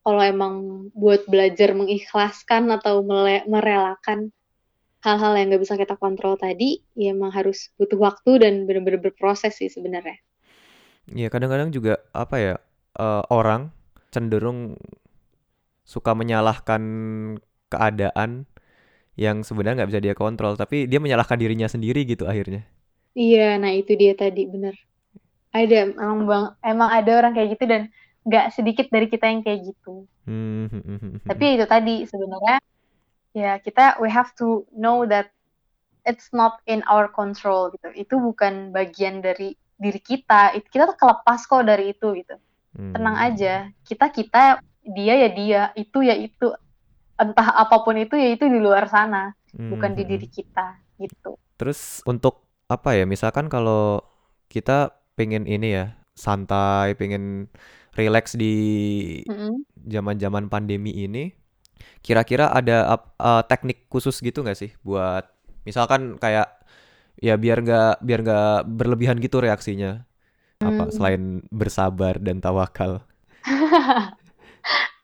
kalau 0.00 0.20
emang 0.24 0.54
buat 0.96 1.28
belajar 1.28 1.76
mengikhlaskan 1.76 2.72
atau 2.72 3.04
merelakan 3.44 4.32
hal-hal 5.00 5.32
yang 5.36 5.52
nggak 5.52 5.62
bisa 5.64 5.76
kita 5.80 5.96
kontrol 5.96 6.36
tadi, 6.36 6.80
ya 6.96 7.12
emang 7.16 7.32
harus 7.32 7.72
butuh 7.80 7.96
waktu 7.96 8.40
dan 8.40 8.68
benar-benar 8.68 9.00
berproses 9.00 9.56
sih 9.56 9.72
sebenarnya. 9.72 10.20
Iya 11.08 11.32
kadang-kadang 11.32 11.72
juga 11.72 12.00
apa 12.12 12.36
ya 12.36 12.54
uh, 13.00 13.24
orang 13.32 13.72
cenderung 14.12 14.76
suka 15.90 16.14
menyalahkan 16.14 16.82
keadaan 17.66 18.46
yang 19.18 19.42
sebenarnya 19.42 19.82
nggak 19.82 19.90
bisa 19.90 20.00
dia 20.06 20.14
kontrol, 20.14 20.54
tapi 20.54 20.86
dia 20.86 21.02
menyalahkan 21.02 21.34
dirinya 21.34 21.66
sendiri 21.66 22.06
gitu 22.06 22.30
akhirnya. 22.30 22.62
Iya, 23.18 23.58
nah 23.58 23.74
itu 23.74 23.98
dia 23.98 24.14
tadi 24.14 24.46
bener. 24.46 24.78
Ada 25.50 25.90
emang 25.98 26.30
bang, 26.30 26.44
emang 26.62 26.90
ada 26.94 27.10
orang 27.18 27.32
kayak 27.34 27.58
gitu 27.58 27.64
dan 27.66 27.82
nggak 28.22 28.46
sedikit 28.54 28.86
dari 28.94 29.10
kita 29.10 29.26
yang 29.26 29.42
kayak 29.42 29.74
gitu. 29.74 30.06
Hmm, 30.30 30.70
hmm, 30.70 30.82
hmm, 30.86 31.12
Tapi 31.26 31.58
itu 31.58 31.66
tadi 31.66 31.94
sebenarnya 32.06 32.56
ya 33.34 33.58
kita 33.58 33.98
we 33.98 34.06
have 34.06 34.30
to 34.38 34.62
know 34.70 35.02
that 35.02 35.34
it's 36.06 36.30
not 36.30 36.62
in 36.70 36.86
our 36.86 37.10
control 37.10 37.74
gitu. 37.74 37.90
Itu 37.98 38.22
bukan 38.22 38.70
bagian 38.70 39.26
dari 39.26 39.58
diri 39.74 39.98
kita. 39.98 40.54
Kita 40.70 40.86
tuh 40.86 40.98
kelepas 41.02 41.42
kok 41.50 41.66
dari 41.66 41.90
itu 41.90 42.14
gitu. 42.14 42.38
tenang 42.70 43.18
aja 43.18 43.66
kita 43.82 44.06
kita 44.14 44.62
dia 44.90 45.14
ya 45.26 45.28
dia 45.30 45.62
itu 45.78 45.98
ya 46.02 46.14
itu 46.18 46.50
entah 47.20 47.48
apa 47.52 47.84
pun 47.84 47.94
itu 48.00 48.16
ya 48.16 48.34
itu 48.34 48.48
di 48.48 48.58
luar 48.58 48.88
sana 48.90 49.30
hmm. 49.54 49.70
bukan 49.70 49.90
di 49.94 50.02
hmm, 50.02 50.10
diri 50.10 50.26
hmm. 50.26 50.34
kita 50.34 50.66
gitu 51.00 51.30
terus 51.60 52.00
untuk 52.08 52.48
apa 52.70 52.94
ya 52.94 53.04
misalkan 53.04 53.50
kalau 53.50 54.02
kita 54.50 54.94
pengen 55.18 55.44
ini 55.46 55.74
ya 55.74 55.86
santai 56.14 56.94
pengen 56.94 57.50
relax 57.98 58.38
di 58.38 58.54
zaman-zaman 59.88 60.46
mm-hmm. 60.46 60.54
pandemi 60.54 60.92
ini 60.94 61.34
kira-kira 62.04 62.52
ada 62.52 63.00
uh, 63.18 63.42
teknik 63.44 63.88
khusus 63.88 64.20
gitu 64.20 64.44
nggak 64.44 64.58
sih 64.58 64.70
buat 64.84 65.26
misalkan 65.64 66.16
kayak 66.16 66.60
ya 67.20 67.36
biar 67.36 67.60
nggak 67.60 68.04
biar 68.04 68.20
nggak 68.24 68.58
berlebihan 68.68 69.20
gitu 69.20 69.44
reaksinya 69.44 70.04
apa 70.60 70.88
hmm. 70.88 70.92
selain 70.92 71.22
bersabar 71.48 72.20
dan 72.20 72.40
tawakal 72.40 73.00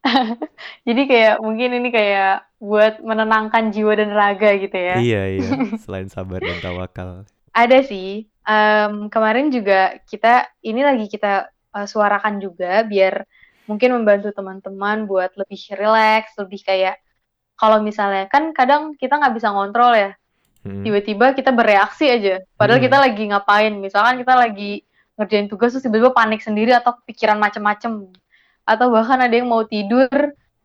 jadi 0.88 1.02
kayak 1.06 1.36
mungkin 1.42 1.70
ini 1.82 1.88
kayak 1.90 2.46
buat 2.62 3.04
menenangkan 3.04 3.74
jiwa 3.74 3.92
dan 3.98 4.10
raga 4.14 4.56
gitu 4.56 4.76
ya. 4.76 4.96
Iya 4.96 5.22
iya. 5.38 5.50
Selain 5.84 6.08
sabar 6.08 6.40
dan 6.40 6.58
tawakal. 6.62 7.10
Ada 7.52 7.84
sih. 7.84 8.28
Um, 8.46 9.10
kemarin 9.10 9.50
juga 9.50 9.98
kita 10.06 10.46
ini 10.62 10.86
lagi 10.86 11.10
kita 11.10 11.50
uh, 11.74 11.86
suarakan 11.86 12.38
juga 12.38 12.86
biar 12.86 13.26
mungkin 13.66 13.98
membantu 13.98 14.30
teman-teman 14.30 15.10
buat 15.10 15.34
lebih 15.34 15.74
relax 15.74 16.38
lebih 16.38 16.62
kayak 16.62 17.02
kalau 17.58 17.82
misalnya 17.82 18.30
kan 18.30 18.54
kadang 18.54 18.94
kita 18.94 19.18
nggak 19.18 19.34
bisa 19.34 19.50
ngontrol 19.50 19.94
ya. 19.96 20.12
Hmm. 20.66 20.82
tiba-tiba 20.82 21.30
kita 21.30 21.54
bereaksi 21.54 22.10
aja. 22.10 22.42
Padahal 22.58 22.82
hmm. 22.82 22.86
kita 22.90 22.96
lagi 22.98 23.22
ngapain? 23.30 23.74
Misalkan 23.78 24.18
kita 24.18 24.34
lagi 24.34 24.82
ngerjain 25.14 25.46
tugas 25.46 25.72
terus 25.72 25.86
tiba-tiba 25.86 26.10
panik 26.10 26.42
sendiri 26.42 26.74
atau 26.74 26.98
pikiran 27.06 27.38
macem-macem 27.38 28.10
atau 28.66 28.90
bahkan 28.90 29.22
ada 29.22 29.32
yang 29.32 29.46
mau 29.46 29.62
tidur 29.62 30.10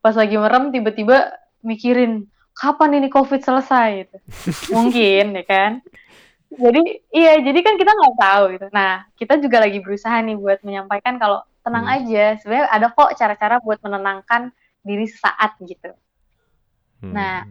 pas 0.02 0.18
lagi 0.18 0.34
merem 0.36 0.74
tiba-tiba 0.74 1.30
mikirin 1.62 2.26
kapan 2.58 2.98
ini 2.98 3.08
covid 3.14 3.40
selesai 3.40 3.90
gitu. 4.04 4.18
mungkin 4.76 5.38
ya 5.38 5.46
kan 5.46 5.72
jadi 6.52 6.82
iya 7.14 7.40
jadi 7.40 7.60
kan 7.64 7.78
kita 7.78 7.92
nggak 7.94 8.18
tahu 8.18 8.44
gitu 8.58 8.68
nah 8.74 9.06
kita 9.16 9.40
juga 9.40 9.64
lagi 9.64 9.80
berusaha 9.80 10.18
nih 10.20 10.36
buat 10.36 10.60
menyampaikan 10.66 11.22
kalau 11.22 11.46
tenang 11.62 11.86
hmm. 11.86 11.96
aja 12.02 12.26
sebenarnya 12.42 12.68
ada 12.74 12.88
kok 12.90 13.14
cara-cara 13.16 13.56
buat 13.62 13.80
menenangkan 13.86 14.50
diri 14.82 15.06
sesaat 15.06 15.62
gitu 15.62 15.94
hmm. 17.06 17.14
nah 17.14 17.46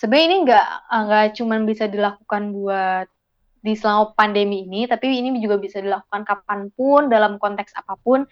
sebenarnya 0.00 0.26
ini 0.26 0.36
nggak 0.48 0.68
nggak 0.88 1.26
cuma 1.36 1.54
bisa 1.62 1.84
dilakukan 1.86 2.42
buat 2.56 3.06
di 3.58 3.74
selama 3.74 4.14
pandemi 4.14 4.64
ini, 4.64 4.86
tapi 4.86 5.18
ini 5.18 5.34
juga 5.42 5.58
bisa 5.58 5.82
dilakukan 5.82 6.22
kapan 6.22 6.70
pun 6.72 7.10
dalam 7.10 7.42
konteks 7.42 7.74
apa 7.74 7.98
pun 7.98 8.22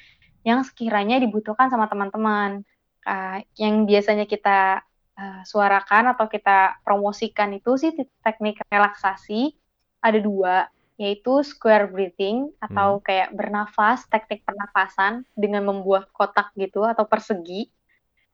yang 0.46 0.62
sekiranya 0.62 1.18
dibutuhkan 1.18 1.66
sama 1.66 1.90
teman-teman. 1.90 2.62
Uh, 3.02 3.42
yang 3.58 3.82
biasanya 3.86 4.26
kita 4.26 4.82
uh, 5.18 5.42
suarakan 5.42 6.14
atau 6.14 6.30
kita 6.30 6.78
promosikan 6.86 7.50
itu 7.54 7.74
sih 7.74 7.90
teknik 8.22 8.62
relaksasi 8.70 9.54
ada 9.98 10.22
dua, 10.22 10.70
yaitu 10.94 11.42
square 11.42 11.90
breathing 11.90 12.54
atau 12.62 12.98
hmm. 12.98 13.02
kayak 13.02 13.28
bernafas, 13.34 14.06
teknik 14.06 14.46
pernafasan 14.46 15.26
dengan 15.34 15.66
membuat 15.66 16.14
kotak 16.14 16.54
gitu 16.54 16.86
atau 16.86 17.02
persegi. 17.10 17.66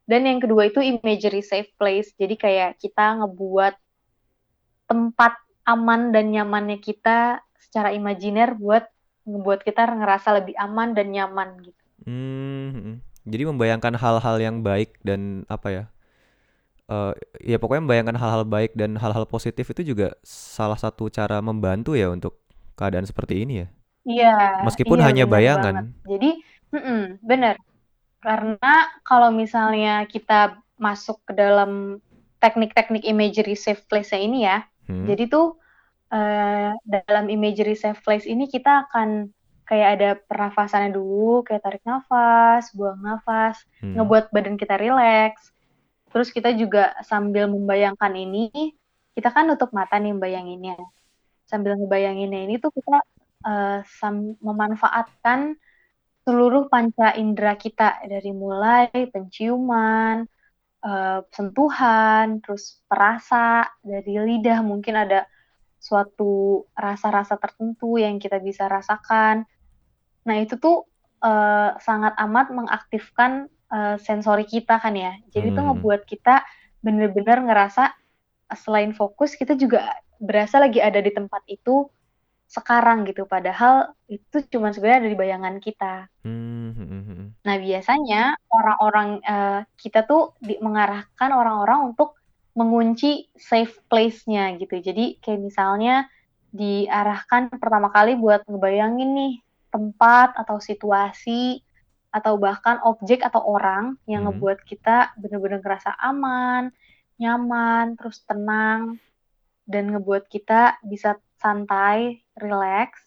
Dan 0.04 0.28
yang 0.28 0.42
kedua 0.42 0.68
itu 0.68 0.84
imagery 0.84 1.40
safe 1.40 1.72
place. 1.80 2.12
Jadi 2.20 2.36
kayak 2.36 2.76
kita 2.76 3.24
ngebuat 3.24 3.74
tempat 4.84 5.40
aman 5.64 6.12
dan 6.12 6.28
nyamannya 6.28 6.82
kita 6.82 7.40
secara 7.56 7.94
imajiner 7.94 8.52
buat 8.58 8.84
ngebuat 9.22 9.62
kita 9.62 9.86
ngerasa 9.86 10.42
lebih 10.42 10.58
aman 10.58 10.92
dan 10.92 11.14
nyaman 11.14 11.62
gitu. 11.62 11.82
Hmm, 12.05 13.00
jadi 13.24 13.48
membayangkan 13.48 13.94
hal-hal 13.98 14.36
yang 14.42 14.61
baik 14.61 14.98
dan 15.07 15.46
apa 15.46 15.68
ya? 15.70 15.84
Uh, 16.90 17.14
ya 17.40 17.57
pokoknya 17.57 17.88
membayangkan 17.88 18.18
hal-hal 18.18 18.44
baik 18.44 18.74
dan 18.74 18.98
hal-hal 18.98 19.24
positif 19.24 19.70
itu 19.70 19.94
juga 19.94 20.12
salah 20.26 20.76
satu 20.76 21.09
cara 21.09 21.38
membantu 21.40 21.94
ya 21.96 22.11
untuk 22.11 22.42
keadaan 22.74 23.07
seperti 23.07 23.46
ini 23.46 23.55
ya. 23.64 23.68
Iya. 24.03 24.36
Meskipun 24.66 24.98
iya, 24.98 25.07
hanya 25.09 25.24
bayangan. 25.30 25.74
Banget. 25.94 26.11
Jadi, 26.11 26.30
mm 26.74 26.82
-mm, 26.82 27.03
benar. 27.22 27.55
Karena 28.18 28.74
kalau 29.07 29.30
misalnya 29.30 30.05
kita 30.11 30.59
masuk 30.76 31.22
ke 31.22 31.32
dalam 31.38 32.03
teknik-teknik 32.42 33.07
imagery 33.07 33.55
safe 33.55 33.86
place-nya 33.86 34.18
ini 34.18 34.38
ya, 34.42 34.66
Hmm. 34.86 35.07
Jadi 35.07 35.30
tuh 35.30 35.57
uh, 36.11 36.70
dalam 36.84 37.26
imagery 37.30 37.78
safe 37.78 38.03
place 38.03 38.26
ini 38.26 38.50
kita 38.50 38.88
akan 38.88 39.30
kayak 39.73 39.89
ada 39.97 40.11
pernafasannya 40.29 40.93
dulu, 40.93 41.41
kayak 41.49 41.64
tarik 41.64 41.85
nafas, 41.89 42.68
buang 42.77 43.01
nafas, 43.01 43.57
hmm. 43.81 43.97
ngebuat 43.97 44.29
badan 44.29 44.61
kita 44.61 44.77
rileks. 44.77 45.49
Terus 46.12 46.29
kita 46.29 46.53
juga 46.53 46.93
sambil 47.09 47.49
membayangkan 47.49 48.12
ini, 48.12 48.77
kita 49.16 49.33
kan 49.33 49.49
nutup 49.49 49.73
mata 49.73 49.97
nih 49.97 50.12
membayanginnya. 50.12 50.77
Sambil 51.49 51.81
ngebayanginnya 51.81 52.45
ini 52.45 52.61
tuh 52.61 52.68
kita 52.68 53.01
uh, 53.49 53.81
memanfaatkan 54.45 55.57
seluruh 56.29 56.68
panca 56.68 57.16
indera 57.16 57.57
kita 57.57 58.05
dari 58.05 58.29
mulai 58.29 58.93
penciuman, 59.09 60.29
uh, 60.85 61.25
sentuhan, 61.33 62.45
terus 62.45 62.77
perasa 62.85 63.73
dari 63.81 64.20
lidah 64.20 64.61
mungkin 64.61 65.01
ada 65.01 65.25
suatu 65.81 66.68
rasa-rasa 66.77 67.41
tertentu 67.41 67.97
yang 67.97 68.20
kita 68.20 68.37
bisa 68.37 68.68
rasakan. 68.68 69.49
Nah 70.29 70.37
itu 70.43 70.59
tuh 70.59 70.87
uh, 71.23 71.75
sangat 71.79 72.12
amat 72.18 72.51
mengaktifkan 72.51 73.51
uh, 73.73 73.97
sensori 73.99 74.45
kita 74.45 74.79
kan 74.79 74.95
ya. 74.95 75.16
Jadi 75.31 75.51
hmm. 75.51 75.57
tuh 75.57 75.62
ngebuat 75.70 76.03
kita 76.07 76.43
bener-bener 76.83 77.47
ngerasa 77.47 77.95
selain 78.53 78.93
fokus 78.93 79.33
kita 79.39 79.57
juga 79.57 79.97
berasa 80.20 80.61
lagi 80.61 80.79
ada 80.79 81.01
di 81.01 81.11
tempat 81.11 81.41
itu 81.49 81.89
sekarang 82.53 83.09
gitu 83.09 83.25
padahal 83.25 83.97
itu 84.12 84.45
cuma 84.53 84.77
sebenarnya 84.77 85.09
dari 85.09 85.16
bayangan 85.16 85.57
kita. 85.57 86.12
Hmm, 86.20 86.77
hmm, 86.77 86.87
hmm, 86.87 87.03
hmm. 87.09 87.27
Nah 87.49 87.57
biasanya 87.57 88.37
orang-orang 88.53 89.09
uh, 89.25 89.61
kita 89.81 90.05
tuh 90.05 90.37
di, 90.37 90.61
mengarahkan 90.61 91.33
orang-orang 91.33 91.97
untuk 91.97 92.20
mengunci 92.53 93.33
safe 93.41 93.81
place-nya 93.89 94.53
gitu. 94.61 94.85
Jadi 94.85 95.16
kayak 95.25 95.41
misalnya 95.41 96.12
diarahkan 96.53 97.49
pertama 97.57 97.89
kali 97.89 98.20
buat 98.20 98.45
ngebayangin 98.45 99.11
nih 99.16 99.35
tempat 99.73 100.37
atau 100.37 100.61
situasi 100.61 101.64
atau 102.12 102.37
bahkan 102.37 102.77
objek 102.85 103.25
atau 103.25 103.41
orang 103.41 103.97
yang 104.05 104.29
hmm. 104.29 104.37
ngebuat 104.37 104.68
kita 104.68 105.16
bener-bener 105.16 105.64
ngerasa 105.64 105.97
aman, 105.97 106.68
nyaman, 107.16 107.97
terus 107.97 108.20
tenang 108.29 109.01
dan 109.64 109.97
ngebuat 109.97 110.29
kita 110.29 110.77
bisa 110.85 111.16
santai, 111.41 112.20
relax. 112.37 113.01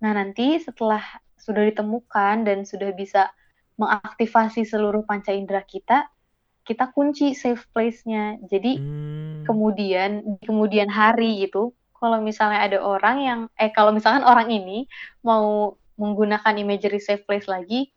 Nah, 0.00 0.16
nanti 0.16 0.56
setelah 0.56 1.04
sudah 1.36 1.68
ditemukan 1.68 2.48
dan 2.48 2.64
sudah 2.64 2.90
bisa 2.96 3.30
mengaktifasi 3.76 4.64
seluruh 4.64 5.04
panca 5.04 5.36
indera 5.36 5.60
kita, 5.60 6.08
kita 6.64 6.90
kunci 6.96 7.36
safe 7.36 7.68
place-nya. 7.70 8.40
Jadi 8.48 8.80
hmm. 8.80 9.44
kemudian 9.44 10.24
di 10.40 10.44
kemudian 10.48 10.88
hari 10.88 11.44
itu, 11.44 11.70
kalau 11.98 12.20
misalnya 12.20 12.62
ada 12.62 12.78
orang 12.80 13.16
yang 13.22 13.40
eh 13.56 13.72
kalau 13.72 13.92
misalkan 13.92 14.22
orang 14.22 14.48
ini 14.52 14.86
mau 15.24 15.76
menggunakan 15.96 16.54
imagery 16.60 17.00
safe 17.00 17.24
place 17.24 17.48
lagi, 17.48 17.90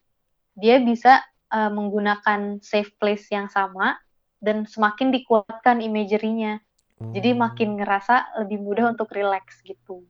dia 0.56 0.80
bisa 0.80 1.20
uh, 1.52 1.72
menggunakan 1.72 2.64
safe 2.64 2.92
place 2.98 3.28
yang 3.30 3.52
sama 3.52 4.00
dan 4.40 4.64
semakin 4.64 5.12
dikuatkan 5.12 5.84
imagery-nya. 5.84 6.64
Jadi 7.00 7.32
makin 7.32 7.76
oh. 7.76 7.76
ngerasa 7.80 8.44
lebih 8.44 8.60
mudah 8.60 8.92
untuk 8.92 9.08
relax 9.16 9.64
gitu. 9.64 10.04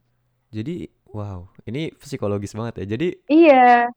Jadi 0.50 0.90
wow, 1.14 1.46
ini 1.70 1.94
psikologis 1.94 2.58
banget 2.58 2.82
ya. 2.82 2.98
Jadi 2.98 3.08
Iya. 3.30 3.94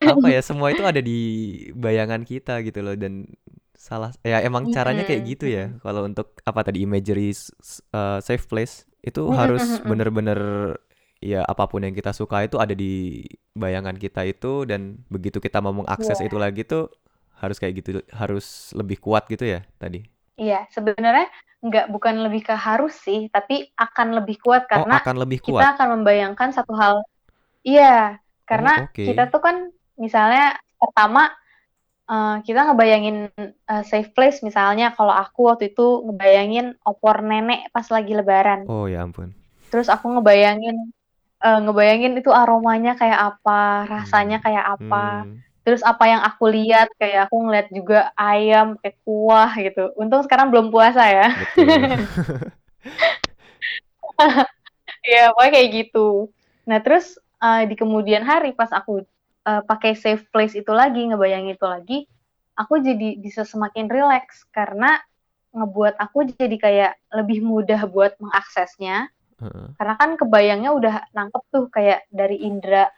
apa 0.00 0.26
ya 0.28 0.40
semua 0.48 0.72
itu 0.72 0.84
ada 0.84 1.00
di 1.04 1.20
bayangan 1.76 2.24
kita 2.24 2.64
gitu 2.64 2.80
loh 2.80 2.96
dan 2.96 3.28
salah 3.76 4.12
ya 4.24 4.40
emang 4.40 4.72
caranya 4.72 5.04
kayak 5.04 5.36
gitu 5.36 5.52
ya. 5.52 5.76
Kalau 5.84 6.08
untuk 6.08 6.32
apa 6.48 6.64
tadi 6.64 6.88
imagery 6.88 7.36
uh, 7.92 8.24
safe 8.24 8.48
place 8.48 8.88
itu 9.04 9.22
harus 9.36 9.78
bener-bener 9.88 10.40
ya 11.20 11.44
apa 11.44 11.68
pun 11.68 11.84
yang 11.84 11.92
kita 11.92 12.12
suka 12.12 12.44
itu 12.44 12.56
ada 12.60 12.72
di 12.72 13.24
bayangan 13.56 13.96
kita 13.96 14.24
itu 14.28 14.68
dan 14.68 15.00
begitu 15.08 15.40
kita 15.40 15.60
mau 15.60 15.72
mengakses 15.72 16.20
yeah. 16.20 16.28
itu 16.28 16.36
lagi 16.36 16.62
tuh 16.64 16.92
harus 17.40 17.56
kayak 17.60 17.84
gitu 17.84 18.00
harus 18.12 18.72
lebih 18.72 19.00
kuat 19.00 19.28
gitu 19.28 19.44
ya 19.44 19.60
tadi. 19.76 20.04
Iya, 20.34 20.66
sebenarnya 20.72 21.30
nggak 21.64 21.86
bukan 21.94 22.26
lebih 22.26 22.42
ke 22.44 22.54
harus 22.56 22.92
sih, 22.98 23.30
tapi 23.30 23.70
akan 23.78 24.20
lebih 24.20 24.42
kuat 24.42 24.66
oh, 24.66 24.68
karena 24.68 24.94
oh, 24.98 25.02
akan 25.04 25.16
lebih 25.22 25.38
kuat. 25.44 25.62
kita 25.62 25.68
akan 25.78 25.88
membayangkan 26.00 26.48
satu 26.52 26.74
hal. 26.74 27.04
Iya, 27.64 28.18
karena 28.44 28.84
oh, 28.84 28.90
okay. 28.90 29.12
kita 29.12 29.30
tuh 29.30 29.40
kan 29.40 29.56
misalnya 29.96 30.58
pertama 30.76 31.30
uh, 32.08 32.40
kita 32.44 32.70
ngebayangin 32.70 33.30
uh, 33.68 33.84
safe 33.84 34.10
place 34.12 34.40
misalnya 34.40 34.92
kalau 34.92 35.12
aku 35.12 35.52
waktu 35.52 35.72
itu 35.72 36.04
ngebayangin 36.08 36.76
opor 36.84 37.20
nenek 37.24 37.68
pas 37.70 37.86
lagi 37.88 38.12
lebaran. 38.12 38.64
Oh 38.68 38.88
ya 38.88 39.04
ampun. 39.04 39.32
Terus 39.72 39.90
aku 39.90 40.08
ngebayangin 40.18 40.94
uh, 41.42 41.58
ngebayangin 41.64 42.16
itu 42.18 42.30
aromanya 42.30 42.94
kayak 42.94 43.36
apa, 43.36 43.88
rasanya 43.88 44.38
hmm. 44.40 44.44
kayak 44.44 44.64
apa. 44.78 45.04
Hmm. 45.26 45.38
Terus 45.64 45.80
apa 45.80 46.04
yang 46.04 46.20
aku 46.20 46.44
lihat 46.52 46.92
kayak 47.00 47.28
aku 47.28 47.36
ngeliat 47.40 47.68
juga 47.72 48.12
ayam 48.20 48.76
kayak 48.84 49.00
kuah 49.04 49.52
gitu. 49.56 49.96
Untung 49.96 50.20
sekarang 50.20 50.52
belum 50.52 50.68
puasa 50.68 51.08
ya. 51.08 51.28
Iya, 55.04 55.36
pokoknya 55.36 55.52
kayak 55.52 55.70
gitu. 55.76 56.32
Nah, 56.64 56.78
terus 56.80 57.20
uh, 57.36 57.62
di 57.68 57.76
kemudian 57.76 58.24
hari 58.24 58.56
pas 58.56 58.72
aku 58.72 59.04
uh, 59.46 59.62
pakai 59.64 59.96
safe 59.96 60.24
place 60.32 60.56
itu 60.56 60.72
lagi, 60.74 61.06
ngebayangin 61.08 61.56
itu 61.56 61.66
lagi, 61.68 61.98
aku 62.56 62.80
jadi 62.80 63.16
bisa 63.20 63.46
semakin 63.46 63.88
rileks 63.88 64.44
karena 64.52 65.00
ngebuat 65.54 66.00
aku 66.02 66.34
jadi 66.34 66.56
kayak 66.58 66.92
lebih 67.14 67.46
mudah 67.46 67.86
buat 67.86 68.18
mengaksesnya 68.18 69.14
Uh. 69.40 69.74
Karena 69.78 69.94
kan 69.98 70.10
kebayangnya 70.14 70.70
udah 70.70 70.94
nangkep 71.10 71.42
tuh 71.50 71.64
kayak 71.70 72.06
dari 72.10 72.38
indera 72.42 72.90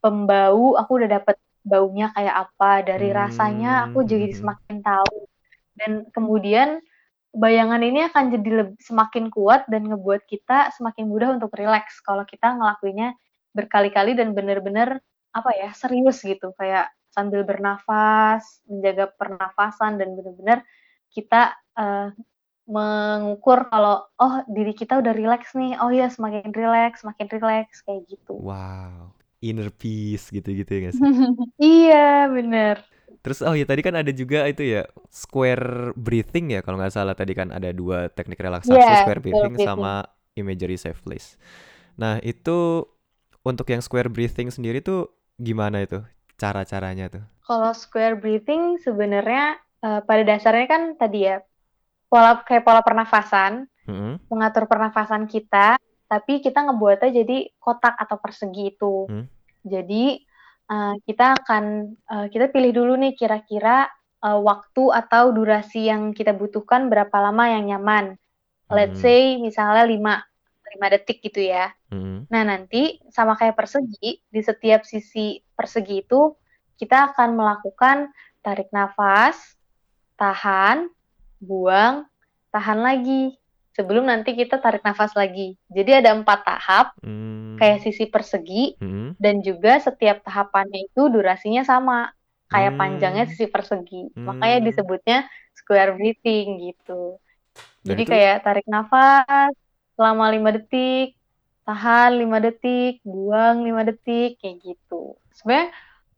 pembau 0.00 0.74
aku 0.74 0.98
udah 0.98 1.20
dapet 1.20 1.36
baunya 1.62 2.10
kayak 2.16 2.50
apa, 2.50 2.82
dari 2.82 3.12
hmm. 3.12 3.16
rasanya 3.16 3.72
aku 3.86 4.02
jadi 4.02 4.34
semakin 4.34 4.82
tahu. 4.82 5.30
Dan 5.78 5.92
kemudian 6.10 6.82
bayangan 7.32 7.80
ini 7.80 8.10
akan 8.10 8.24
jadi 8.34 8.50
lebih, 8.64 8.76
semakin 8.82 9.30
kuat 9.32 9.64
dan 9.70 9.88
ngebuat 9.88 10.26
kita 10.28 10.74
semakin 10.74 11.08
mudah 11.08 11.38
untuk 11.38 11.54
rileks 11.54 12.02
kalau 12.04 12.26
kita 12.28 12.50
ngelakuinnya 12.58 13.16
berkali-kali 13.56 14.16
dan 14.18 14.34
bener-bener 14.36 15.00
apa 15.32 15.50
ya 15.56 15.70
serius 15.72 16.20
gitu. 16.22 16.52
Kayak 16.56 16.92
sambil 17.12 17.44
bernafas, 17.44 18.64
menjaga 18.64 19.12
pernafasan 19.16 20.00
dan 20.00 20.16
bener-bener 20.16 20.64
kita 21.12 21.52
uh, 21.76 22.08
mengukur 22.64 23.68
kalau 23.68 24.06
oh 24.16 24.34
diri 24.48 24.72
kita 24.72 25.00
udah 25.02 25.12
rileks 25.12 25.52
nih. 25.52 25.76
Oh 25.82 25.92
ya 25.92 26.08
semakin 26.08 26.52
rileks 26.52 27.04
semakin 27.04 27.26
rileks 27.28 27.84
kayak 27.84 28.06
gitu. 28.08 28.38
Wow 28.38 29.12
inner 29.42 29.74
peace 29.74 30.30
gitu-gitu 30.30 30.70
ya 30.70 30.80
gak 30.88 30.94
sih? 30.94 31.02
Iya 31.82 32.30
bener. 32.30 32.76
Terus 33.20 33.42
oh 33.42 33.54
ya 33.54 33.66
tadi 33.66 33.82
kan 33.82 33.98
ada 33.98 34.10
juga 34.14 34.46
itu 34.46 34.62
ya 34.62 34.86
square 35.10 35.92
breathing 35.98 36.54
ya 36.54 36.60
kalau 36.62 36.78
nggak 36.78 36.94
salah. 36.94 37.14
Tadi 37.18 37.34
kan 37.34 37.50
ada 37.50 37.74
dua 37.74 38.08
teknik 38.10 38.38
relaksasi 38.38 38.78
yeah, 38.78 39.02
square 39.02 39.20
breathing, 39.20 39.58
breathing. 39.58 39.68
sama 39.68 40.06
imagery 40.38 40.78
safe 40.78 41.02
place. 41.02 41.36
Nah 41.98 42.22
itu 42.22 42.86
untuk 43.42 43.66
yang 43.70 43.82
square 43.82 44.10
breathing 44.10 44.50
sendiri 44.50 44.82
tuh 44.82 45.10
gimana 45.42 45.82
itu 45.82 45.98
cara-caranya 46.38 47.10
tuh 47.10 47.24
kalau 47.42 47.74
square 47.74 48.16
breathing 48.16 48.78
sebenarnya 48.78 49.58
uh, 49.82 50.00
pada 50.06 50.22
dasarnya 50.22 50.66
kan 50.70 50.82
tadi 50.94 51.26
ya 51.26 51.42
pola 52.12 52.44
kayak 52.44 52.68
pola 52.68 52.84
pernafasan, 52.84 53.64
hmm. 53.88 54.28
mengatur 54.28 54.68
pernafasan 54.68 55.24
kita, 55.24 55.80
tapi 56.04 56.44
kita 56.44 56.60
ngebuatnya 56.68 57.24
jadi 57.24 57.48
kotak 57.56 57.96
atau 57.96 58.20
persegi 58.20 58.76
itu. 58.76 59.08
Hmm. 59.08 59.24
Jadi 59.64 60.20
uh, 60.68 60.92
kita 61.08 61.40
akan 61.40 61.64
uh, 62.12 62.26
kita 62.28 62.52
pilih 62.52 62.76
dulu 62.76 63.00
nih 63.00 63.16
kira-kira 63.16 63.88
uh, 64.20 64.36
waktu 64.44 64.92
atau 64.92 65.32
durasi 65.32 65.88
yang 65.88 66.12
kita 66.12 66.36
butuhkan 66.36 66.92
berapa 66.92 67.16
lama 67.16 67.48
yang 67.48 67.64
nyaman. 67.72 68.20
Let's 68.68 69.00
hmm. 69.00 69.04
say 69.08 69.20
misalnya 69.40 69.88
5 69.88 70.31
5 70.76 70.94
detik 70.94 71.18
gitu 71.20 71.44
ya. 71.44 71.72
Hmm. 71.92 72.24
Nah, 72.32 72.42
nanti 72.44 73.00
sama 73.12 73.36
kayak 73.36 73.56
persegi, 73.56 74.20
di 74.24 74.40
setiap 74.40 74.88
sisi 74.88 75.40
persegi 75.52 76.04
itu 76.04 76.32
kita 76.80 77.12
akan 77.12 77.36
melakukan 77.36 78.10
tarik 78.42 78.72
nafas, 78.74 79.38
tahan, 80.18 80.90
buang, 81.38 82.08
tahan 82.50 82.80
lagi. 82.82 83.38
Sebelum 83.72 84.04
nanti 84.04 84.36
kita 84.36 84.60
tarik 84.60 84.84
nafas 84.84 85.16
lagi. 85.16 85.56
Jadi 85.72 86.04
ada 86.04 86.12
empat 86.12 86.44
tahap, 86.44 86.86
hmm. 87.00 87.56
kayak 87.56 87.80
sisi 87.86 88.04
persegi, 88.04 88.76
hmm. 88.76 89.16
dan 89.16 89.40
juga 89.40 89.80
setiap 89.80 90.20
tahapannya 90.26 90.92
itu 90.92 91.08
durasinya 91.08 91.64
sama, 91.64 92.12
kayak 92.52 92.76
hmm. 92.76 92.80
panjangnya 92.80 93.24
sisi 93.32 93.48
persegi. 93.48 94.12
Hmm. 94.12 94.28
Makanya 94.28 94.58
disebutnya 94.68 95.18
square 95.56 95.96
breathing 95.96 96.68
gitu. 96.68 97.16
Dan 97.80 97.96
Jadi 97.96 98.02
itu... 98.04 98.10
kayak 98.12 98.36
tarik 98.44 98.66
nafas 98.68 99.54
selama 99.94 100.32
lima 100.32 100.50
detik, 100.54 101.14
tahan 101.64 102.18
lima 102.18 102.38
detik, 102.42 103.00
buang 103.06 103.62
lima 103.64 103.86
detik, 103.86 104.40
kayak 104.40 104.62
gitu. 104.62 105.16
Sebenarnya 105.34 105.70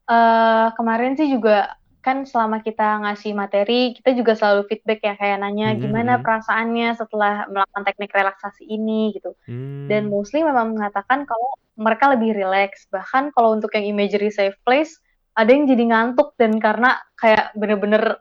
uh, 0.08 0.68
kemarin 0.76 1.16
sih 1.16 1.28
juga 1.28 1.76
kan 2.04 2.28
selama 2.28 2.60
kita 2.60 3.00
ngasih 3.00 3.32
materi 3.32 3.96
kita 3.96 4.12
juga 4.12 4.36
selalu 4.36 4.68
feedback 4.68 5.00
ya 5.00 5.16
kayak 5.16 5.40
nanya 5.40 5.72
hmm. 5.72 5.80
gimana 5.80 6.12
perasaannya 6.20 7.00
setelah 7.00 7.48
melakukan 7.48 7.84
teknik 7.88 8.12
relaksasi 8.12 8.68
ini 8.68 9.16
gitu 9.16 9.32
hmm. 9.48 9.88
dan 9.88 10.12
mostly 10.12 10.44
memang 10.44 10.76
mengatakan 10.76 11.24
kalau 11.24 11.56
mereka 11.80 12.12
lebih 12.12 12.36
relax 12.36 12.84
bahkan 12.92 13.32
kalau 13.32 13.56
untuk 13.56 13.72
yang 13.72 13.88
imagery 13.88 14.28
safe 14.28 14.54
place 14.68 15.00
ada 15.32 15.48
yang 15.48 15.64
jadi 15.64 15.84
ngantuk 15.90 16.36
dan 16.36 16.60
karena 16.60 17.00
kayak 17.16 17.56
bener-bener 17.56 18.20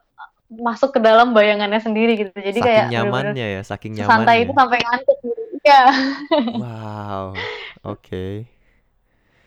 masuk 0.60 0.94
ke 0.96 1.00
dalam 1.00 1.32
bayangannya 1.32 1.82
sendiri 1.82 2.20
gitu 2.20 2.32
jadi 2.36 2.60
saking 2.60 2.66
kayak 2.66 2.86
nyamannya 2.92 3.48
ya 3.60 3.62
saking 3.66 3.92
nyamannya 3.98 4.12
santai 4.12 4.38
itu 4.46 4.54
sampai 4.54 4.78
ngantuk 4.82 5.18
gitu 5.24 5.42
ya 5.64 5.84
wow 6.64 7.24
oke 7.34 8.00
okay. 8.02 8.34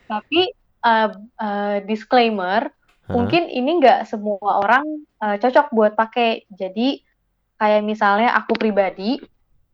tapi 0.09 0.51
uh, 0.83 1.09
uh, 1.39 1.75
disclaimer 1.85 2.73
Mungkin 3.07 3.47
ini 3.47 3.79
nggak 3.79 4.03
semua 4.03 4.59
orang 4.59 4.83
uh, 5.23 5.39
cocok 5.39 5.71
buat 5.71 5.93
pakai. 5.95 6.43
Jadi 6.51 6.99
kayak 7.55 7.81
misalnya 7.87 8.35
aku 8.35 8.53
pribadi 8.59 9.17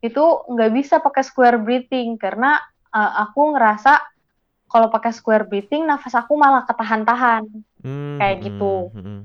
itu 0.04 0.24
nggak 0.46 0.72
bisa 0.72 1.02
pakai 1.02 1.24
square 1.26 1.58
breathing 1.58 2.14
karena 2.14 2.60
uh, 2.94 3.26
aku 3.26 3.56
ngerasa 3.56 3.98
kalau 4.70 4.88
pakai 4.90 5.10
square 5.10 5.46
breathing 5.48 5.86
nafas 5.86 6.14
aku 6.14 6.38
malah 6.38 6.62
ketahan-tahan 6.68 7.42
hmm, 7.82 8.18
kayak 8.22 8.36
gitu. 8.46 8.94
Hmm, 8.94 9.02
hmm. 9.02 9.20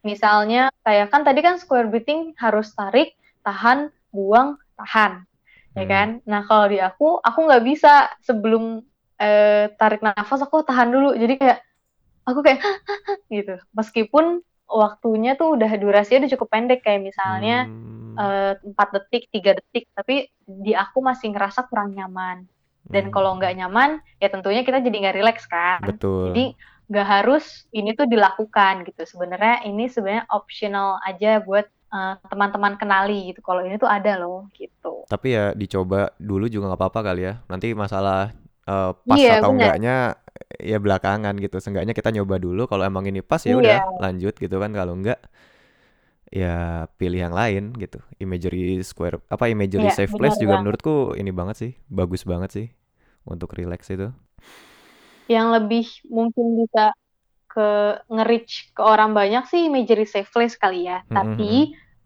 Misalnya 0.00 0.72
kayak 0.86 1.12
kan 1.12 1.22
tadi 1.22 1.40
kan 1.44 1.60
square 1.60 1.88
breathing 1.88 2.32
harus 2.40 2.72
tarik, 2.72 3.16
tahan, 3.44 3.92
buang, 4.10 4.56
tahan, 4.80 5.24
ya 5.76 5.84
hmm. 5.84 5.90
kan? 5.90 6.08
Nah 6.24 6.44
kalau 6.48 6.66
di 6.72 6.78
aku 6.80 7.20
aku 7.20 7.38
nggak 7.44 7.64
bisa 7.64 8.08
sebelum 8.24 8.80
uh, 9.20 9.64
tarik 9.76 10.00
nafas 10.00 10.40
aku 10.40 10.64
tahan 10.64 10.88
dulu. 10.88 11.12
Jadi 11.16 11.34
kayak 11.36 11.58
aku 12.30 12.40
kayak 12.44 12.60
gitu 13.34 13.58
meskipun 13.74 14.44
waktunya 14.70 15.34
tuh 15.34 15.58
udah 15.58 15.70
durasinya 15.76 16.24
udah 16.24 16.32
cukup 16.38 16.48
pendek 16.48 16.80
kayak 16.86 17.02
misalnya 17.02 17.66
hmm. 17.66 17.98
Eh, 18.10 18.52
empat 18.74 18.88
hmm. 18.90 18.96
uh, 18.98 19.02
detik 19.06 19.30
tiga 19.30 19.54
detik 19.54 19.86
tapi 19.94 20.26
di 20.42 20.74
aku 20.74 20.98
masih 20.98 21.30
ngerasa 21.30 21.70
kurang 21.70 21.94
nyaman 21.94 22.42
dan 22.90 23.08
hmm. 23.08 23.14
kalau 23.14 23.38
nggak 23.38 23.54
nyaman 23.54 24.02
ya 24.18 24.28
tentunya 24.28 24.66
kita 24.66 24.82
jadi 24.82 24.96
nggak 24.98 25.16
rileks 25.22 25.46
kan 25.46 25.78
Betul. 25.86 26.34
jadi 26.34 26.44
nggak 26.90 27.06
harus 27.06 27.70
ini 27.70 27.94
tuh 27.94 28.10
dilakukan 28.10 28.82
gitu 28.82 29.06
sebenarnya 29.06 29.62
ini 29.62 29.86
sebenarnya 29.86 30.26
optional 30.34 30.98
aja 31.06 31.38
buat 31.38 31.70
teman 31.90 32.18
eh, 32.18 32.28
teman-teman 32.30 32.74
kenali 32.78 33.18
gitu 33.30 33.40
kalau 33.42 33.62
ini 33.62 33.78
tuh 33.78 33.90
ada 33.90 34.18
loh 34.18 34.46
gitu 34.54 35.06
tapi 35.06 35.38
ya 35.38 35.54
dicoba 35.54 36.10
dulu 36.18 36.50
juga 36.50 36.70
nggak 36.70 36.80
apa-apa 36.82 37.00
kali 37.14 37.30
ya 37.30 37.34
nanti 37.46 37.74
masalah 37.74 38.34
uh, 38.70 38.90
pas 38.94 39.18
iya, 39.18 39.38
atau 39.38 39.50
bener. 39.50 39.58
enggaknya 39.58 39.96
ya 40.60 40.78
belakangan 40.78 41.34
gitu. 41.38 41.56
Seenggaknya 41.58 41.94
kita 41.96 42.14
nyoba 42.14 42.36
dulu 42.38 42.66
kalau 42.70 42.86
emang 42.86 43.06
ini 43.10 43.20
pas 43.24 43.42
ya 43.42 43.58
udah 43.58 43.78
yeah. 43.82 44.00
lanjut 44.00 44.34
gitu 44.36 44.56
kan. 44.56 44.70
Kalau 44.72 44.94
enggak 44.94 45.20
ya 46.30 46.86
pilih 46.94 47.20
yang 47.30 47.34
lain 47.34 47.74
gitu. 47.76 47.98
Imagery 48.22 48.80
square 48.86 49.18
apa 49.26 49.50
imagery 49.50 49.90
yeah, 49.90 49.96
safe 49.96 50.12
place 50.14 50.38
juga 50.38 50.58
banget. 50.58 50.62
menurutku 50.62 50.94
ini 51.18 51.30
banget 51.34 51.56
sih, 51.58 51.72
bagus 51.90 52.22
banget 52.22 52.50
sih 52.54 52.66
untuk 53.26 53.52
relax 53.54 53.90
itu. 53.90 54.14
Yang 55.30 55.46
lebih 55.62 55.86
mungkin 56.10 56.46
bisa 56.58 56.90
ke 57.50 57.98
nge-reach 58.10 58.74
ke 58.74 58.82
orang 58.82 59.14
banyak 59.14 59.46
sih 59.46 59.70
imagery 59.70 60.06
safe 60.06 60.30
place 60.30 60.58
kali 60.58 60.90
ya. 60.90 61.02
Mm 61.02 61.06
-hmm. 61.06 61.14
Tapi 61.14 61.50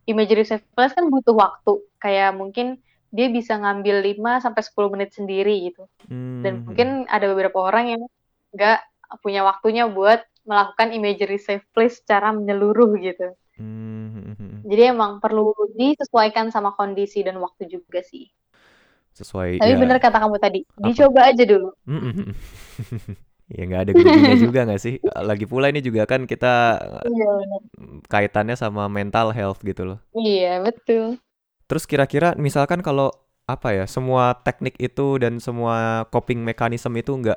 imagery 0.05 0.45
safe 0.45 0.65
place 0.77 0.93
kan 0.93 1.09
butuh 1.09 1.33
waktu. 1.33 1.81
Kayak 2.01 2.37
mungkin 2.37 2.85
dia 3.15 3.31
bisa 3.31 3.55
ngambil 3.55 4.03
5 4.03 4.43
sampai 4.43 4.63
10 4.67 4.93
menit 4.93 5.11
sendiri 5.15 5.71
gitu. 5.71 5.87
Hmm. 6.11 6.43
Dan 6.43 6.67
mungkin 6.67 7.07
ada 7.07 7.31
beberapa 7.31 7.63
orang 7.63 7.95
yang 7.95 8.03
nggak 8.51 8.83
punya 9.23 9.47
waktunya 9.47 9.87
buat 9.87 10.27
melakukan 10.43 10.91
imagery 10.91 11.39
safe 11.39 11.63
place 11.71 12.03
secara 12.03 12.35
menyeluruh 12.35 12.99
gitu. 12.99 13.39
Hmm. 13.55 14.67
Jadi 14.67 14.83
emang 14.91 15.23
perlu 15.23 15.55
disesuaikan 15.79 16.51
sama 16.51 16.75
kondisi 16.75 17.23
dan 17.23 17.39
waktu 17.39 17.71
juga 17.71 18.03
sih. 18.03 18.27
Sesuai. 19.15 19.63
Tapi 19.63 19.75
ya. 19.75 19.79
bener 19.79 19.99
kata 20.03 20.19
kamu 20.19 20.37
tadi, 20.43 20.61
Apa? 20.67 20.91
dicoba 20.91 21.21
aja 21.31 21.45
dulu. 21.47 21.69
ya 23.55 23.63
nggak 23.69 23.83
ada 23.87 23.93
gunanya 23.95 24.39
juga 24.51 24.61
nggak 24.67 24.83
sih? 24.83 24.95
Lagi 25.03 25.47
pula 25.47 25.71
ini 25.71 25.81
juga 25.81 26.03
kan 26.11 26.27
kita 26.27 26.83
iya, 27.07 27.33
kaitannya 28.11 28.59
sama 28.59 28.91
mental 28.91 29.31
health 29.31 29.63
gitu 29.63 29.87
loh. 29.87 29.99
Iya 30.19 30.61
betul. 30.67 31.23
Terus 31.71 31.85
kira-kira 31.87 32.35
misalkan 32.35 32.83
kalau 32.83 33.15
apa 33.45 33.77
ya 33.77 33.85
semua 33.85 34.35
teknik 34.41 34.75
itu 34.81 35.21
dan 35.21 35.37
semua 35.37 36.09
coping 36.09 36.41
mekanisme 36.41 36.97
itu 36.97 37.13
nggak 37.13 37.37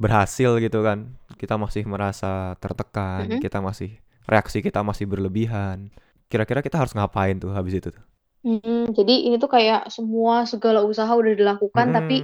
berhasil 0.00 0.58
gitu 0.58 0.82
kan 0.82 1.14
kita 1.38 1.54
masih 1.54 1.86
merasa 1.86 2.58
tertekan 2.58 3.28
mm 3.28 3.32
-hmm. 3.38 3.42
kita 3.44 3.62
masih 3.62 4.00
reaksi 4.26 4.58
kita 4.58 4.82
masih 4.82 5.06
berlebihan 5.06 5.94
kira-kira 6.26 6.58
kita 6.58 6.82
harus 6.82 6.90
ngapain 6.96 7.38
tuh 7.38 7.54
habis 7.54 7.78
itu 7.78 7.94
tuh 7.94 8.02
mm, 8.44 8.96
jadi 8.96 9.14
ini 9.28 9.36
tuh 9.36 9.50
kayak 9.50 9.88
semua 9.92 10.44
segala 10.48 10.84
usaha 10.84 11.10
udah 11.10 11.34
dilakukan 11.36 11.86
mm, 11.90 11.94
tapi 11.94 12.16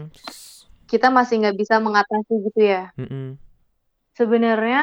kita 0.86 1.10
masih 1.10 1.42
nggak 1.42 1.58
bisa 1.58 1.82
mengatasi 1.82 2.34
gitu 2.46 2.60
ya. 2.62 2.94
Mm-mm. 2.94 3.34
Sebenarnya 4.14 4.80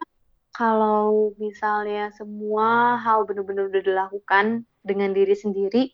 kalau 0.54 1.34
misalnya 1.42 2.14
semua 2.14 3.00
hal 3.02 3.26
benar-benar 3.26 3.74
udah 3.74 3.82
dilakukan 3.82 4.68
dengan 4.86 5.10
diri 5.16 5.34
sendiri, 5.34 5.90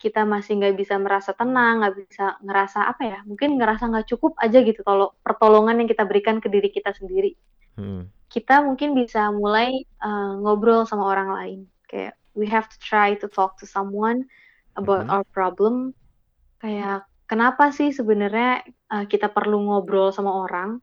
kita 0.00 0.26
masih 0.26 0.58
nggak 0.58 0.74
bisa 0.74 0.98
merasa 0.98 1.30
tenang, 1.36 1.84
nggak 1.84 1.94
bisa 1.94 2.34
ngerasa 2.42 2.90
apa 2.90 3.02
ya, 3.06 3.18
mungkin 3.28 3.60
ngerasa 3.60 3.86
nggak 3.86 4.08
cukup 4.10 4.34
aja 4.42 4.58
gitu 4.64 4.82
kalau 4.82 5.14
pertolongan 5.22 5.84
yang 5.84 5.88
kita 5.88 6.02
berikan 6.02 6.42
ke 6.42 6.50
diri 6.50 6.72
kita 6.72 6.90
sendiri. 6.96 7.38
Hmm. 7.78 8.10
Kita 8.26 8.64
mungkin 8.64 8.98
bisa 8.98 9.30
mulai 9.30 9.86
uh, 10.02 10.34
ngobrol 10.42 10.82
sama 10.88 11.06
orang 11.06 11.30
lain, 11.30 11.60
kayak 11.86 12.18
we 12.34 12.44
have 12.48 12.66
to 12.66 12.76
try 12.82 13.14
to 13.14 13.30
talk 13.30 13.54
to 13.62 13.64
someone 13.68 14.26
about 14.76 15.08
hmm. 15.08 15.12
our 15.12 15.26
problem. 15.28 15.96
Kayak 16.60 17.08
kenapa 17.26 17.74
sih 17.74 17.92
sebenarnya 17.92 18.64
uh, 18.92 19.04
kita 19.04 19.32
perlu 19.32 19.60
ngobrol 19.66 20.14
sama 20.14 20.46
orang? 20.46 20.80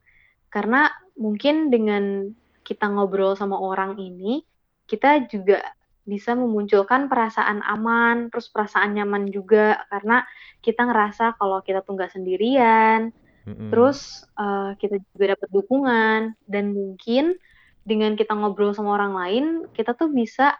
Karena 0.53 0.89
mungkin 1.17 1.73
dengan 1.73 2.33
kita 2.61 2.89
ngobrol 2.89 3.33
sama 3.33 3.57
orang 3.57 3.97
ini, 3.97 4.45
kita 4.85 5.25
juga 5.29 5.61
bisa 6.03 6.35
memunculkan 6.35 7.07
perasaan 7.07 7.63
aman, 7.63 8.27
terus 8.27 8.51
perasaan 8.51 8.91
nyaman 8.91 9.31
juga 9.31 9.79
karena 9.87 10.27
kita 10.59 10.83
ngerasa 10.83 11.39
kalau 11.39 11.63
kita 11.63 11.79
tuh 11.79 11.95
nggak 11.95 12.11
sendirian, 12.11 13.15
mm-hmm. 13.47 13.71
terus 13.71 14.27
uh, 14.35 14.75
kita 14.75 14.99
juga 15.15 15.39
dapat 15.39 15.49
dukungan 15.51 16.19
dan 16.43 16.75
mungkin 16.75 17.39
dengan 17.87 18.15
kita 18.19 18.35
ngobrol 18.35 18.75
sama 18.75 18.99
orang 18.99 19.13
lain, 19.15 19.45
kita 19.71 19.95
tuh 19.95 20.11
bisa 20.11 20.55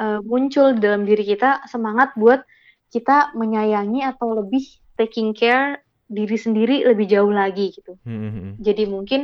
uh, 0.00 0.20
muncul 0.24 0.76
dalam 0.76 1.04
diri 1.04 1.24
kita 1.24 1.64
semangat 1.68 2.12
buat 2.14 2.44
kita 2.92 3.34
menyayangi 3.34 4.06
atau 4.06 4.38
lebih 4.38 4.64
taking 4.96 5.36
care 5.36 5.82
diri 6.06 6.38
sendiri 6.38 6.86
lebih 6.86 7.10
jauh 7.10 7.32
lagi 7.34 7.74
gitu. 7.74 7.98
Mm-hmm. 8.06 8.62
Jadi 8.62 8.84
mungkin 8.86 9.20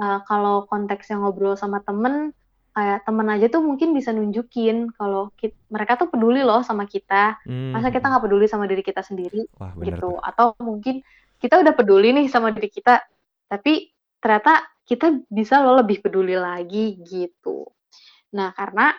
uh, 0.00 0.20
kalau 0.24 0.64
konteksnya 0.66 1.20
ngobrol 1.20 1.54
sama 1.54 1.84
temen 1.84 2.32
kayak 2.76 3.08
temen 3.08 3.24
aja 3.32 3.48
tuh 3.48 3.64
mungkin 3.64 3.96
bisa 3.96 4.12
nunjukin 4.12 4.92
kalau 5.00 5.32
mereka 5.72 5.96
tuh 5.96 6.12
peduli 6.12 6.44
loh 6.44 6.60
sama 6.60 6.84
kita 6.84 7.40
hmm. 7.48 7.72
masa 7.72 7.88
kita 7.88 8.04
nggak 8.04 8.28
peduli 8.28 8.44
sama 8.44 8.68
diri 8.68 8.84
kita 8.84 9.00
sendiri 9.00 9.48
Wah, 9.56 9.72
gitu 9.80 10.20
atau 10.20 10.52
mungkin 10.60 11.00
kita 11.40 11.56
udah 11.64 11.72
peduli 11.72 12.12
nih 12.12 12.28
sama 12.28 12.52
diri 12.52 12.68
kita 12.68 13.00
tapi 13.48 13.96
ternyata 14.20 14.60
kita 14.84 15.24
bisa 15.32 15.64
loh 15.64 15.80
lebih 15.80 16.04
peduli 16.04 16.36
lagi 16.36 17.00
gitu 17.00 17.64
nah 18.36 18.52
karena 18.52 18.92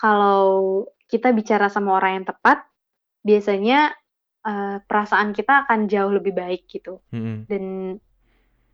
kalau 0.00 0.88
kita 1.12 1.36
bicara 1.36 1.68
sama 1.68 2.00
orang 2.00 2.22
yang 2.22 2.26
tepat 2.32 2.64
biasanya 3.20 3.92
uh, 4.48 4.80
perasaan 4.88 5.36
kita 5.36 5.68
akan 5.68 5.92
jauh 5.92 6.08
lebih 6.08 6.32
baik 6.32 6.64
gitu 6.72 7.04
hmm. 7.12 7.44
dan 7.44 7.64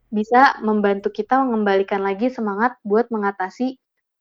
bisa 0.07 0.63
membantu 0.63 1.11
kita 1.11 1.43
mengembalikan 1.43 1.99
lagi 2.07 2.31
semangat 2.31 2.79
buat 2.87 3.11
mengatasi 3.11 3.75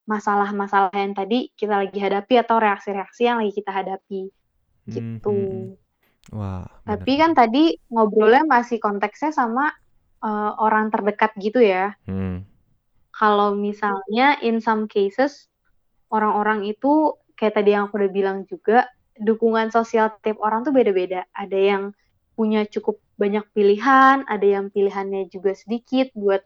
masalah-masalah 0.09 0.93
yang 0.97 1.13
tadi 1.13 1.53
kita 1.53 1.85
lagi 1.85 2.01
hadapi 2.01 2.41
atau 2.41 2.57
reaksi-reaksi 2.57 3.21
yang 3.29 3.37
lagi 3.41 3.53
kita 3.53 3.69
hadapi 3.69 4.33
gitu. 4.89 5.33
Hmm, 5.33 5.77
Wah. 6.33 6.65
Tapi 6.85 7.17
kan 7.17 7.33
tadi 7.33 7.73
ngobrolnya 7.89 8.45
masih 8.45 8.77
konteksnya 8.77 9.33
sama 9.33 9.73
uh, 10.21 10.51
orang 10.61 10.93
terdekat 10.93 11.33
gitu 11.41 11.61
ya. 11.61 11.97
Hmm. 12.05 12.45
Kalau 13.13 13.57
misalnya 13.57 14.37
in 14.45 14.61
some 14.61 14.85
cases 14.85 15.49
orang-orang 16.09 16.67
itu 16.69 17.15
kayak 17.35 17.61
tadi 17.61 17.75
yang 17.75 17.89
aku 17.89 17.99
udah 17.99 18.11
bilang 18.11 18.37
juga 18.47 18.87
dukungan 19.15 19.71
sosial 19.71 20.15
tiap 20.19 20.39
orang 20.43 20.63
tuh 20.67 20.75
beda-beda. 20.75 21.23
Ada 21.31 21.55
yang 21.57 21.83
punya 22.35 22.67
cukup 22.67 22.99
banyak 23.15 23.47
pilihan, 23.55 24.27
ada 24.27 24.43
yang 24.43 24.67
pilihannya 24.67 25.31
juga 25.31 25.55
sedikit 25.55 26.11
buat 26.11 26.43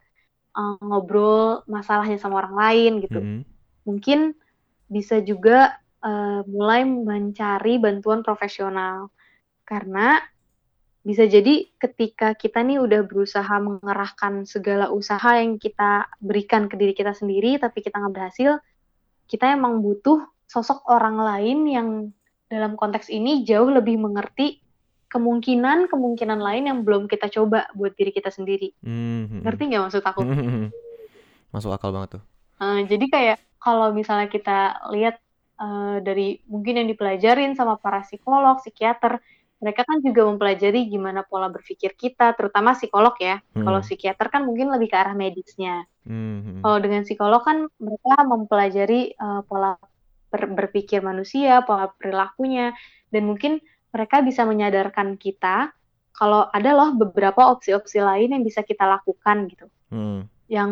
uh, 0.54 0.78
ngobrol 0.86 1.66
masalahnya 1.66 2.22
sama 2.22 2.46
orang 2.46 2.56
lain 2.56 2.92
gitu. 3.02 3.20
Mm 3.20 3.26
-hmm. 3.26 3.42
Mungkin 3.90 4.20
bisa 4.90 5.22
juga 5.22 5.78
uh, 6.06 6.42
mulai 6.46 6.86
mencari 6.86 7.82
bantuan 7.82 8.22
profesional 8.22 9.10
karena 9.66 10.22
bisa 11.00 11.26
jadi 11.26 11.66
ketika 11.80 12.36
kita 12.36 12.60
nih 12.60 12.78
udah 12.84 13.08
berusaha 13.08 13.56
mengerahkan 13.58 14.44
segala 14.44 14.92
usaha 14.92 15.40
yang 15.40 15.56
kita 15.56 16.12
berikan 16.20 16.68
ke 16.68 16.76
diri 16.76 16.94
kita 16.94 17.16
sendiri 17.16 17.56
tapi 17.58 17.80
kita 17.80 17.98
nggak 17.98 18.14
berhasil, 18.14 18.60
kita 19.30 19.54
emang 19.54 19.86
butuh 19.86 20.26
sosok 20.50 20.90
orang 20.90 21.22
lain 21.22 21.60
yang 21.70 21.90
dalam 22.50 22.74
konteks 22.74 23.14
ini 23.14 23.46
jauh 23.46 23.70
lebih 23.70 24.02
mengerti 24.02 24.58
kemungkinan 25.10 25.90
kemungkinan 25.90 26.42
lain 26.42 26.64
yang 26.70 26.80
belum 26.82 27.06
kita 27.06 27.30
coba 27.30 27.70
buat 27.78 27.94
diri 27.94 28.10
kita 28.10 28.34
sendiri. 28.34 28.74
Mm-hmm. 28.82 29.42
Ngerti 29.46 29.62
nggak 29.70 29.84
maksud 29.86 30.02
aku? 30.06 30.22
Mm-hmm. 30.26 30.66
Masuk 31.54 31.74
akal 31.74 31.94
banget 31.94 32.18
tuh. 32.18 32.24
Uh, 32.62 32.82
jadi 32.86 33.06
kayak 33.10 33.38
kalau 33.62 33.94
misalnya 33.94 34.30
kita 34.30 34.82
lihat 34.94 35.22
uh, 35.58 36.02
dari 36.02 36.42
mungkin 36.46 36.82
yang 36.82 36.88
dipelajarin 36.90 37.54
sama 37.54 37.78
para 37.78 38.06
psikolog, 38.06 38.62
psikiater, 38.62 39.22
mereka 39.60 39.84
kan 39.84 40.00
juga 40.00 40.24
mempelajari 40.24 40.88
gimana 40.88 41.28
pola 41.28 41.52
berpikir 41.52 41.92
kita, 42.00 42.32
terutama 42.40 42.72
psikolog 42.72 43.12
ya. 43.20 43.44
Hmm. 43.52 43.68
Kalau 43.68 43.80
psikiater 43.84 44.28
kan 44.32 44.48
mungkin 44.48 44.72
lebih 44.72 44.88
ke 44.88 44.98
arah 44.98 45.12
medisnya. 45.12 45.84
Hmm. 46.08 46.64
Kalau 46.64 46.80
dengan 46.80 47.04
psikolog 47.04 47.44
kan 47.44 47.68
mereka 47.76 48.24
mempelajari 48.24 49.20
uh, 49.20 49.44
pola 49.44 49.76
ber 50.32 50.44
berpikir 50.56 51.04
manusia, 51.04 51.60
pola 51.68 51.92
perilakunya, 51.92 52.72
dan 53.12 53.28
mungkin 53.28 53.60
mereka 53.92 54.24
bisa 54.24 54.48
menyadarkan 54.48 55.20
kita 55.20 55.76
kalau 56.16 56.48
ada 56.52 56.72
loh 56.76 56.96
beberapa 56.96 57.52
opsi-opsi 57.52 58.00
lain 58.00 58.36
yang 58.36 58.44
bisa 58.48 58.64
kita 58.64 58.88
lakukan 58.88 59.48
gitu. 59.52 59.68
Hmm. 59.92 60.24
Yang 60.48 60.72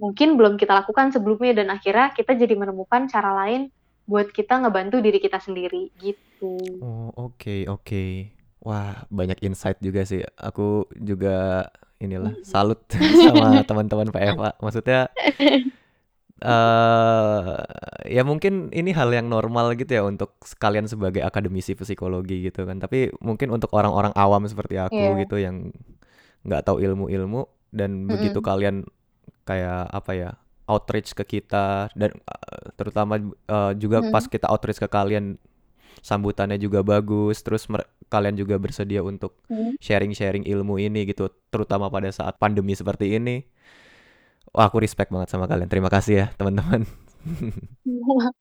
mungkin 0.00 0.40
belum 0.40 0.54
kita 0.56 0.72
lakukan 0.72 1.12
sebelumnya 1.12 1.52
dan 1.52 1.68
akhirnya 1.68 2.16
kita 2.16 2.32
jadi 2.32 2.56
menemukan 2.56 3.12
cara 3.12 3.36
lain 3.44 3.68
buat 4.12 4.28
kita 4.28 4.60
ngebantu 4.60 5.00
diri 5.00 5.16
kita 5.16 5.40
sendiri 5.40 5.88
gitu. 5.96 6.60
Oh, 6.84 7.08
oke, 7.16 7.40
okay, 7.40 7.60
oke. 7.64 7.80
Okay. 7.88 8.10
Wah, 8.60 9.08
banyak 9.08 9.40
insight 9.40 9.80
juga 9.80 10.04
sih. 10.04 10.20
Aku 10.36 10.84
juga 10.92 11.66
inilah 11.96 12.36
hmm. 12.36 12.44
salut 12.44 12.84
sama 13.24 13.64
teman-teman 13.64 14.12
PFA. 14.12 14.52
Maksudnya 14.60 15.08
uh, 16.44 17.56
ya 18.14 18.22
mungkin 18.28 18.68
ini 18.68 18.92
hal 18.92 19.08
yang 19.16 19.32
normal 19.32 19.72
gitu 19.80 19.96
ya 19.96 20.04
untuk 20.04 20.36
sekalian 20.44 20.84
sebagai 20.92 21.24
akademisi 21.24 21.72
psikologi 21.72 22.52
gitu 22.52 22.68
kan 22.68 22.82
tapi 22.82 23.14
mungkin 23.22 23.54
untuk 23.54 23.70
orang-orang 23.72 24.12
awam 24.18 24.44
seperti 24.44 24.76
aku 24.76 24.98
yeah. 24.98 25.18
gitu 25.22 25.36
yang 25.38 25.70
nggak 26.42 26.66
tahu 26.66 26.82
ilmu-ilmu 26.82 27.46
dan 27.70 27.90
mm 27.94 27.98
-hmm. 28.02 28.10
begitu 28.10 28.38
kalian 28.42 28.82
kayak 29.46 29.86
apa 29.90 30.12
ya 30.14 30.30
outreach 30.68 31.14
ke 31.16 31.38
kita 31.38 31.90
dan 31.94 32.10
uh, 32.26 32.70
terutama 32.78 33.18
uh, 33.50 33.72
juga 33.74 34.00
mm 34.00 34.04
-hmm. 34.08 34.14
pas 34.14 34.24
kita 34.26 34.46
outreach 34.50 34.80
ke 34.80 34.88
kalian 34.88 35.36
sambutannya 36.02 36.58
juga 36.58 36.82
bagus 36.82 37.44
terus 37.46 37.68
kalian 38.10 38.34
juga 38.34 38.58
bersedia 38.58 39.06
untuk 39.06 39.38
sharing-sharing 39.78 40.42
ilmu 40.50 40.80
ini 40.82 41.06
gitu 41.06 41.30
terutama 41.52 41.86
pada 41.86 42.10
saat 42.10 42.34
pandemi 42.42 42.74
seperti 42.74 43.22
ini 43.22 43.46
Wah, 44.52 44.68
aku 44.68 44.84
respect 44.84 45.08
banget 45.08 45.32
sama 45.32 45.48
kalian. 45.48 45.64
Terima 45.64 45.88
kasih 45.88 46.14
ya, 46.14 46.26
teman-teman. 46.36 46.84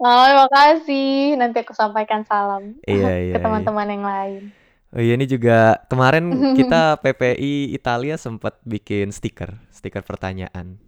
Oh, 0.01 0.26
terima 0.26 0.49
kasih. 0.49 1.38
Nanti 1.38 1.61
aku 1.61 1.78
sampaikan 1.78 2.26
salam 2.26 2.82
iya, 2.89 3.13
iya, 3.22 3.34
ke 3.38 3.38
iya. 3.38 3.45
teman-teman 3.45 3.86
iya. 3.86 3.93
yang 3.93 4.05
lain. 4.09 4.41
Oh 4.89 5.01
iya 5.05 5.13
ini 5.13 5.30
juga 5.30 5.78
kemarin 5.86 6.34
kita 6.57 6.97
PPI 6.97 7.78
Italia 7.78 8.17
sempat 8.17 8.57
bikin 8.65 9.13
stiker, 9.13 9.53
stiker 9.69 10.01
pertanyaan 10.01 10.82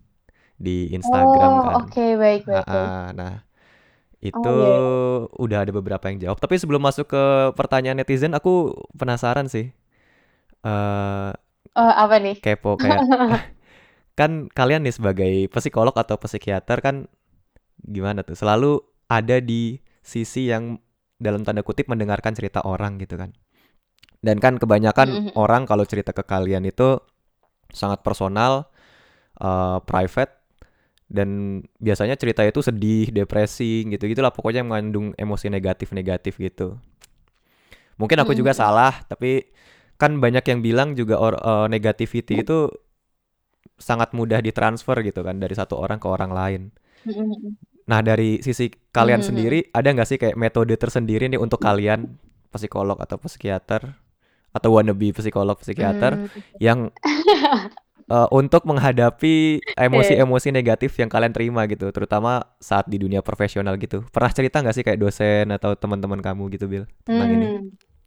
di 0.63 0.95
Instagram 0.95 1.51
oh, 1.51 1.59
kan. 1.59 1.73
Oke, 1.83 1.91
okay, 1.91 2.09
baik 2.15 2.41
baik. 2.47 2.63
Nah, 2.63 3.11
nah 3.11 3.33
itu 4.23 4.39
oh, 4.39 4.55
iya, 4.55 4.71
iya. 4.71 4.79
udah 5.35 5.57
ada 5.67 5.71
beberapa 5.75 6.07
yang 6.07 6.23
jawab. 6.23 6.39
Tapi 6.39 6.55
sebelum 6.55 6.79
masuk 6.79 7.11
ke 7.11 7.23
pertanyaan 7.59 7.99
netizen, 7.99 8.31
aku 8.31 8.71
penasaran 8.95 9.51
sih. 9.51 9.75
Uh, 10.63 11.35
uh, 11.75 11.93
apa 11.99 12.23
nih? 12.23 12.39
Kepo 12.39 12.79
kayak 12.79 13.03
kan 14.19 14.47
kalian 14.53 14.87
nih 14.87 14.95
sebagai 14.95 15.33
psikolog 15.51 15.91
atau 15.91 16.15
psikiater 16.15 16.79
kan 16.79 17.11
gimana 17.83 18.23
tuh 18.23 18.39
selalu 18.39 18.79
ada 19.11 19.43
di 19.43 19.83
sisi 19.99 20.47
yang 20.47 20.79
dalam 21.19 21.43
tanda 21.43 21.65
kutip 21.65 21.91
mendengarkan 21.91 22.31
cerita 22.31 22.63
orang 22.63 23.01
gitu 23.01 23.19
kan 23.19 23.35
dan 24.23 24.39
kan 24.39 24.55
kebanyakan 24.55 25.07
mm 25.09 25.19
-hmm. 25.19 25.33
orang 25.35 25.67
kalau 25.67 25.83
cerita 25.83 26.15
ke 26.15 26.23
kalian 26.23 26.63
itu 26.63 27.01
sangat 27.73 28.05
personal 28.05 28.69
uh, 29.41 29.81
private 29.83 30.42
dan 31.13 31.61
biasanya 31.77 32.17
cerita 32.17 32.41
itu 32.41 32.65
sedih 32.65 33.13
depresi 33.13 33.85
gitu 33.85 34.09
gitulah 34.09 34.33
pokoknya 34.33 34.65
mengandung 34.65 35.13
emosi 35.13 35.53
negatif 35.53 35.93
negatif 35.93 36.41
gitu 36.41 36.81
mungkin 38.01 38.17
aku 38.17 38.33
mm 38.33 38.41
-hmm. 38.41 38.41
juga 38.41 38.51
salah 38.57 38.93
tapi 39.05 39.53
kan 40.01 40.17
banyak 40.17 40.43
yang 40.43 40.59
bilang 40.59 40.89
juga 40.97 41.15
or, 41.21 41.37
uh, 41.37 41.69
negativity 41.69 42.41
itu 42.41 42.67
sangat 43.77 44.11
mudah 44.11 44.43
ditransfer 44.43 44.99
gitu 45.05 45.21
kan 45.25 45.39
dari 45.39 45.53
satu 45.53 45.79
orang 45.79 45.99
ke 45.99 46.07
orang 46.07 46.31
lain. 46.31 46.61
Nah 47.83 47.99
dari 47.99 48.39
sisi 48.39 48.71
kalian 48.71 49.19
sendiri 49.19 49.71
ada 49.75 49.91
nggak 49.91 50.07
sih 50.07 50.17
kayak 50.19 50.39
metode 50.39 50.75
tersendiri 50.79 51.27
nih 51.27 51.39
untuk 51.39 51.59
kalian 51.59 52.15
psikolog 52.53 52.95
atau 53.01 53.19
psikiater 53.19 53.95
atau 54.53 54.69
wannabe 54.77 55.09
psikolog 55.11 55.57
psikiater 55.57 56.29
hmm. 56.29 56.61
yang 56.61 56.93
uh, 58.09 58.27
untuk 58.31 58.63
menghadapi 58.67 59.63
emosi-emosi 59.75 60.49
negatif 60.51 60.95
yang 60.99 61.07
kalian 61.11 61.31
terima 61.31 61.63
gitu, 61.69 61.87
terutama 61.93 62.43
saat 62.59 62.87
di 62.87 62.99
dunia 62.99 63.23
profesional 63.23 63.75
gitu. 63.79 64.03
Pernah 64.11 64.31
cerita 64.31 64.59
nggak 64.59 64.75
sih 64.75 64.83
kayak 64.83 64.99
dosen 64.99 65.51
atau 65.53 65.75
teman-teman 65.77 66.19
kamu 66.19 66.51
gitu, 66.55 66.65
Bill, 66.67 66.85
tentang 67.03 67.29
hmm. 67.29 67.35
ini? 67.37 67.47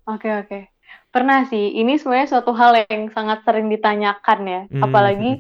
Oke 0.07 0.31
okay, 0.31 0.33
oke, 0.39 0.49
okay. 0.49 0.63
pernah 1.11 1.45
sih. 1.49 1.77
Ini 1.79 1.99
sebenarnya 1.99 2.29
suatu 2.31 2.55
hal 2.55 2.87
yang 2.87 3.11
sangat 3.11 3.43
sering 3.43 3.67
ditanyakan 3.73 4.41
ya, 4.47 4.61
hmm. 4.71 4.83
apalagi 4.83 5.31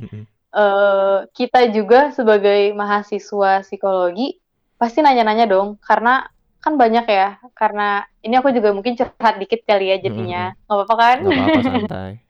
uh, 0.56 1.26
kita 1.32 1.70
juga 1.70 2.10
sebagai 2.10 2.74
mahasiswa 2.74 3.62
psikologi 3.62 4.38
pasti 4.76 5.00
nanya-nanya 5.00 5.46
dong, 5.46 5.78
karena 5.80 6.26
kan 6.58 6.74
banyak 6.74 7.06
ya. 7.06 7.38
Karena 7.54 8.02
ini 8.26 8.34
aku 8.34 8.50
juga 8.50 8.74
mungkin 8.74 8.98
curhat 8.98 9.38
dikit 9.38 9.62
kali 9.62 9.94
ya 9.94 10.02
jadinya, 10.02 10.50
nggak 10.66 10.76
apa-apa 10.76 10.94
kan? 10.98 11.16
Nggak 11.22 11.38
apa-apa 11.38 11.62
santai. 11.62 12.12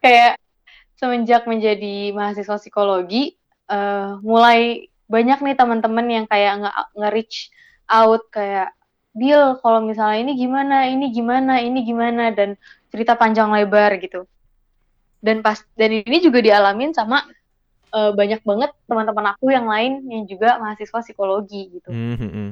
kayak 0.00 0.40
semenjak 1.00 1.48
menjadi 1.48 2.12
mahasiswa 2.12 2.60
psikologi 2.60 3.40
uh, 3.72 4.20
mulai 4.20 4.92
banyak 5.08 5.40
nih 5.40 5.56
teman-teman 5.56 6.06
yang 6.12 6.26
kayak 6.28 6.60
nge-reach 6.92 7.48
out 7.88 8.28
kayak 8.28 8.76
Bill 9.10 9.58
kalau 9.58 9.82
misalnya 9.82 10.22
ini 10.22 10.32
gimana 10.38 10.86
ini 10.86 11.10
gimana 11.10 11.58
ini 11.58 11.82
gimana 11.82 12.30
dan 12.30 12.54
cerita 12.92 13.18
panjang 13.18 13.50
lebar 13.50 13.96
gitu. 13.98 14.28
Dan 15.18 15.42
pas 15.42 15.58
dan 15.74 15.90
ini 15.90 16.22
juga 16.22 16.38
dialamin 16.38 16.94
sama 16.94 17.26
uh, 17.90 18.14
banyak 18.14 18.44
banget 18.46 18.70
teman-teman 18.86 19.34
aku 19.34 19.50
yang 19.50 19.66
lain 19.66 20.06
yang 20.06 20.24
juga 20.30 20.62
mahasiswa 20.62 21.00
psikologi 21.02 21.80
gitu. 21.80 21.90
Mm-hmm. 21.90 22.48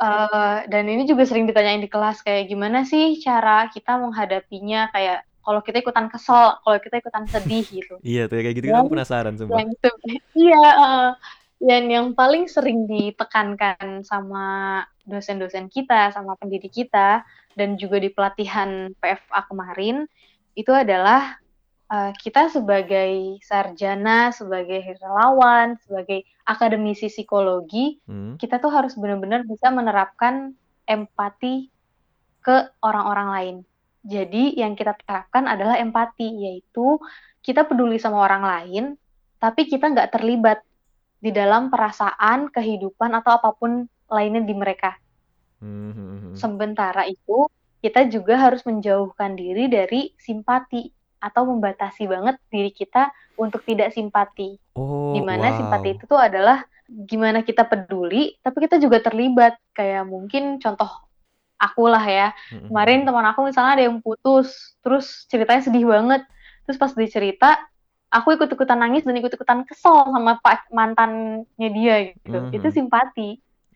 uh, 0.00 0.58
dan 0.72 0.84
ini 0.88 1.04
juga 1.04 1.28
sering 1.28 1.44
ditanyain 1.44 1.84
di 1.84 1.90
kelas 1.92 2.24
kayak 2.24 2.48
gimana 2.48 2.88
sih 2.88 3.20
cara 3.20 3.68
kita 3.68 4.00
menghadapinya? 4.00 4.88
Kayak 4.88 5.28
kalau 5.42 5.60
kita 5.60 5.82
ikutan 5.82 6.06
kesel, 6.06 6.56
kalau 6.62 6.78
kita 6.78 7.02
ikutan 7.02 7.26
sedih 7.26 7.66
gitu. 7.66 7.94
iya 8.06 8.30
tuh 8.30 8.38
kayak 8.38 8.54
gitu 8.56 8.70
kan 8.70 8.86
aku 8.86 8.94
penasaran 8.94 9.34
semua. 9.34 9.58
Yang 9.58 9.74
itu, 9.74 9.90
iya. 10.38 10.66
Uh, 10.78 11.10
dan 11.62 11.86
yang 11.90 12.06
paling 12.14 12.50
sering 12.50 12.90
ditekankan 12.90 14.02
sama 14.02 14.82
dosen-dosen 15.06 15.70
kita, 15.70 16.10
sama 16.14 16.34
pendidik 16.38 16.74
kita, 16.74 17.22
dan 17.54 17.78
juga 17.78 18.02
di 18.02 18.10
pelatihan 18.10 18.90
PFA 18.98 19.46
kemarin, 19.46 20.06
itu 20.58 20.70
adalah 20.74 21.38
uh, 21.90 22.10
kita 22.18 22.50
sebagai 22.50 23.38
sarjana, 23.42 24.34
sebagai 24.34 24.98
relawan, 24.98 25.78
sebagai 25.86 26.26
akademisi 26.46 27.06
psikologi, 27.06 28.02
hmm. 28.06 28.42
kita 28.42 28.58
tuh 28.58 28.70
harus 28.70 28.98
benar-benar 28.98 29.46
bisa 29.46 29.70
menerapkan 29.70 30.54
empati 30.86 31.70
ke 32.42 32.74
orang-orang 32.82 33.28
lain 33.30 33.56
jadi 34.02 34.58
yang 34.58 34.74
kita 34.74 34.98
terapkan 34.98 35.46
adalah 35.46 35.78
empati, 35.78 36.26
yaitu 36.26 36.98
kita 37.38 37.62
peduli 37.62 38.02
sama 38.02 38.22
orang 38.26 38.42
lain, 38.42 38.84
tapi 39.38 39.70
kita 39.70 39.90
nggak 39.94 40.18
terlibat 40.18 40.62
di 41.22 41.30
dalam 41.30 41.70
perasaan, 41.70 42.50
kehidupan 42.50 43.14
atau 43.14 43.38
apa 43.38 43.54
pun 43.54 43.86
lainnya 44.10 44.42
di 44.42 44.54
mereka. 44.58 44.98
Hmm. 45.62 46.34
Sementara 46.34 47.06
itu 47.06 47.46
kita 47.78 48.10
juga 48.10 48.38
harus 48.38 48.66
menjauhkan 48.66 49.38
diri 49.38 49.70
dari 49.70 50.10
simpati 50.18 50.90
atau 51.22 51.46
membatasi 51.46 52.10
banget 52.10 52.42
diri 52.50 52.74
kita 52.74 53.14
untuk 53.38 53.62
tidak 53.62 53.94
simpati. 53.94 54.58
Oh, 54.74 55.14
Di 55.14 55.22
mana 55.22 55.54
wow. 55.54 55.56
simpati 55.62 55.88
itu 55.94 56.04
tuh 56.10 56.18
adalah 56.18 56.66
gimana 56.90 57.46
kita 57.46 57.62
peduli, 57.70 58.34
tapi 58.42 58.66
kita 58.66 58.82
juga 58.82 58.98
terlibat. 58.98 59.54
Kayak 59.70 60.10
mungkin 60.10 60.58
contoh 60.58 60.90
aku 61.62 61.86
lah 61.86 62.02
ya. 62.02 62.28
Kemarin 62.50 63.06
teman 63.06 63.22
aku 63.30 63.46
misalnya 63.46 63.78
ada 63.78 63.84
yang 63.86 64.02
putus, 64.02 64.74
terus 64.82 65.30
ceritanya 65.30 65.62
sedih 65.62 65.86
banget. 65.86 66.26
Terus 66.66 66.78
pas 66.78 66.90
dia 66.90 67.10
cerita, 67.10 67.50
aku 68.10 68.34
ikut-ikutan 68.34 68.78
nangis 68.82 69.06
dan 69.06 69.14
ikut-ikutan 69.14 69.62
kesel 69.62 70.10
sama 70.10 70.42
mantannya 70.74 71.70
dia 71.70 72.12
gitu. 72.12 72.38
Mm 72.38 72.44
-hmm. 72.50 72.56
Itu 72.58 72.68
simpati. 72.74 73.30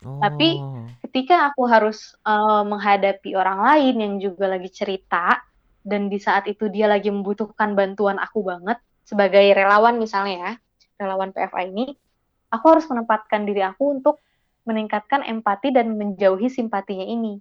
Oh. 0.04 0.20
Tapi 0.20 0.60
ketika 1.08 1.48
aku 1.48 1.64
harus 1.64 2.12
uh, 2.26 2.66
menghadapi 2.66 3.32
orang 3.32 3.64
lain 3.64 3.94
yang 3.96 4.14
juga 4.20 4.52
lagi 4.52 4.68
cerita 4.68 5.40
dan 5.86 6.12
di 6.12 6.20
saat 6.20 6.44
itu 6.50 6.68
dia 6.68 6.90
lagi 6.90 7.08
membutuhkan 7.08 7.72
bantuan 7.72 8.20
aku 8.20 8.44
banget 8.44 8.76
sebagai 9.06 9.54
relawan 9.54 9.96
misalnya 9.96 10.36
ya, 10.36 10.52
relawan 10.98 11.30
PFA 11.30 11.70
ini, 11.70 11.94
aku 12.50 12.64
harus 12.74 12.84
menempatkan 12.90 13.46
diri 13.46 13.62
aku 13.62 13.94
untuk 13.94 14.18
meningkatkan 14.66 15.22
empati 15.22 15.70
dan 15.70 15.94
menjauhi 15.94 16.50
simpatinya 16.50 17.06
ini 17.06 17.38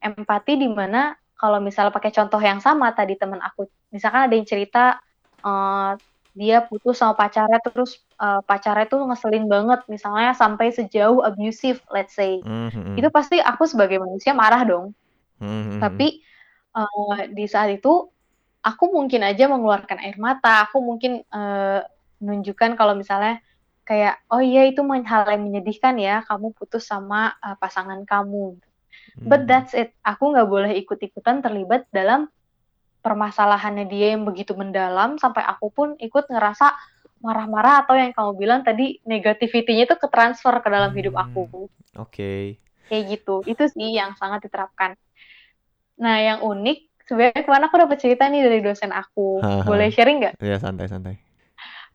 empati 0.00 0.58
di 0.58 0.68
mana 0.70 1.14
kalau 1.38 1.62
misalnya 1.62 1.94
pakai 1.94 2.10
contoh 2.10 2.42
yang 2.42 2.58
sama 2.58 2.90
tadi 2.90 3.14
teman 3.14 3.38
aku, 3.38 3.70
misalkan 3.94 4.26
ada 4.26 4.34
yang 4.34 4.48
cerita 4.48 4.98
uh, 5.46 5.94
dia 6.38 6.62
putus 6.62 7.02
sama 7.02 7.18
pacarnya 7.18 7.58
terus 7.58 7.98
uh, 8.22 8.38
pacarnya 8.46 8.86
tuh 8.86 9.02
ngeselin 9.10 9.50
banget 9.50 9.82
misalnya 9.90 10.30
sampai 10.38 10.70
sejauh 10.70 11.26
abusive 11.26 11.82
let's 11.90 12.14
say 12.14 12.38
mm-hmm. 12.38 12.94
itu 12.94 13.10
pasti 13.10 13.42
aku 13.42 13.66
sebagai 13.66 13.98
manusia 13.98 14.38
marah 14.38 14.62
dong 14.62 14.94
mm-hmm. 15.42 15.82
tapi 15.82 16.22
uh, 16.78 17.26
di 17.34 17.42
saat 17.50 17.74
itu 17.74 18.06
aku 18.62 18.84
mungkin 18.86 19.26
aja 19.26 19.50
mengeluarkan 19.50 19.98
air 19.98 20.14
mata 20.14 20.70
aku 20.70 20.78
mungkin 20.78 21.26
uh, 21.34 21.82
menunjukkan 22.22 22.78
kalau 22.78 22.94
misalnya 22.94 23.42
kayak 23.82 24.22
oh 24.30 24.38
iya 24.38 24.68
itu 24.70 24.84
hal 24.84 25.26
yang 25.26 25.42
menyedihkan 25.42 25.98
ya 25.98 26.22
kamu 26.22 26.54
putus 26.54 26.86
sama 26.86 27.34
uh, 27.42 27.58
pasangan 27.58 27.98
kamu 28.06 28.60
But 29.18 29.44
hmm. 29.44 29.48
that's 29.50 29.74
it. 29.74 29.94
Aku 30.06 30.30
nggak 30.30 30.46
boleh 30.46 30.72
ikut-ikutan 30.78 31.42
terlibat 31.42 31.90
dalam 31.90 32.30
permasalahannya 33.02 33.86
dia 33.90 34.14
yang 34.14 34.26
begitu 34.26 34.54
mendalam 34.54 35.18
sampai 35.18 35.42
aku 35.46 35.70
pun 35.70 35.88
ikut 35.98 36.30
ngerasa 36.30 36.74
marah-marah 37.18 37.82
atau 37.82 37.98
yang 37.98 38.14
kamu 38.14 38.32
bilang 38.38 38.60
tadi 38.62 39.02
negativitinya 39.02 39.90
itu 39.90 39.96
ke 39.98 40.06
transfer 40.06 40.54
ke 40.62 40.68
dalam 40.70 40.94
hidup 40.94 41.18
aku. 41.18 41.50
Hmm, 41.50 41.66
oke. 41.98 42.14
Okay. 42.14 42.42
Kayak 42.86 43.18
gitu. 43.18 43.42
Itu 43.46 43.66
sih 43.66 43.90
yang 43.94 44.14
sangat 44.14 44.46
diterapkan. 44.46 44.94
Nah, 45.98 46.16
yang 46.22 46.38
unik 46.46 46.78
sebenarnya 47.10 47.42
ke 47.42 47.50
mana 47.50 47.66
aku 47.66 47.76
dapat 47.80 47.98
cerita 47.98 48.30
nih 48.30 48.46
dari 48.46 48.60
dosen 48.62 48.94
aku. 48.94 49.42
Boleh 49.66 49.90
sharing 49.90 50.22
nggak? 50.22 50.34
Iya, 50.38 50.62
santai-santai. 50.62 51.18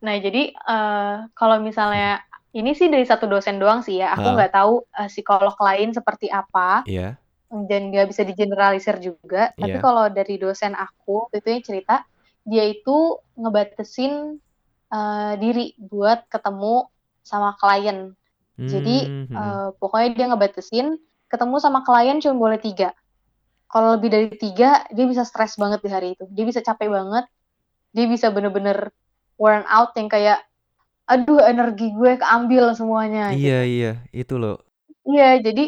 Nah, 0.03 0.15
jadi 0.19 0.51
uh, 0.67 1.31
kalau 1.31 1.63
misalnya 1.63 2.19
ini 2.53 2.71
sih 2.77 2.87
dari 2.87 3.03
satu 3.03 3.25
dosen 3.25 3.57
doang 3.57 3.81
sih 3.81 3.97
ya. 3.97 4.13
Aku 4.13 4.37
nggak 4.37 4.53
tahu 4.53 4.85
uh, 4.93 5.09
psikolog 5.09 5.57
lain 5.57 5.89
seperti 5.91 6.29
apa. 6.29 6.85
Iya. 6.85 7.17
Yeah. 7.17 7.67
Dan 7.69 7.93
dia 7.93 8.05
bisa 8.05 8.21
digeneralisir 8.21 9.01
juga. 9.01 9.53
Yeah. 9.57 9.61
Tapi 9.61 9.77
iya. 9.77 9.83
kalau 9.83 10.05
dari 10.13 10.35
dosen 10.37 10.77
aku 10.77 11.33
itu 11.33 11.47
yang 11.49 11.63
cerita, 11.65 12.05
dia 12.45 12.63
itu 12.69 13.17
ngebatesin 13.33 14.37
uh, 14.93 15.33
diri 15.41 15.73
buat 15.81 16.29
ketemu 16.29 16.87
sama 17.25 17.57
klien. 17.57 18.13
Hmm. 18.53 18.69
Jadi 18.69 19.27
uh, 19.33 19.73
pokoknya 19.81 20.09
dia 20.13 20.25
ngebatesin 20.29 20.87
ketemu 21.25 21.55
sama 21.57 21.81
klien 21.81 22.21
cuma 22.21 22.37
boleh 22.37 22.61
tiga. 22.61 22.93
Kalau 23.65 23.97
lebih 23.97 24.13
dari 24.13 24.29
tiga, 24.37 24.85
dia 24.93 25.09
bisa 25.09 25.25
stres 25.25 25.57
banget 25.57 25.81
di 25.81 25.89
hari 25.89 26.13
itu. 26.13 26.29
Dia 26.29 26.45
bisa 26.45 26.61
capek 26.61 26.93
banget. 26.93 27.25
Dia 27.89 28.05
bisa 28.05 28.29
bener-bener 28.29 28.93
worn 29.41 29.65
out 29.65 29.97
yang 29.97 30.05
kayak 30.05 30.45
aduh 31.03 31.39
energi 31.43 31.91
gue 31.91 32.15
keambil 32.15 32.71
semuanya 32.73 33.35
gitu. 33.35 33.49
Iya 33.49 33.59
iya, 33.67 33.91
itu 34.15 34.35
loh. 34.39 34.63
Iya, 35.03 35.43
jadi 35.43 35.67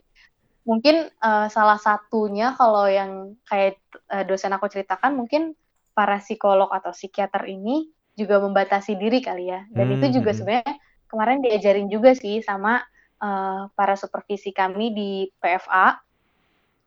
mungkin 0.64 1.12
uh, 1.22 1.48
salah 1.52 1.78
satunya 1.78 2.56
kalau 2.56 2.88
yang 2.88 3.36
kayak 3.46 3.78
uh, 4.10 4.24
dosen 4.24 4.56
aku 4.56 4.72
ceritakan 4.72 5.14
mungkin 5.14 5.54
para 5.94 6.20
psikolog 6.20 6.72
atau 6.72 6.92
psikiater 6.92 7.46
ini 7.48 7.92
juga 8.16 8.40
membatasi 8.40 8.96
diri 8.96 9.20
kali 9.20 9.52
ya. 9.52 9.68
Dan 9.72 9.92
hmm. 9.92 9.96
itu 10.00 10.20
juga 10.20 10.32
hmm. 10.32 10.38
sebenarnya 10.40 10.74
kemarin 11.12 11.40
diajarin 11.44 11.88
juga 11.92 12.16
sih 12.16 12.40
sama 12.40 12.80
uh, 13.20 13.68
para 13.76 14.00
supervisi 14.00 14.56
kami 14.56 14.96
di 14.96 15.12
PFA. 15.40 16.00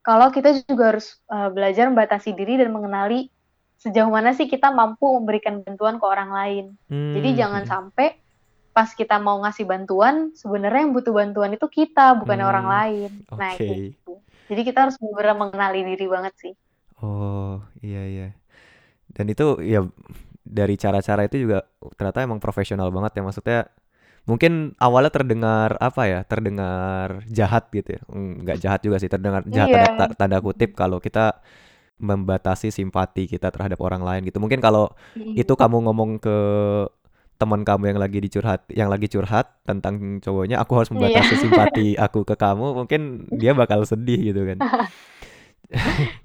Kalau 0.01 0.32
kita 0.32 0.64
juga 0.64 0.96
harus 0.96 1.20
uh, 1.28 1.53
belajar 1.53 1.92
membatasi 1.92 2.32
diri 2.32 2.57
dan 2.57 2.72
mengenali 2.72 3.28
sejauh 3.78 4.11
mana 4.11 4.34
sih 4.34 4.51
kita 4.51 4.74
mampu 4.74 5.07
memberikan 5.20 5.61
bantuan 5.62 6.01
ke 6.01 6.05
orang 6.09 6.30
lain. 6.32 6.64
Hmm. 6.88 7.12
Jadi 7.14 7.28
jangan 7.36 7.62
hmm. 7.68 7.70
sampai 7.70 8.09
pas 8.79 8.95
kita 8.95 9.18
mau 9.18 9.43
ngasih 9.43 9.66
bantuan 9.66 10.31
sebenarnya 10.39 10.87
yang 10.87 10.95
butuh 10.95 11.11
bantuan 11.11 11.51
itu 11.51 11.66
kita 11.66 12.14
bukan 12.14 12.39
hmm, 12.39 12.47
orang 12.47 12.66
lain 12.70 13.11
okay. 13.26 13.35
nah 13.35 13.53
gitu 13.59 14.22
jadi 14.47 14.62
kita 14.62 14.79
harus 14.87 14.95
benar 15.03 15.35
mengenali 15.35 15.83
diri 15.83 16.07
banget 16.07 16.35
sih 16.39 16.55
oh 17.03 17.59
iya 17.83 18.07
iya 18.07 18.29
dan 19.11 19.26
itu 19.26 19.59
ya 19.66 19.83
dari 20.47 20.79
cara-cara 20.79 21.26
itu 21.26 21.43
juga 21.43 21.66
ternyata 21.99 22.22
emang 22.22 22.39
profesional 22.39 22.95
banget 22.95 23.18
ya 23.18 23.22
maksudnya 23.26 23.61
mungkin 24.31 24.79
awalnya 24.79 25.11
terdengar 25.11 25.74
apa 25.83 26.03
ya 26.07 26.20
terdengar 26.22 27.26
jahat 27.26 27.66
gitu 27.74 27.99
ya 27.99 28.03
nggak 28.14 28.62
jahat 28.62 28.81
juga 28.87 29.03
sih 29.03 29.11
terdengar 29.11 29.43
jahat 29.51 29.74
yeah. 29.74 29.91
tanda, 29.91 30.14
tanda 30.14 30.39
kutip 30.39 30.79
kalau 30.79 31.03
kita 31.03 31.43
membatasi 31.99 32.70
simpati 32.70 33.26
kita 33.26 33.51
terhadap 33.51 33.83
orang 33.83 34.07
lain 34.07 34.22
gitu 34.31 34.39
mungkin 34.39 34.62
kalau 34.62 34.87
mm. 35.18 35.35
itu 35.35 35.51
kamu 35.51 35.83
ngomong 35.91 36.22
ke 36.22 36.39
teman 37.39 37.62
kamu 37.62 37.95
yang 37.95 37.99
lagi 38.03 38.18
dicurhat 38.18 38.66
yang 38.74 38.91
lagi 38.91 39.07
curhat 39.07 39.62
tentang 39.62 40.18
cowoknya 40.18 40.59
aku 40.59 40.72
harus 40.74 40.91
membatasi 40.91 41.39
yeah. 41.39 41.41
simpati 41.47 41.86
aku 41.95 42.26
ke 42.26 42.34
kamu 42.34 42.74
mungkin 42.74 43.30
dia 43.30 43.55
bakal 43.55 43.86
sedih 43.86 44.18
gitu 44.34 44.43
kan 44.43 44.59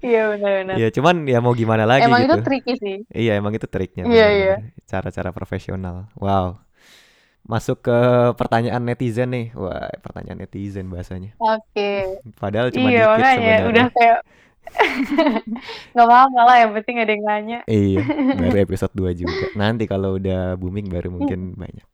Iya 0.00 0.32
benar-benar. 0.32 0.74
Iya, 0.80 0.88
cuman 0.88 1.28
ya 1.28 1.38
mau 1.44 1.52
gimana 1.52 1.84
lagi 1.84 2.08
Emang 2.08 2.24
gitu. 2.24 2.32
itu 2.32 2.44
tricky 2.48 2.74
sih. 2.80 2.96
Iya, 3.12 3.36
emang 3.36 3.52
itu 3.52 3.68
triknya. 3.68 4.08
Iya, 4.08 4.26
iya. 4.32 4.54
Cara-cara 4.88 5.36
profesional. 5.36 6.08
Wow. 6.16 6.64
Masuk 7.44 7.84
ke 7.84 7.98
pertanyaan 8.40 8.80
netizen 8.80 9.36
nih. 9.36 9.52
Wah, 9.52 9.92
pertanyaan 10.00 10.40
netizen 10.40 10.88
bahasanya. 10.88 11.36
Oke. 11.36 12.24
Padahal 12.40 12.72
cuma 12.72 12.88
Iya 12.88 13.04
dikit 13.04 13.12
makanya 13.20 13.36
sebenarnya. 13.36 13.68
udah 13.68 13.86
kayak 13.92 14.18
nggak 15.94 16.06
apa-apa 16.06 16.40
lah 16.44 16.56
yang 16.60 16.72
penting 16.76 16.96
ada 17.00 17.12
yang 17.14 17.24
nanya. 17.24 17.58
Iya, 17.68 18.02
baru 18.34 18.56
episode 18.66 18.94
2 18.96 19.14
juga. 19.14 19.46
Nanti 19.54 19.84
kalau 19.86 20.18
udah 20.18 20.58
booming 20.58 20.90
baru 20.90 21.14
mungkin 21.14 21.54
banyak. 21.54 21.86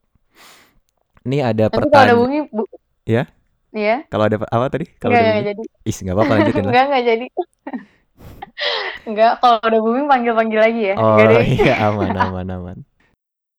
Ini 1.28 1.38
ada 1.44 1.68
Nanti 1.68 1.88
kalau 1.90 2.02
ada 2.04 2.14
pertanyaan. 2.14 2.16
bunyi, 2.16 2.38
bu 2.48 2.64
Ya? 3.04 3.28
Iya. 3.70 3.96
Kalau 4.10 4.24
ada 4.26 4.36
apa 4.40 4.66
tadi? 4.72 4.86
Kalau 4.98 5.14
enggak 5.14 5.26
booming? 5.30 5.46
jadi. 5.52 5.62
Is, 5.86 5.98
nggak 6.00 6.16
apa-apa 6.16 6.32
lanjutin 6.40 6.62
lah. 6.64 6.72
Enggak 6.72 6.84
enggak 6.88 7.04
jadi. 7.06 7.26
Enggak, 9.08 9.40
kalau 9.40 9.56
udah 9.64 9.80
booming 9.80 10.06
panggil-panggil 10.06 10.60
lagi 10.60 10.82
ya. 10.92 10.94
Oh 11.00 11.16
iya 11.40 11.74
aman 11.88 12.12
aman 12.12 12.46
aman. 12.52 12.78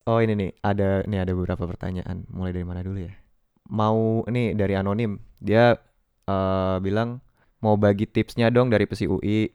Oh 0.05 0.22
ini 0.22 0.34
nih 0.38 0.49
ada 0.62 1.01
nih 1.09 1.26
ada 1.26 1.34
beberapa 1.34 1.66
pertanyaan. 1.66 2.30
Mulai 2.30 2.53
dari 2.53 2.66
mana 2.66 2.86
dulu 2.86 3.01
ya? 3.01 3.14
Mau 3.74 4.22
nih 4.30 4.53
dari 4.53 4.78
anonim. 4.78 5.18
Dia 5.41 5.74
eh, 6.30 6.78
bilang 6.86 7.18
mau 7.62 7.78
bagi 7.78 8.09
tipsnya 8.09 8.49
dong 8.49 8.74
dari 8.74 8.89
PSI 8.89 9.07
UI. 9.07 9.49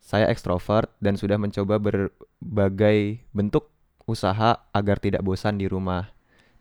Saya 0.00 0.32
ekstrovert 0.32 0.88
dan 1.02 1.20
sudah 1.20 1.36
mencoba 1.36 1.76
berbagai 1.76 3.20
bentuk 3.36 3.68
usaha 4.08 4.64
agar 4.72 4.96
tidak 4.98 5.20
bosan 5.20 5.60
di 5.60 5.68
rumah. 5.68 6.08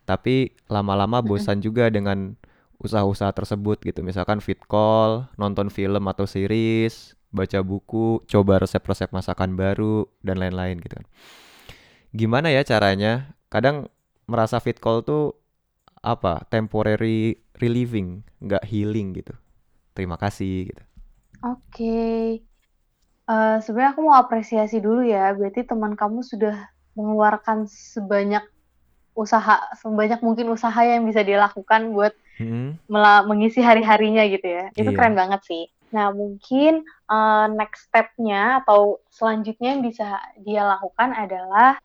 Tapi 0.03 0.51
lama-lama 0.67 1.23
bosan 1.23 1.63
juga 1.63 1.87
dengan 1.87 2.35
usaha-usaha 2.81 3.31
tersebut 3.31 3.79
gitu. 3.85 4.01
Misalkan 4.03 4.43
fit 4.43 4.59
call, 4.65 5.29
nonton 5.39 5.71
film 5.71 6.03
atau 6.09 6.25
series, 6.25 7.13
baca 7.29 7.59
buku, 7.61 8.25
coba 8.25 8.59
resep-resep 8.59 9.09
masakan 9.13 9.53
baru 9.53 10.09
dan 10.25 10.41
lain-lain 10.41 10.81
gitu 10.81 10.99
kan. 10.99 11.07
Gimana 12.11 12.49
ya 12.49 12.65
caranya? 12.65 13.37
Kadang 13.53 13.89
merasa 14.25 14.57
fit 14.57 14.81
call 14.81 15.05
tuh 15.05 15.37
apa? 16.01 16.47
Temporary 16.49 17.37
relieving, 17.59 18.25
nggak 18.41 18.65
healing 18.65 19.13
gitu. 19.13 19.35
Terima 19.99 20.15
kasih 20.15 20.71
gitu. 20.71 20.83
Oke. 21.43 22.39
Eh, 23.29 23.57
sebenarnya 23.61 23.91
aku 23.93 24.01
mau 24.07 24.15
apresiasi 24.15 24.79
dulu 24.79 25.03
ya. 25.03 25.35
Berarti 25.35 25.67
teman 25.67 25.93
kamu 25.93 26.23
sudah 26.23 26.55
mengeluarkan 26.95 27.67
sebanyak 27.67 28.41
usaha, 29.13 29.59
sebanyak 29.75 30.23
mungkin 30.23 30.47
usaha 30.49 30.79
yang 30.79 31.03
bisa 31.03 31.19
dia 31.21 31.35
lakukan 31.37 31.91
buat 31.91 32.15
mela- 32.87 33.27
mengisi 33.27 33.59
hari-harinya 33.59 34.23
gitu 34.31 34.47
ya. 34.47 34.71
Itu 34.71 34.89
Iya. 34.89 34.97
keren 34.97 35.19
banget 35.19 35.43
sih. 35.43 35.67
Nah, 35.91 36.15
mungkin 36.15 36.87
eh, 36.87 37.47
next 37.59 37.91
step-nya 37.91 38.63
atau 38.63 39.03
selanjutnya 39.11 39.75
yang 39.75 39.83
bisa 39.83 40.15
dia 40.39 40.63
lakukan 40.63 41.11
adalah 41.11 41.75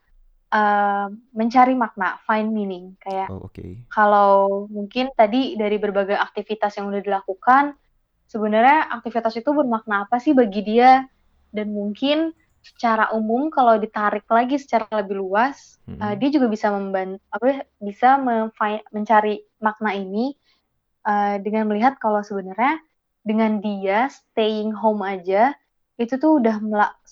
eh, 0.54 1.06
mencari 1.34 1.74
makna, 1.74 2.22
find 2.22 2.54
meaning. 2.54 2.94
Kayak 3.02 3.26
Oh 3.26 3.50
oke. 3.50 3.90
kalau 3.90 4.70
mungkin 4.70 5.10
tadi 5.18 5.58
dari 5.58 5.82
berbagai 5.82 6.14
aktivitas 6.14 6.78
yang 6.78 6.94
udah 6.94 7.02
dilakukan, 7.02 7.74
sebenarnya 8.34 8.90
aktivitas 8.90 9.38
itu 9.38 9.54
bermakna 9.54 10.10
apa 10.10 10.18
sih 10.18 10.34
bagi 10.34 10.66
dia? 10.66 11.06
Dan 11.54 11.70
mungkin 11.70 12.34
secara 12.66 13.14
umum 13.14 13.46
kalau 13.54 13.78
ditarik 13.78 14.26
lagi 14.26 14.58
secara 14.58 14.90
lebih 14.90 15.22
luas, 15.22 15.78
Mm-mm. 15.86 16.02
uh, 16.02 16.14
dia 16.18 16.28
juga 16.34 16.50
bisa 16.50 16.74
membantu 16.74 17.22
apa 17.30 17.62
bisa 17.78 18.18
mencari 18.90 19.46
makna 19.62 19.94
ini 19.94 20.34
uh, 21.06 21.38
dengan 21.38 21.70
melihat 21.70 21.94
kalau 22.02 22.26
sebenarnya 22.26 22.82
dengan 23.22 23.62
dia 23.62 24.10
staying 24.10 24.74
home 24.74 25.06
aja 25.06 25.54
itu 25.94 26.18
tuh 26.18 26.42
udah 26.42 26.58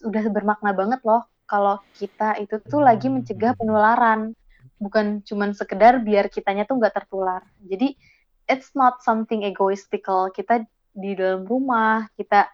udah 0.02 0.24
bermakna 0.34 0.74
banget 0.74 0.98
loh. 1.06 1.22
Kalau 1.46 1.78
kita 1.94 2.40
itu 2.42 2.58
tuh 2.66 2.82
lagi 2.82 3.06
mencegah 3.06 3.54
penularan. 3.54 4.34
Bukan 4.82 5.22
cuman 5.22 5.54
sekedar 5.54 6.02
biar 6.02 6.26
kitanya 6.26 6.66
tuh 6.66 6.82
nggak 6.82 6.96
tertular. 6.96 7.46
Jadi 7.62 7.94
it's 8.50 8.74
not 8.74 8.98
something 9.04 9.46
egoistical. 9.46 10.32
Kita 10.34 10.66
di 10.92 11.16
dalam 11.16 11.48
rumah 11.48 12.04
kita 12.14 12.48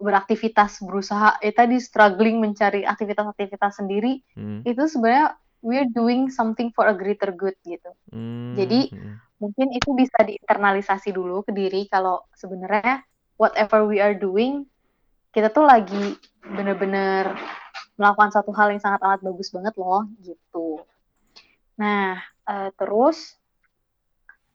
beraktivitas 0.00 0.80
berusaha 0.80 1.36
eh 1.44 1.52
tadi 1.52 1.76
struggling 1.76 2.40
mencari 2.40 2.88
aktivitas-aktivitas 2.88 3.84
sendiri 3.84 4.24
Mm. 4.32 4.64
itu 4.64 4.82
sebenarnya 4.88 5.36
we're 5.60 5.88
doing 5.92 6.32
something 6.32 6.72
for 6.72 6.88
a 6.88 6.96
greater 6.96 7.28
good 7.36 7.52
gitu. 7.68 7.92
Mm, 8.08 8.56
Jadi 8.56 8.80
mm. 8.96 9.14
mungkin 9.44 9.68
itu 9.76 9.92
bisa 9.92 10.16
diinternalisasi 10.24 11.12
dulu 11.12 11.44
ke 11.44 11.52
diri 11.52 11.84
kalau 11.92 12.24
sebenarnya 12.32 13.04
whatever 13.36 13.84
we 13.84 14.00
are 14.00 14.16
doing 14.16 14.64
kita 15.36 15.52
tuh 15.52 15.68
lagi 15.68 16.16
bener-bener 16.42 17.36
melakukan 18.00 18.32
satu 18.32 18.56
hal 18.56 18.72
yang 18.72 18.80
sangat 18.80 19.04
amat 19.04 19.20
bagus 19.20 19.52
banget 19.52 19.76
loh 19.76 20.08
gitu. 20.24 20.80
Nah 21.76 22.16
eh, 22.48 22.70
terus 22.80 23.36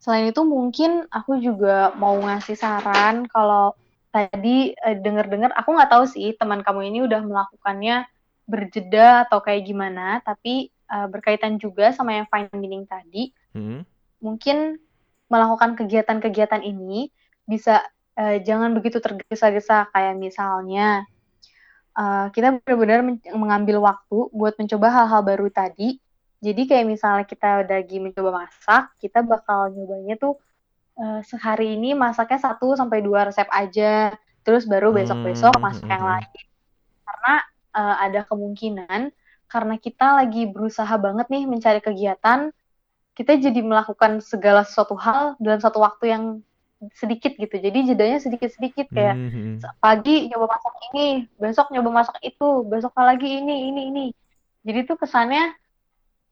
selain 0.05 0.29
itu 0.29 0.45
mungkin 0.45 1.09
aku 1.09 1.41
juga 1.41 1.89
mau 1.97 2.13
ngasih 2.21 2.53
saran 2.53 3.25
kalau 3.25 3.73
tadi 4.13 4.77
eh, 4.77 4.97
denger-dengar 5.01 5.49
aku 5.57 5.73
nggak 5.73 5.89
tahu 5.89 6.05
sih 6.05 6.37
teman 6.37 6.61
kamu 6.61 6.93
ini 6.93 6.99
udah 7.09 7.25
melakukannya 7.25 8.05
berjeda 8.45 9.25
atau 9.25 9.41
kayak 9.41 9.65
gimana 9.65 10.21
tapi 10.21 10.69
eh, 10.69 11.07
berkaitan 11.09 11.57
juga 11.57 11.89
sama 11.89 12.21
yang 12.21 12.29
fine 12.29 12.53
meaning 12.53 12.85
tadi 12.85 13.33
Mm. 13.55 13.87
mungkin 14.19 14.75
melakukan 15.31 15.79
kegiatan-kegiatan 15.79 16.59
ini 16.59 17.07
bisa 17.47 17.79
eh, 18.19 18.43
jangan 18.43 18.75
begitu 18.75 18.99
tergesa-gesa 18.99 19.87
kayak 19.95 20.19
misalnya 20.19 21.07
eh, 21.95 22.27
kita 22.35 22.59
benar-benar 22.59 22.99
men- 22.99 23.31
mengambil 23.31 23.79
waktu 23.79 24.27
buat 24.35 24.59
mencoba 24.59 24.87
hal-hal 24.91 25.21
baru 25.23 25.47
tadi. 25.47 26.03
Jadi 26.43 26.61
kayak 26.69 26.85
misalnya 26.87 27.25
kita 27.27 27.65
lagi 27.65 27.97
mencoba 27.99 28.45
masak, 28.45 28.91
kita 29.01 29.23
bakal 29.25 29.71
nyobanya 29.71 30.15
tuh 30.19 30.35
eh, 30.99 31.21
sehari 31.25 31.75
ini 31.75 31.95
masaknya 31.95 32.39
satu 32.51 32.75
sampai 32.79 32.99
dua 33.03 33.27
resep 33.27 33.47
aja, 33.51 34.13
terus 34.45 34.67
baru 34.67 34.91
besok-besok 34.95 35.55
Hmm, 35.57 35.63
masak 35.63 35.87
yang 35.89 36.03
hmm, 36.03 36.11
hmm. 36.11 36.21
lain. 36.21 36.45
Karena 37.05 37.33
eh, 37.75 37.95
ada 38.09 38.21
kemungkinan 38.27 39.01
karena 39.45 39.75
kita 39.77 40.07
lagi 40.19 40.49
berusaha 40.49 40.95
banget 40.97 41.27
nih 41.29 41.43
mencari 41.47 41.79
kegiatan, 41.79 42.49
kita 43.15 43.31
jadi 43.39 43.61
melakukan 43.63 44.19
segala 44.19 44.67
sesuatu 44.67 44.97
hal 44.99 45.39
dalam 45.39 45.59
satu 45.61 45.79
waktu 45.79 46.05
yang 46.11 46.23
sedikit 46.91 47.33
gitu. 47.39 47.55
Jadi 47.55 47.95
jedanya 47.95 48.19
sedikit-sedikit 48.19 48.91
kayak 48.91 49.15
Mm, 49.15 49.31
mm. 49.31 49.55
pagi 49.79 50.27
nyoba 50.27 50.51
masak 50.59 50.75
ini, 50.91 51.07
besok 51.39 51.71
nyoba 51.71 51.89
masak 52.03 52.17
itu, 52.21 52.49
besok 52.67 52.91
lagi 52.99 53.39
ini, 53.41 53.71
ini, 53.71 53.81
ini. 53.89 54.05
Jadi 54.67 54.79
tuh 54.89 54.97
kesannya 54.99 55.55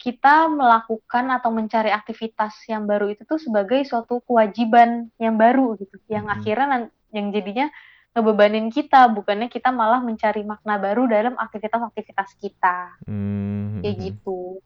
kita 0.04 0.52
melakukan 0.52 1.26
atau 1.32 1.50
mencari 1.56 1.90
aktivitas 1.96 2.54
yang 2.68 2.84
baru 2.92 3.08
itu 3.16 3.24
tuh 3.24 3.40
sebagai 3.40 3.82
suatu 3.88 4.20
kewajiban 4.28 5.08
yang 5.18 5.36
baru 5.40 5.80
gitu, 5.80 5.96
yang 6.12 6.28
Mhm. 6.28 6.36
akhirnya 6.36 6.68
yang 7.16 7.28
jadinya 7.32 7.68
ngebebanin 8.14 8.68
kita, 8.70 9.10
bukannya 9.16 9.48
kita 9.50 9.70
malah 9.74 10.02
mencari 10.04 10.44
makna 10.46 10.76
baru 10.78 11.08
dalam 11.10 11.34
aktivitas-aktivitas 11.40 12.30
kita, 12.44 12.78
Mm, 13.08 13.82
kayak 13.82 13.96
gitu. 14.12 14.62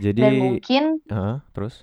Jadi, 0.00 0.20
Dan 0.22 0.32
mungkin 0.40 0.84
Heeh, 1.10 1.36
terus? 1.54 1.74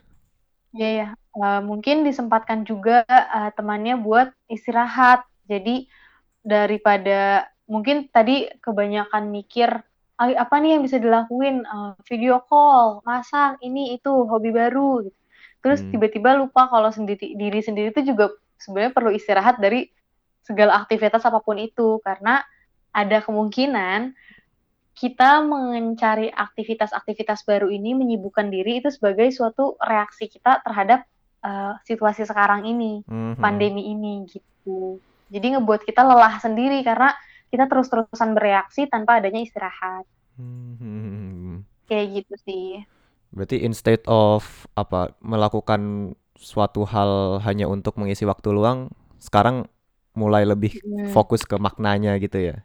Ya, 0.76 0.89
ya. 0.91 1.08
Eh, 1.38 1.62
mungkin 1.64 2.03
disempatkan 2.03 2.68
juga 2.68 3.05
eh, 3.08 3.49
temannya 3.55 3.95
buat 4.03 4.30
istirahat. 4.51 5.24
Jadi 5.47 5.88
daripada 6.43 7.47
mungkin 7.68 8.08
tadi 8.12 8.47
kebanyakan 8.64 9.32
mikir 9.32 9.70
"Ah, 9.72 9.87
apa 10.18 10.55
nih 10.57 10.78
yang 10.78 10.84
bisa 10.84 10.97
dilakuin 10.97 11.61
Eh, 11.61 11.93
video 12.09 12.41
call, 12.41 13.05
masak, 13.05 13.61
ini 13.61 13.93
itu 13.93 14.09
hobi 14.09 14.49
baru. 14.49 15.05
gitu. 15.05 15.18
Terus 15.61 15.80
Hmm. 15.86 15.89
tiba-tiba 15.93 16.34
lupa 16.34 16.65
kalau 16.68 16.89
sendiri 16.89 17.34
diri 17.34 17.61
sendiri 17.61 17.93
itu 17.93 18.01
juga 18.01 18.30
sebenarnya 18.57 18.93
perlu 18.93 19.13
istirahat 19.13 19.61
dari 19.61 19.89
segala 20.41 20.80
aktivitas 20.80 21.22
apa 21.22 21.38
pun 21.43 21.59
itu 21.59 21.99
karena 22.01 22.41
ada 22.89 23.22
kemungkinan 23.22 24.15
kita 24.97 25.45
mencari 25.45 26.34
aktivitas-aktivitas 26.34 27.45
baru 27.45 27.70
ini 27.70 27.93
menyibukkan 27.93 28.49
diri 28.49 28.82
itu 28.82 28.89
sebagai 28.89 29.30
suatu 29.30 29.78
reaksi 29.78 30.26
kita 30.26 30.65
terhadap 30.65 31.05
eh, 31.38 31.74
situasi 31.86 32.26
sekarang 32.26 32.65
ini, 32.65 33.05
Mhm. 33.05 33.38
pandemi 33.38 33.86
ini 33.86 34.26
gitu. 34.26 34.97
Jadi 35.30 35.53
ngebuat 35.53 35.86
kita 35.86 36.01
lelah 36.01 36.41
sendiri 36.41 36.82
karena 36.82 37.13
kita 37.52 37.66
terus-terusan 37.72 38.32
bereaksi 38.38 38.82
tanpa 38.93 39.12
adanya 39.20 39.41
istirahat. 39.48 40.04
Mhm. 40.38 41.66
Kayak 41.88 42.08
gitu 42.16 42.34
sih. 42.45 42.64
Berarti 43.32 43.60
instead 43.62 44.02
of 44.08 44.66
apa 44.74 45.12
melakukan 45.20 46.14
suatu 46.38 46.88
hal 46.88 47.41
hanya 47.43 47.68
untuk 47.68 48.00
mengisi 48.00 48.24
waktu 48.24 48.50
luang, 48.56 48.89
sekarang 49.20 49.68
mulai 50.16 50.48
lebih 50.48 50.80
Hmm. 50.84 51.04
fokus 51.04 51.43
ke 51.43 51.60
maknanya 51.60 52.16
gitu 52.24 52.39
ya. 52.39 52.56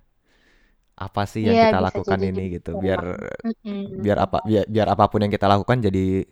Apa 0.97 1.25
sih 1.27 1.49
yang 1.49 1.57
Iya, 1.57 1.61
kita 1.63 1.81
lakukan 1.83 2.21
jadi 2.23 2.25
ini 2.29 2.53
gitu. 2.53 2.61
gitu, 2.61 2.77
biar 2.79 3.01
Mm-mm. 3.45 3.83
biar 3.97 4.19
apa 4.25 4.39
biar, 4.47 4.65
biar 4.69 4.89
apa 4.95 5.05
pun 5.11 5.21
yang 5.25 5.33
kita 5.33 5.47
lakukan 5.51 5.79
jadi 5.85 6.25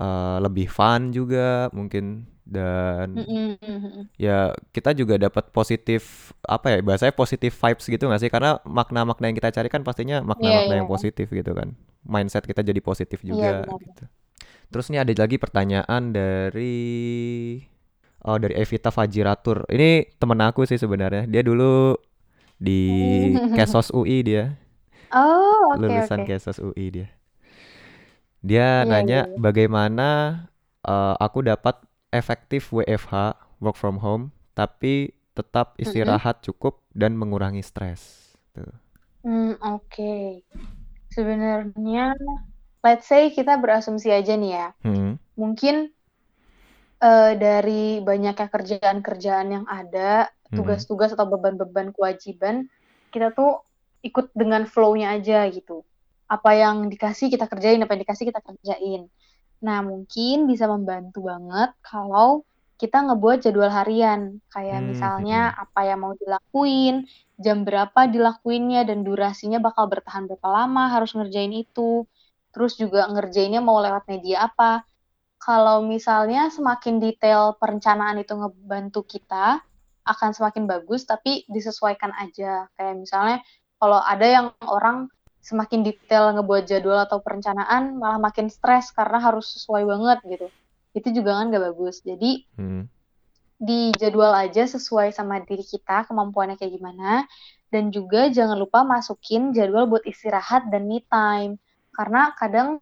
eh, 0.00 0.36
lebih 0.44 0.66
fun 0.70 1.10
juga 1.14 1.68
mungkin 1.74 2.26
dan 2.48 3.08
ya 4.18 4.50
kita 4.74 4.90
juga 4.98 5.14
dapat 5.20 5.50
positif 5.54 6.32
apa 6.42 6.66
ya 6.74 6.78
bahasanya 6.82 7.14
positif 7.14 7.54
vibes 7.54 7.86
gitu 7.86 8.04
nggak 8.10 8.20
sih 8.26 8.30
karena 8.34 8.58
makna-makna 8.66 9.30
yang 9.30 9.36
kita 9.38 9.50
cari 9.54 9.68
kan 9.70 9.82
pastinya 9.86 10.18
Iya, 10.38 10.58
makna-makna 10.60 10.72
iya. 10.72 10.82
yang 10.82 10.88
positif 10.90 11.30
gitu 11.30 11.52
kan 11.54 11.76
mindset 12.02 12.44
kita 12.48 12.60
jadi 12.66 12.80
positif 12.82 13.22
Iya, 13.32 13.46
juga 13.46 13.52
benar. 13.58 13.80
gitu 13.82 14.02
terus 14.72 14.86
nih 14.92 15.00
ada 15.04 15.12
lagi 15.16 15.36
pertanyaan 15.40 16.02
dari 16.12 16.76
oh 18.26 18.36
dari 18.38 18.54
Evita 18.58 18.90
Fajiratur 18.90 19.64
ini 19.70 20.06
temen 20.18 20.38
aku 20.42 20.66
sih 20.68 20.78
sebenarnya 20.80 21.24
dia 21.30 21.42
dulu 21.44 21.94
di 22.58 22.82
Kesos 23.56 23.90
UI 23.94 24.22
dia 24.26 24.58
Oh, 25.12 25.74
oke 25.74 25.92
lulusan 25.92 26.20
oke. 26.20 26.24
Kesos 26.28 26.58
UI 26.60 26.86
dia 26.94 27.08
dia 28.44 28.84
Iya, 28.84 28.90
nanya 28.90 29.16
iya, 29.16 29.20
iya. 29.28 29.38
bagaimana 29.44 30.02
eh, 30.86 31.14
aku 31.18 31.38
dapat 31.42 31.74
efektif 32.10 32.72
WFH 32.72 33.36
work 33.60 33.76
from 33.76 34.00
home 34.00 34.32
tapi 34.56 35.14
tetap 35.38 35.78
istirahat 35.78 36.42
cukup 36.42 36.82
dan 36.90 37.14
mengurangi 37.14 37.62
stres. 37.62 38.34
Tuh. 38.50 38.66
Hmm, 39.22 39.54
oke. 39.62 40.42
Sebenarnya, 41.14 42.18
let's 42.82 43.06
say 43.06 43.30
kita 43.30 43.54
berasumsi 43.62 44.10
aja 44.10 44.34
nih 44.34 44.52
ya. 44.58 44.68
Hmm. 44.82 45.14
Mungkin 45.38 45.94
eh, 46.98 47.32
dari 47.38 48.02
banyaknya 48.02 48.50
kerjaan-kerjaan 48.50 49.46
yang 49.54 49.66
ada, 49.70 50.26
Hmm. 50.50 50.64
tugas-tugas 50.64 51.14
atau 51.14 51.28
beban-beban 51.30 51.94
kewajiban, 51.94 52.66
kita 53.14 53.30
tuh 53.36 53.62
ikut 54.02 54.32
dengan 54.34 54.64
flow-nya 54.64 55.14
aja 55.14 55.46
gitu. 55.52 55.84
Apa 56.26 56.56
yang 56.56 56.90
dikasih 56.90 57.28
kita 57.30 57.46
kerjain, 57.46 57.78
apa 57.84 57.94
yang 57.94 58.02
dikasih 58.02 58.26
kita 58.32 58.40
kerjain. 58.42 59.06
Nah, 59.58 59.82
mungkin 59.82 60.46
bisa 60.46 60.70
membantu 60.70 61.26
banget 61.26 61.74
kalau 61.82 62.46
kita 62.78 63.02
ngebuat 63.10 63.42
jadwal 63.42 63.72
harian. 63.74 64.38
Kayak 64.54 64.80
Hmm, 64.80 64.88
misalnya 64.94 65.40
hmm. 65.50 65.62
apa 65.66 65.80
yang 65.82 65.98
mau 66.00 66.14
dilakuin, 66.14 66.94
jam 67.36 67.66
berapa 67.66 68.00
dilakuinnya, 68.06 68.86
dan 68.86 69.02
durasinya 69.02 69.58
bakal 69.58 69.90
bertahan 69.90 70.30
berapa 70.30 70.48
lama 70.48 70.94
harus 70.94 71.10
ngerjain 71.18 71.50
itu. 71.52 72.06
Terus 72.54 72.78
juga 72.78 73.10
ngerjainnya 73.10 73.58
mau 73.60 73.82
lewat 73.82 74.06
media 74.06 74.46
apa. 74.48 74.86
Kalau 75.38 75.82
misalnya 75.86 76.50
semakin 76.50 76.98
detail 77.02 77.54
perencanaan 77.58 78.18
itu 78.22 78.34
ngebantu 78.34 79.06
kita, 79.06 79.62
akan 80.08 80.30
semakin 80.32 80.64
bagus, 80.64 81.04
tapi 81.04 81.44
disesuaikan 81.50 82.14
aja. 82.16 82.66
Kayak 82.74 82.94
misalnya 82.96 83.36
kalau 83.78 84.00
ada 84.02 84.26
yang 84.26 84.46
orang 84.66 85.12
semakin 85.40 85.80
detail 85.86 86.34
ngebuat 86.36 86.68
jadwal 86.68 87.00
atau 87.02 87.22
perencanaan, 87.22 87.96
malah 87.96 88.20
makin 88.20 88.50
stres 88.52 88.90
karena 88.92 89.18
harus 89.22 89.54
sesuai 89.56 89.86
banget 89.86 90.18
gitu. 90.26 90.46
Itu 90.92 91.08
juga 91.14 91.38
kan 91.38 91.48
gak 91.54 91.64
bagus. 91.72 92.02
Jadi 92.02 92.44
Hmm. 92.58 92.90
di 93.58 93.90
jadwal 93.98 94.34
aja 94.34 94.66
sesuai 94.66 95.10
sama 95.10 95.42
diri 95.42 95.66
kita, 95.66 96.06
kemampuannya 96.06 96.58
kayak 96.58 96.78
gimana. 96.78 97.26
Dan 97.68 97.92
juga 97.92 98.32
jangan 98.32 98.56
lupa 98.56 98.80
masukin 98.86 99.52
jadwal 99.52 99.84
buat 99.90 100.04
istirahat 100.08 100.72
dan 100.72 100.88
me 100.88 101.04
time. 101.06 101.60
Karena 101.92 102.32
kadang 102.38 102.80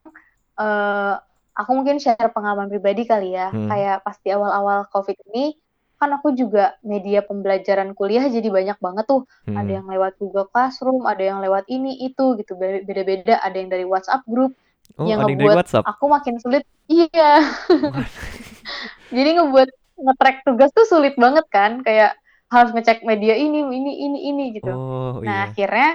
eh, 0.56 1.14
aku 1.56 1.70
mungkin 1.72 2.00
share 2.00 2.32
pengalaman 2.32 2.68
pribadi 2.68 3.04
kali 3.08 3.36
ya. 3.36 3.52
Hmm. 3.52 3.68
Kayak 3.68 4.04
pas 4.04 4.16
di 4.20 4.32
awal-awal 4.32 4.88
COVID 4.92 5.16
ini, 5.32 5.56
kan 5.96 6.12
aku 6.12 6.32
juga 6.32 6.76
media 6.80 7.20
pembelajaran 7.20 7.92
kuliah 7.92 8.28
jadi 8.28 8.44
banyak 8.46 8.78
banget 8.78 9.04
tuh. 9.04 9.24
Ada 9.44 9.56
Hmm. 9.58 9.76
yang 9.80 9.86
lewat 9.88 10.12
Google 10.16 10.46
Classroom, 10.46 11.04
ada 11.04 11.20
yang 11.20 11.40
lewat 11.40 11.64
ini 11.66 11.96
itu 12.00 12.36
gitu. 12.36 12.52
Be- 12.54 12.84
Beda-beda, 12.84 13.40
ada 13.40 13.56
yang 13.56 13.68
dari 13.68 13.84
WhatsApp 13.84 14.22
group 14.24 14.52
Oh, 14.94 15.02
yang 15.04 15.18
ada 15.18 15.32
yang 15.32 15.40
dari 15.40 15.48
ngebuat 15.48 15.56
WhatsApp. 15.58 15.84
aku 15.84 16.04
makin 16.06 16.34
sulit. 16.38 16.62
Iya. 16.86 17.32
Jadi 19.16 19.30
ngebuat 19.38 19.68
nge-track 19.96 20.36
tugas 20.44 20.70
tuh 20.70 20.84
sulit 20.84 21.16
banget 21.16 21.46
kan, 21.48 21.80
kayak 21.80 22.14
harus 22.46 22.70
ngecek 22.70 23.02
media 23.02 23.34
ini, 23.34 23.64
ini, 23.64 23.92
ini, 24.04 24.18
ini 24.30 24.44
gitu. 24.54 24.70
Oh, 24.70 25.18
Nah, 25.24 25.48
iya. 25.48 25.50
akhirnya 25.50 25.90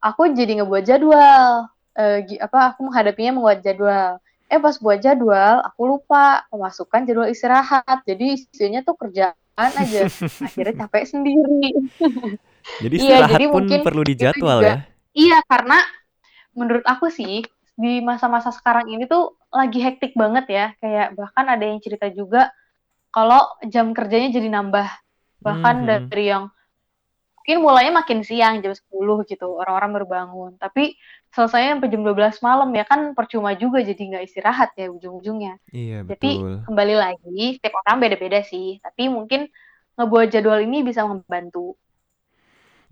aku 0.00 0.32
jadi 0.32 0.62
ngebuat 0.62 0.82
jadwal. 0.82 1.68
Eh, 1.92 2.18
gi- 2.24 2.40
apa 2.40 2.72
aku 2.72 2.88
menghadapinya 2.88 3.36
membuat 3.36 3.60
jadwal. 3.60 4.16
Eh 4.52 4.60
pas 4.64 4.76
buat 4.84 4.98
jadwal, 5.04 5.64
aku 5.68 5.82
lupa 5.92 6.44
memasukkan 6.52 7.00
jadwal 7.08 7.28
istirahat. 7.34 7.98
Jadi 8.08 8.24
isinya 8.36 8.80
tuh 8.88 8.94
kerjaan 9.00 9.70
aja. 9.82 10.02
Akhirnya 10.44 10.74
capek 10.86 11.04
sendiri. 11.12 11.72
Jadi 12.82 12.94
Iya, 13.00 13.18
istirahat 13.18 13.30
jadi 13.30 13.44
pun 13.52 13.64
mungkin 13.64 13.80
perlu 13.80 14.02
dijadwal 14.04 14.58
juga 14.58 14.70
ya. 14.70 14.76
Iya, 15.16 15.44
karena 15.50 15.78
menurut 16.58 16.84
aku 16.88 17.08
sih 17.12 17.44
di 17.76 17.92
masa-masa 18.04 18.50
sekarang 18.54 18.88
ini 18.92 19.04
tuh 19.08 19.36
lagi 19.52 19.78
hektik 19.82 20.12
banget 20.16 20.46
ya. 20.50 20.66
Kayak 20.80 21.16
bahkan 21.18 21.46
ada 21.48 21.64
yang 21.64 21.80
cerita 21.84 22.08
juga 22.12 22.52
kalau 23.14 23.42
jam 23.68 23.92
kerjanya 23.96 24.30
jadi 24.38 24.48
nambah. 24.52 24.88
Bahkan 25.46 25.76
Hmm, 25.76 25.88
hmm. 25.88 26.12
dari 26.12 26.24
yang 26.32 26.44
mungkin 27.42 27.58
mulainya 27.66 27.92
makin 28.00 28.20
siang 28.22 28.54
jam 28.62 28.70
10 28.80 29.18
gitu, 29.30 29.44
orang-orang 29.60 29.90
baru 29.98 30.06
bangun. 30.16 30.50
Tapi 30.62 30.94
selesainya 31.34 31.70
sampai 31.78 31.88
jam 31.92 32.02
12 32.06 32.38
malam 32.46 32.70
ya 32.78 32.84
kan 32.90 33.00
percuma 33.18 33.50
juga 33.58 33.78
jadi 33.82 33.98
nggak 34.08 34.24
istirahat 34.30 34.70
ya 34.78 34.86
ujung-ujungnya. 34.94 35.52
Iya, 35.72 36.04
Jadi 36.10 36.28
betul. 36.28 36.62
kembali 36.66 36.94
lagi, 37.02 37.58
setiap 37.58 37.74
orang 37.82 37.96
beda-beda 38.02 38.38
sih. 38.46 38.78
Tapi 38.84 39.02
mungkin 39.10 39.40
ngebuat 39.98 40.26
jadwal 40.34 40.60
ini 40.66 40.76
bisa 40.86 41.02
membantu. 41.10 41.74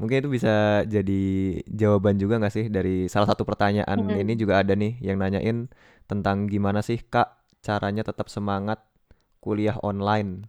Mungkin 0.01 0.25
itu 0.25 0.31
bisa 0.33 0.81
jadi 0.89 1.21
jawaban 1.69 2.17
juga 2.17 2.41
nggak 2.41 2.55
sih 2.57 2.67
dari 2.73 3.05
salah 3.13 3.29
satu 3.29 3.45
pertanyaan 3.45 4.01
Mm-mm. 4.01 4.17
ini 4.17 4.33
juga 4.33 4.65
ada 4.65 4.73
nih 4.73 4.97
yang 5.05 5.21
nanyain 5.21 5.69
tentang 6.09 6.49
gimana 6.49 6.81
sih 6.81 7.05
Kak 7.05 7.45
caranya 7.61 8.01
tetap 8.01 8.33
semangat 8.33 8.81
kuliah 9.45 9.77
online 9.85 10.49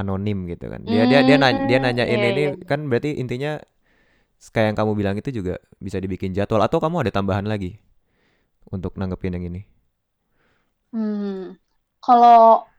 anonim 0.00 0.38
gitu 0.52 0.66
kan. 0.72 0.80
Dia 0.92 1.04
dia 1.10 1.20
dia 1.28 1.36
nanya, 1.42 1.60
dia 1.68 1.78
Hmm, 1.78 1.84
nanyain 1.84 2.20
iya, 2.20 2.28
ini 2.30 2.42
iya. 2.42 2.50
kan 2.70 2.80
berarti 2.90 3.10
intinya 3.22 3.50
kayak 4.54 4.66
yang 4.74 4.78
kamu 4.80 4.92
bilang 5.00 5.16
itu 5.20 5.30
juga 5.38 5.54
bisa 5.82 5.98
dibikin 6.04 6.32
jadwal 6.36 6.62
atau 6.66 6.78
kamu 6.84 6.96
ada 7.08 7.12
tambahan 7.14 7.46
lagi 7.52 7.78
untuk 8.74 8.94
nanggepin 9.00 9.34
yang 9.36 9.46
ini. 9.50 9.62
Hmm, 10.92 11.54
kalau 12.04 12.38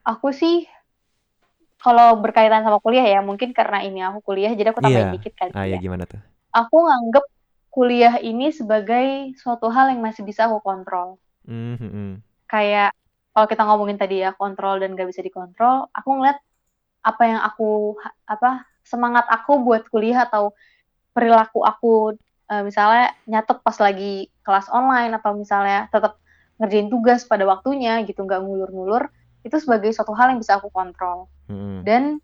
aku 0.10 0.28
sih, 0.40 0.54
kalau 1.84 2.08
berkaitan 2.24 2.62
sama 2.66 2.80
kuliah 2.86 3.06
ya, 3.14 3.20
mungkin 3.30 3.50
karena 3.60 3.78
ini 3.88 4.00
aku 4.08 4.20
kuliah, 4.28 4.52
jadi 4.60 4.70
aku 4.72 4.82
tambahin 4.86 5.10
Iya. 5.10 5.12
dikit 5.14 5.34
kali 5.40 5.54
Ah 5.58 5.66
ya 5.72 5.76
ya. 5.76 5.80
gimana 5.84 6.04
tuh? 6.12 6.22
Aku 6.60 6.76
nganggep 6.88 7.26
kuliah 7.76 8.16
ini 8.30 8.46
sebagai 8.60 9.08
suatu 9.42 9.68
hal 9.76 9.86
yang 9.94 10.02
masih 10.08 10.24
bisa 10.30 10.42
aku 10.50 10.60
kontrol. 10.70 11.10
Hmm, 11.48 11.76
hmm, 11.78 11.90
hmm. 11.90 12.14
Kayak 12.52 12.88
kalau 13.34 13.48
kita 13.52 13.62
ngomongin 13.68 13.98
tadi 14.02 14.16
ya 14.24 14.30
kontrol 14.42 14.76
dan 14.82 14.90
gak 15.00 15.10
bisa 15.12 15.22
dikontrol, 15.28 15.76
aku 15.98 16.10
ngeliat 16.16 16.38
apa 17.08 17.24
yang 17.24 17.40
aku 17.40 17.96
apa 18.28 18.68
semangat 18.84 19.24
aku 19.32 19.64
buat 19.64 19.88
kuliah 19.88 20.28
atau 20.28 20.52
perilaku 21.16 21.64
aku 21.64 22.20
eh, 22.52 22.64
misalnya 22.68 23.16
nyatet 23.24 23.64
pas 23.64 23.78
lagi 23.80 24.28
kelas 24.44 24.68
online 24.68 25.16
atau 25.16 25.32
misalnya 25.40 25.88
tetap 25.88 26.20
ngerjain 26.60 26.92
tugas 26.92 27.24
pada 27.24 27.48
waktunya 27.48 28.04
gitu 28.04 28.28
nggak 28.28 28.44
ngulur-ngulur 28.44 29.08
itu 29.46 29.56
sebagai 29.64 29.96
suatu 29.96 30.12
hal 30.12 30.36
yang 30.36 30.40
bisa 30.44 30.60
aku 30.60 30.68
kontrol. 30.68 31.32
Hmm, 31.48 31.88
dan 31.88 32.20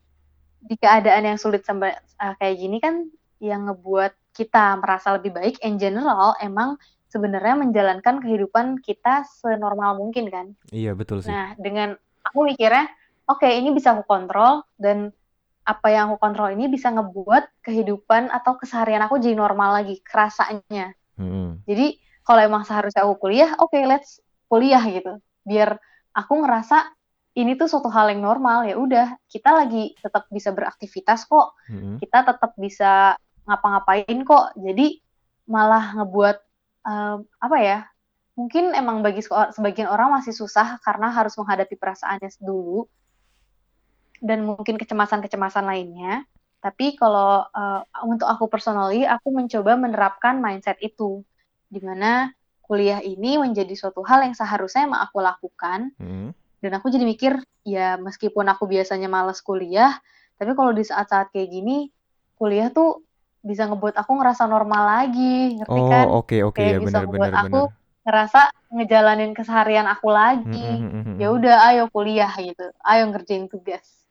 di 0.60 0.76
keadaan 0.76 1.24
yang 1.24 1.40
sulit 1.40 1.64
sampai 1.64 1.96
eh, 1.96 2.34
kayak 2.40 2.56
gini 2.60 2.78
kan 2.84 3.08
yang 3.40 3.68
ngebuat 3.72 4.16
kita 4.34 4.80
merasa 4.80 5.16
lebih 5.16 5.36
baik 5.36 5.56
in 5.62 5.78
general 5.78 6.34
emang 6.42 6.76
sebenarnya 7.14 7.54
menjalankan 7.62 8.18
kehidupan 8.26 8.82
kita 8.82 9.22
senormal 9.38 9.94
mungkin 10.02 10.34
kan. 10.34 10.48
Iya 10.74 10.98
betul 10.98 11.22
sih. 11.22 11.30
Nah, 11.30 11.54
dengan 11.62 11.94
aku 12.26 12.50
mikirnya, 12.50 12.90
oke 13.34 13.50
ini 13.50 13.74
bisa 13.74 13.98
aku 13.98 14.06
kontrol 14.06 14.64
dan 14.78 15.12
apa 15.64 15.88
yang 15.88 16.12
aku 16.12 16.20
kontrol 16.20 16.52
ini 16.52 16.68
bisa 16.68 16.92
ngebuat 16.92 17.64
kehidupan 17.64 18.28
atau 18.30 18.60
keseharian 18.60 19.00
aku 19.08 19.16
jadi 19.16 19.36
normal 19.40 19.80
lagi, 19.80 20.04
kerasanya. 20.04 20.92
Hmm, 21.16 21.64
Jadi 21.64 21.98
kalau 22.28 22.42
emang 22.44 22.64
seharusnya 22.68 23.08
aku 23.08 23.16
kuliah, 23.28 23.56
oke 23.60 23.76
let's 23.88 24.20
kuliah 24.52 24.84
gitu. 24.84 25.24
Biar 25.48 25.80
aku 26.12 26.44
ngerasa 26.44 26.92
ini 27.40 27.56
tuh 27.56 27.72
suatu 27.72 27.88
hal 27.90 28.12
yang 28.12 28.22
normal, 28.22 28.68
ya 28.68 28.76
udah 28.76 29.18
kita 29.32 29.56
lagi 29.56 29.96
tetap 30.04 30.28
bisa 30.30 30.52
beraktivitas 30.52 31.26
kok, 31.26 31.56
hmm. 31.72 31.98
kita 32.04 32.28
tetap 32.28 32.52
bisa 32.60 33.16
ngapa-ngapain 33.48 34.20
kok. 34.28 34.54
Jadi 34.60 35.00
malah 35.48 35.96
ngebuat 35.96 36.38
eh, 36.92 37.18
apa 37.24 37.58
ya? 37.64 37.80
Mungkin 38.34 38.74
emang 38.74 39.06
bagi 39.06 39.22
sebagian 39.30 39.88
orang 39.88 40.20
masih 40.20 40.34
susah 40.34 40.82
karena 40.82 41.14
harus 41.14 41.38
menghadapi 41.38 41.78
perasaannya 41.78 42.34
dulu 42.42 42.90
dan 44.24 44.48
mungkin 44.48 44.80
kecemasan-kecemasan 44.80 45.68
lainnya. 45.68 46.24
Tapi 46.64 46.96
kalau 46.96 47.44
eh, 47.44 47.82
untuk 48.08 48.32
aku 48.32 48.48
personally, 48.48 49.04
aku 49.04 49.36
mencoba 49.36 49.76
menerapkan 49.76 50.40
mindset 50.40 50.80
itu, 50.80 51.20
di 51.68 51.84
mana 51.84 52.32
kuliah 52.64 53.04
ini 53.04 53.36
menjadi 53.36 53.76
suatu 53.76 54.02
hal 54.08 54.24
yang 54.24 54.34
seharusnya 54.34 54.88
emang 54.88 55.04
aku 55.04 55.20
lakukan 55.20 55.92
hmm. 56.00 56.32
dan 56.64 56.72
aku 56.80 56.88
jadi 56.88 57.04
mikir 57.04 57.34
ya 57.68 58.00
meskipun 58.00 58.48
aku 58.48 58.72
biasanya 58.72 59.12
males 59.12 59.44
kuliah 59.44 60.00
tapi 60.40 60.56
kalau 60.56 60.72
di 60.72 60.88
saat-saat 60.88 61.30
kayak 61.36 61.52
gini 61.52 61.92
kuliah 62.40 62.72
tuh 62.72 63.04
bisa 63.44 63.68
ngebuat 63.68 64.00
aku 64.00 64.12
ngerasa 64.16 64.48
normal 64.48 65.04
lagi 65.04 65.60
ngerti 65.60 65.82
kan 65.92 66.06
Oh 66.08 66.24
oke 66.24 66.40
oke 66.40 66.56
kayak 66.56 66.80
ya 66.80 66.80
bisa 66.80 66.98
ngebuat 67.04 67.36
aku 67.36 67.62
benar. 67.68 67.82
ngerasa 68.04 68.42
ngejalanin 68.74 69.32
keseharian 69.32 69.88
aku 69.88 70.12
lagi. 70.12 70.84
Ya 71.16 71.32
udah, 71.32 71.72
ayo 71.72 71.88
kuliah 71.88 72.28
gitu, 72.36 72.74
ayo 72.84 73.08
ngerjain 73.08 73.48
tugas. 73.48 74.03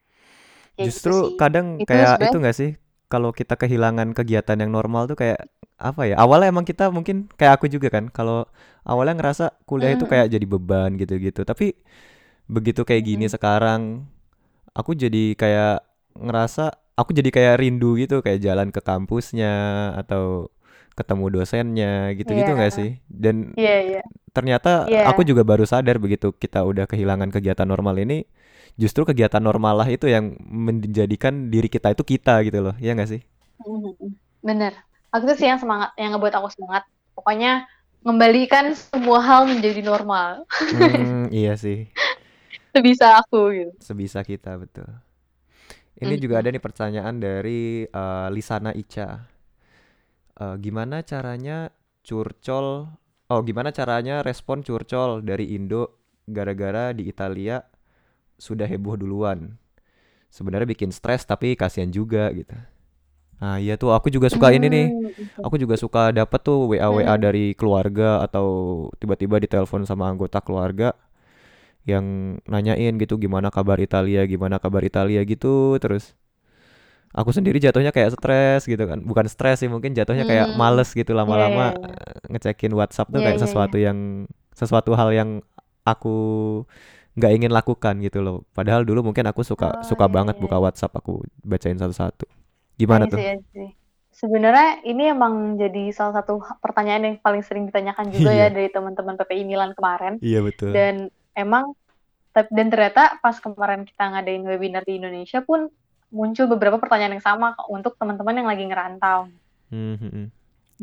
Kayak 0.82 0.90
gitu 0.90 0.98
Justru 0.98 1.16
gitu 1.16 1.38
kadang 1.38 1.66
itu 1.78 1.88
kayak 1.88 2.18
itu 2.26 2.36
gak 2.42 2.56
sih? 2.58 2.70
Kalau 3.06 3.30
kita 3.30 3.54
kehilangan 3.54 4.16
kegiatan 4.16 4.58
yang 4.58 4.72
normal 4.74 5.06
tuh 5.06 5.16
kayak 5.16 5.46
apa 5.78 6.02
ya? 6.10 6.16
Awalnya 6.18 6.50
emang 6.50 6.66
kita 6.66 6.90
mungkin 6.90 7.30
kayak 7.38 7.62
aku 7.62 7.70
juga 7.70 7.88
kan. 7.92 8.10
Kalau 8.10 8.50
awalnya 8.82 9.20
ngerasa 9.20 9.62
kuliah 9.68 9.92
mm. 9.92 9.96
itu 10.00 10.04
kayak 10.08 10.26
jadi 10.32 10.46
beban 10.48 10.96
gitu-gitu. 10.96 11.44
Tapi 11.44 11.76
begitu 12.48 12.82
kayak 12.88 13.02
gini 13.04 13.28
mm. 13.28 13.32
sekarang, 13.36 14.08
aku 14.72 14.96
jadi 14.96 15.36
kayak 15.36 15.84
ngerasa 16.16 16.72
aku 16.96 17.12
jadi 17.16 17.30
kayak 17.32 17.54
rindu 17.60 17.96
gitu 17.96 18.20
kayak 18.20 18.40
jalan 18.40 18.68
ke 18.68 18.80
kampusnya 18.84 19.52
atau 19.96 20.52
ketemu 20.92 21.40
dosennya 21.40 22.12
gitu-gitu 22.16 22.52
nggak 22.52 22.70
-gitu 22.72 22.80
yeah. 22.82 22.90
sih? 22.90 22.90
Dan 23.08 23.36
yeah, 23.56 23.80
yeah. 23.98 24.04
ternyata 24.36 24.86
yeah. 24.88 25.08
aku 25.08 25.24
juga 25.24 25.42
baru 25.42 25.64
sadar 25.64 25.96
begitu 25.96 26.32
kita 26.32 26.64
udah 26.64 26.84
kehilangan 26.84 27.32
kegiatan 27.32 27.68
normal 27.68 27.96
ini, 28.00 28.28
justru 28.76 29.04
kegiatan 29.04 29.40
normal 29.40 29.84
lah 29.84 29.88
itu 29.88 30.08
yang 30.08 30.36
menjadikan 30.44 31.48
diri 31.52 31.68
kita 31.68 31.92
itu 31.92 32.04
kita 32.04 32.40
gitu 32.44 32.58
loh, 32.60 32.74
ya 32.80 32.92
nggak 32.96 33.10
sih? 33.10 33.20
Mm-hmm. 33.64 34.10
Bener. 34.42 34.72
Aku 35.12 35.28
tuh 35.28 35.36
sih 35.36 35.48
yang 35.48 35.60
semangat, 35.60 35.92
yang 36.00 36.16
ngebuat 36.16 36.34
aku 36.40 36.48
semangat. 36.56 36.88
Pokoknya 37.12 37.68
mengembalikan 38.02 38.74
semua 38.74 39.20
hal 39.22 39.46
menjadi 39.46 39.84
normal. 39.84 40.48
Hmm, 40.50 41.30
iya 41.30 41.54
sih. 41.54 41.86
Sebisa 42.72 43.20
aku 43.20 43.52
gitu. 43.52 43.72
Sebisa 43.78 44.24
kita 44.24 44.56
betul. 44.56 44.88
Ini 46.02 46.18
mm 46.18 46.22
juga 46.24 46.42
ada 46.42 46.48
nih 46.50 46.62
pertanyaan 46.62 47.14
dari 47.20 47.86
uh, 47.86 48.26
Lisana 48.32 48.74
Ica 48.74 49.31
uh, 50.38 50.56
gimana 50.56 51.02
caranya 51.04 51.72
curcol 52.04 52.88
oh 53.32 53.40
gimana 53.40 53.72
caranya 53.72 54.20
respon 54.20 54.60
curcol 54.60 55.24
dari 55.24 55.56
Indo 55.56 56.00
gara-gara 56.28 56.92
di 56.92 57.08
Italia 57.08 57.64
sudah 58.36 58.68
heboh 58.68 58.98
duluan? 58.98 59.56
Sebenarnya 60.32 60.68
bikin 60.68 60.90
stres 60.90 61.28
tapi 61.28 61.54
kasihan 61.56 61.92
juga 61.92 62.32
gitu. 62.32 62.56
Nah 63.42 63.58
iya 63.58 63.74
tuh 63.74 63.90
aku 63.90 64.08
juga 64.08 64.30
suka 64.30 64.54
ini 64.54 64.70
nih. 64.70 64.86
Hmm, 64.88 65.44
aku 65.44 65.58
juga 65.58 65.74
suka 65.74 66.14
dapet 66.14 66.40
tuh 66.46 66.72
WA 66.72 66.88
WA 66.88 67.18
hmm. 67.18 67.22
dari 67.22 67.44
keluarga 67.58 68.22
atau 68.22 68.88
tiba-tiba 69.02 69.42
ditelepon 69.42 69.82
sama 69.84 70.08
anggota 70.08 70.38
keluarga 70.40 70.94
yang 71.82 72.38
nanyain 72.46 72.94
gitu 73.02 73.18
gimana 73.18 73.50
kabar 73.50 73.76
Italia? 73.82 74.22
Gimana 74.24 74.62
kabar 74.62 74.86
Italia? 74.86 75.20
gitu 75.26 75.76
terus 75.82 76.14
aku 77.12 77.30
sendiri 77.30 77.60
jatuhnya 77.60 77.92
kayak 77.92 78.16
stres 78.16 78.64
gitu 78.64 78.84
kan 78.88 78.98
bukan 79.04 79.28
stres 79.28 79.60
sih 79.60 79.68
mungkin 79.68 79.92
jatuhnya 79.92 80.24
kayak 80.24 80.46
hmm. 80.52 80.56
males 80.56 80.90
gitu 80.96 81.12
lama-lama 81.12 81.76
yeah, 81.76 81.76
yeah, 81.76 82.00
yeah. 82.00 82.28
ngecekin 82.32 82.72
WhatsApp 82.72 83.12
tuh 83.12 83.20
yeah, 83.20 83.26
kayak 83.28 83.38
yeah, 83.38 83.44
sesuatu 83.44 83.76
yeah. 83.76 83.86
yang 83.92 83.98
sesuatu 84.56 84.90
hal 84.96 85.12
yang 85.12 85.30
aku 85.84 86.16
nggak 87.12 87.32
ingin 87.36 87.52
lakukan 87.52 88.00
gitu 88.00 88.24
loh 88.24 88.48
padahal 88.56 88.88
dulu 88.88 89.12
mungkin 89.12 89.28
aku 89.28 89.44
suka 89.44 89.80
oh, 89.80 89.84
suka 89.84 90.08
yeah, 90.08 90.14
banget 90.16 90.34
yeah. 90.40 90.44
buka. 90.48 90.56
WhatsApp 90.56 90.96
aku 90.96 91.20
bacain 91.44 91.76
satu-satu 91.76 92.24
gimana 92.80 93.04
tuh 93.04 93.20
sebenarnya 94.12 94.80
ini 94.88 95.12
emang 95.12 95.60
jadi 95.60 95.92
salah 95.92 96.24
satu 96.24 96.40
pertanyaan 96.64 97.12
yang 97.12 97.16
paling 97.20 97.44
sering 97.44 97.68
ditanyakan 97.68 98.08
juga 98.08 98.32
ya 98.32 98.48
iya. 98.48 98.52
dari 98.52 98.68
teman-teman 98.72 99.20
PPI 99.20 99.44
Milan 99.44 99.76
kemarin 99.76 100.16
iya 100.24 100.40
betul 100.40 100.72
dan 100.72 101.12
emang 101.36 101.76
dan 102.32 102.66
ternyata 102.72 103.20
pas 103.20 103.36
kemarin 103.36 103.84
kita 103.84 104.08
ngadain 104.08 104.44
webinar 104.48 104.88
di 104.88 104.96
Indonesia 104.96 105.44
pun 105.44 105.68
muncul 106.12 106.44
beberapa 106.46 106.76
pertanyaan 106.76 107.16
yang 107.16 107.24
sama 107.24 107.56
untuk 107.72 107.96
teman-teman 107.96 108.36
yang 108.36 108.48
lagi 108.48 108.64
ngerantau. 108.68 109.32
Mm-hmm. 109.72 110.24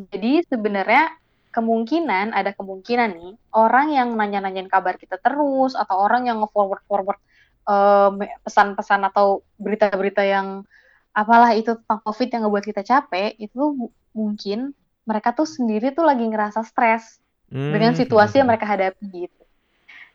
Jadi 0.10 0.32
sebenarnya 0.50 1.14
kemungkinan 1.54 2.34
ada 2.34 2.54
kemungkinan 2.54 3.10
nih 3.14 3.34
orang 3.54 3.94
yang 3.94 4.10
nanya-nanyain 4.18 4.70
kabar 4.70 4.98
kita 4.98 5.22
terus 5.22 5.78
atau 5.78 5.96
orang 6.02 6.30
yang 6.30 6.42
nge-forward 6.42 6.82
forward 6.86 7.20
uh, 7.70 8.10
pesan-pesan 8.46 9.06
atau 9.10 9.46
berita-berita 9.62 10.26
yang 10.26 10.66
apalah 11.14 11.54
itu 11.54 11.78
tentang 11.78 12.02
COVID 12.06 12.28
yang 12.30 12.42
ngebuat 12.46 12.66
kita 12.66 12.82
capek 12.86 13.38
itu 13.38 13.90
mungkin 14.14 14.74
mereka 15.06 15.34
tuh 15.34 15.50
sendiri 15.50 15.94
tuh 15.94 16.06
lagi 16.06 16.26
ngerasa 16.26 16.62
stres 16.66 17.22
mm-hmm. 17.54 17.74
dengan 17.74 17.94
situasi 17.94 18.42
yang 18.42 18.50
mereka 18.50 18.66
hadapi 18.66 19.30
gitu. 19.30 19.44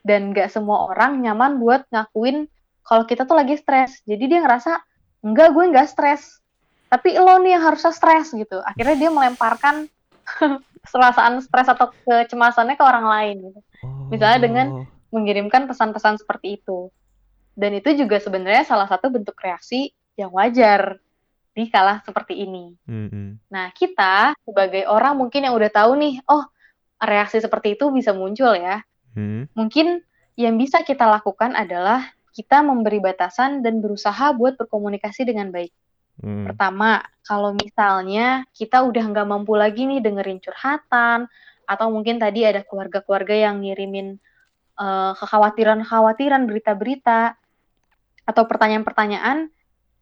Dan 0.05 0.37
gak 0.37 0.53
semua 0.53 0.91
orang 0.91 1.23
nyaman 1.23 1.59
buat 1.59 1.87
ngakuin 1.91 2.47
kalau 2.85 3.09
kita 3.09 3.25
tuh 3.25 3.35
lagi 3.35 3.57
stres. 3.57 4.05
Jadi 4.05 4.29
dia 4.29 4.45
ngerasa 4.45 4.77
enggak 5.25 5.57
gue 5.57 5.65
enggak 5.65 5.89
stres 5.89 6.45
tapi 6.93 7.17
lo 7.17 7.41
nih 7.41 7.57
yang 7.59 7.65
harusnya 7.65 7.91
stres 7.91 8.31
gitu 8.37 8.61
akhirnya 8.61 9.09
dia 9.09 9.11
melemparkan 9.11 9.89
perasaan 10.93 11.41
stres 11.41 11.67
atau 11.67 11.91
kecemasannya 12.05 12.77
ke 12.77 12.85
orang 12.85 13.07
lain 13.09 13.37
gitu 13.51 13.61
oh. 13.83 14.13
misalnya 14.13 14.39
dengan 14.39 14.67
mengirimkan 15.09 15.65
pesan-pesan 15.65 16.21
seperti 16.21 16.61
itu 16.61 16.93
dan 17.55 17.71
itu 17.75 17.95
juga 17.95 18.19
sebenarnya 18.19 18.67
salah 18.67 18.91
satu 18.91 19.11
bentuk 19.11 19.39
reaksi 19.39 19.95
yang 20.19 20.31
wajar 20.35 20.99
di 21.55 21.71
kala 21.71 22.03
seperti 22.03 22.43
ini. 22.43 22.75
Mm-hmm. 22.91 23.27
Nah 23.51 23.71
kita 23.71 24.35
sebagai 24.43 24.91
orang 24.91 25.15
mungkin 25.15 25.47
yang 25.47 25.55
udah 25.55 25.71
tahu 25.71 25.95
nih, 25.95 26.19
oh 26.27 26.43
reaksi 26.99 27.39
seperti 27.39 27.79
itu 27.79 27.95
bisa 27.95 28.11
muncul 28.11 28.51
ya. 28.59 28.83
Mm. 29.15 29.55
Mungkin 29.55 30.03
yang 30.35 30.59
bisa 30.59 30.83
kita 30.83 31.07
lakukan 31.07 31.55
adalah 31.55 32.11
kita 32.35 32.67
memberi 32.67 32.99
batasan 32.99 33.63
dan 33.63 33.79
berusaha 33.79 34.35
buat 34.35 34.59
berkomunikasi 34.59 35.23
dengan 35.23 35.55
baik. 35.55 35.71
Hmm. 36.19 36.51
Pertama, 36.51 37.03
kalau 37.23 37.55
misalnya 37.55 38.43
kita 38.55 38.83
udah 38.83 39.05
nggak 39.07 39.27
mampu 39.27 39.55
lagi 39.55 39.87
nih 39.87 40.03
dengerin 40.03 40.43
curhatan, 40.43 41.31
atau 41.65 41.87
mungkin 41.89 42.19
tadi 42.21 42.45
ada 42.45 42.61
keluarga-keluarga 42.67 43.35
yang 43.35 43.63
ngirimin 43.63 44.19
uh, 44.79 45.15
kekhawatiran-kekhawatiran, 45.17 46.47
berita-berita, 46.51 47.39
atau 48.27 48.43
pertanyaan-pertanyaan, 48.51 49.49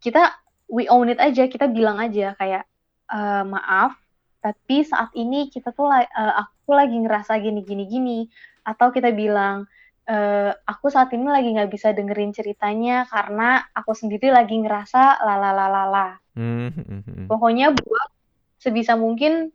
kita 0.00 0.36
we 0.72 0.88
own 0.88 1.12
it 1.12 1.20
aja, 1.20 1.46
kita 1.46 1.68
bilang 1.68 2.00
aja 2.00 2.32
kayak 2.40 2.64
uh, 3.12 3.44
maaf, 3.44 3.96
tapi 4.40 4.82
saat 4.82 5.12
ini 5.14 5.52
kita 5.52 5.70
tuh 5.72 5.88
uh, 5.88 6.34
aku 6.44 6.74
lagi 6.74 6.96
ngerasa 6.96 7.38
gini-gini 7.40 7.84
gini, 7.88 8.18
atau 8.64 8.90
kita 8.92 9.12
bilang 9.12 9.68
uh, 10.12 10.50
aku 10.68 10.92
saat 10.92 11.08
ini 11.16 11.24
lagi 11.24 11.48
nggak 11.56 11.72
bisa 11.72 11.96
dengerin 11.96 12.36
ceritanya 12.36 13.08
karena 13.08 13.64
aku 13.72 13.96
sendiri 13.96 14.28
lagi 14.28 14.60
ngerasa 14.60 15.24
lalalalala. 15.24 16.20
Mm-hmm. 16.36 17.26
Pokoknya 17.32 17.72
buat 17.72 18.08
sebisa 18.60 18.94
mungkin 18.94 19.50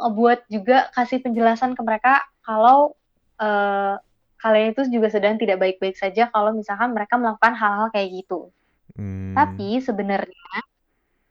buat 0.00 0.46
juga 0.48 0.88
kasih 0.96 1.20
penjelasan 1.20 1.76
ke 1.76 1.82
mereka 1.84 2.24
kalau 2.40 2.96
uh, 3.36 4.00
kalian 4.40 4.72
itu 4.72 4.88
juga 4.88 5.12
sedang 5.12 5.36
tidak 5.36 5.60
baik-baik 5.60 6.00
saja 6.00 6.32
kalau 6.32 6.56
misalkan 6.56 6.96
mereka 6.96 7.20
melakukan 7.20 7.52
hal-hal 7.52 7.92
kayak 7.92 8.24
gitu. 8.24 8.48
Mm. 8.96 9.36
Tapi 9.36 9.84
sebenarnya 9.84 10.60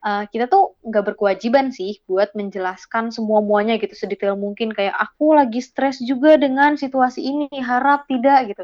uh, 0.03 0.23
kita 0.27 0.47
tuh 0.47 0.79
nggak 0.83 1.13
berkewajiban 1.13 1.71
sih 1.71 1.99
buat 2.07 2.31
menjelaskan 2.35 3.11
semua 3.11 3.43
muanya 3.43 3.75
gitu 3.79 3.95
sedetail 3.95 4.35
mungkin. 4.39 4.71
Kayak 4.71 4.95
aku 4.99 5.35
lagi 5.35 5.59
stres 5.59 5.99
juga 6.03 6.39
dengan 6.39 6.75
situasi 6.75 7.23
ini 7.23 7.47
harap 7.59 8.07
tidak 8.07 8.55
gitu. 8.55 8.63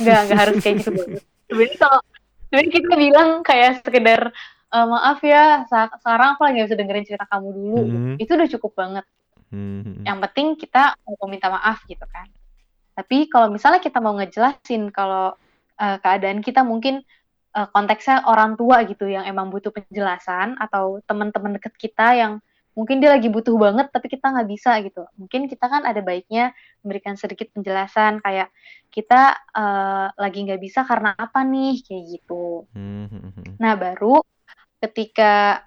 Nggak 0.00 0.18
nggak 0.28 0.38
harus 0.38 0.56
kayak 0.62 0.76
gitu 0.84 0.90
banget. 0.94 1.22
Sebenarnya 1.50 1.76
kalau 1.78 2.00
sebenarnya 2.46 2.70
kita 2.72 2.92
bilang 2.94 3.30
kayak 3.42 3.70
sekedar 3.82 4.20
uh, 4.74 4.86
maaf 4.86 5.18
ya 5.22 5.66
sekarang 5.70 6.28
aku 6.38 6.40
lagi 6.46 6.56
gak 6.62 6.68
bisa 6.70 6.78
dengerin 6.78 7.06
cerita 7.06 7.26
kamu 7.26 7.48
dulu 7.54 7.78
mm 7.82 7.90
-hmm. 7.90 8.14
itu 8.22 8.30
udah 8.34 8.48
cukup 8.58 8.72
banget. 8.74 9.06
Mm 9.50 9.82
-hmm. 9.82 9.96
yang 10.06 10.18
penting 10.22 10.54
kita 10.54 10.94
mau 11.02 11.26
minta 11.26 11.50
maaf 11.50 11.82
gitu 11.90 12.06
kan. 12.06 12.30
Tapi 12.94 13.26
kalau 13.32 13.50
misalnya 13.50 13.82
kita 13.82 13.98
mau 13.98 14.14
ngejelasin 14.14 14.92
kalau 14.94 15.34
uh, 15.80 15.96
keadaan 16.04 16.44
kita 16.44 16.60
mungkin 16.62 17.02
uh, 17.54 17.68
konteksnya 17.70 18.26
orang 18.26 18.54
tua 18.54 18.82
gitu 18.86 19.06
yang 19.06 19.26
emang 19.26 19.50
butuh 19.50 19.74
penjelasan 19.74 20.58
atau 20.58 21.02
teman-teman 21.06 21.58
deket 21.58 21.74
kita 21.76 22.14
yang 22.14 22.32
mungkin 22.78 23.02
dia 23.02 23.12
lagi 23.12 23.26
butuh 23.26 23.52
banget 23.58 23.90
tapi 23.90 24.06
kita 24.06 24.30
nggak 24.30 24.48
bisa 24.48 24.78
gitu. 24.86 25.02
Mungkin 25.18 25.50
kita 25.50 25.66
kan 25.66 25.82
ada 25.82 25.98
baiknya 26.00 26.54
memberikan 26.80 27.18
sedikit 27.18 27.50
penjelasan 27.52 28.22
kayak 28.22 28.48
kita 28.94 29.36
uh, 29.54 30.14
lagi 30.14 30.46
nggak 30.46 30.62
bisa 30.62 30.86
karena 30.86 31.12
apa 31.18 31.42
nih? 31.42 31.82
Kayak 31.82 32.04
gitu. 32.18 32.66
Hmm. 32.74 33.10
nah 33.60 33.76
baru 33.76 34.22
ketika 34.80 35.66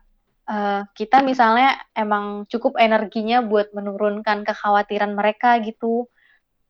uh, 0.50 0.88
kita 0.98 1.22
misalnya 1.22 1.78
emang 1.94 2.50
cukup 2.50 2.80
energinya 2.82 3.46
buat 3.46 3.70
menurunkan 3.76 4.42
kekhawatiran 4.48 5.14
mereka 5.14 5.62
gitu 5.62 6.10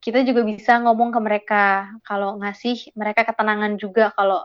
kita 0.03 0.19
juga 0.27 0.44
bisa 0.44 0.84
ngomong 0.84 1.15
ke 1.15 1.19
mereka. 1.23 1.64
Kalau 2.03 2.35
ngasih 2.35 2.91
mereka 2.91 3.23
ketenangan 3.23 3.80
juga 3.80 4.11
kalau 4.11 4.44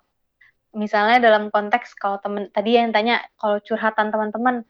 misalnya 0.77 1.23
dalam 1.23 1.49
konteks 1.49 1.97
kalau 1.97 2.21
temen 2.21 2.53
tadi 2.53 2.77
yang 2.77 2.93
tanya 2.93 3.25
kalau 3.41 3.61
curhatan 3.65 4.13
teman-teman 4.13 4.67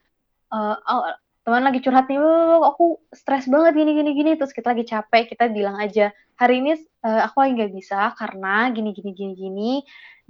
uh, 0.54 0.76
oh, 0.78 1.14
teman 1.42 1.64
lagi 1.64 1.80
curhat 1.80 2.06
nih 2.06 2.20
oh, 2.20 2.62
aku 2.62 3.02
stres 3.10 3.48
banget 3.50 3.78
gini 3.78 3.92
gini 3.98 4.10
gini 4.14 4.30
terus 4.38 4.54
kita 4.54 4.76
lagi 4.76 4.84
capek 4.86 5.32
kita 5.32 5.50
bilang 5.50 5.80
aja 5.80 6.14
hari 6.38 6.62
ini 6.62 6.78
uh, 7.02 7.20
aku 7.26 7.42
lagi 7.42 7.52
nggak 7.58 7.72
bisa 7.74 8.14
karena 8.14 8.70
gini 8.70 8.94
gini 8.94 9.10
gini 9.12 9.34
gini. 9.34 9.72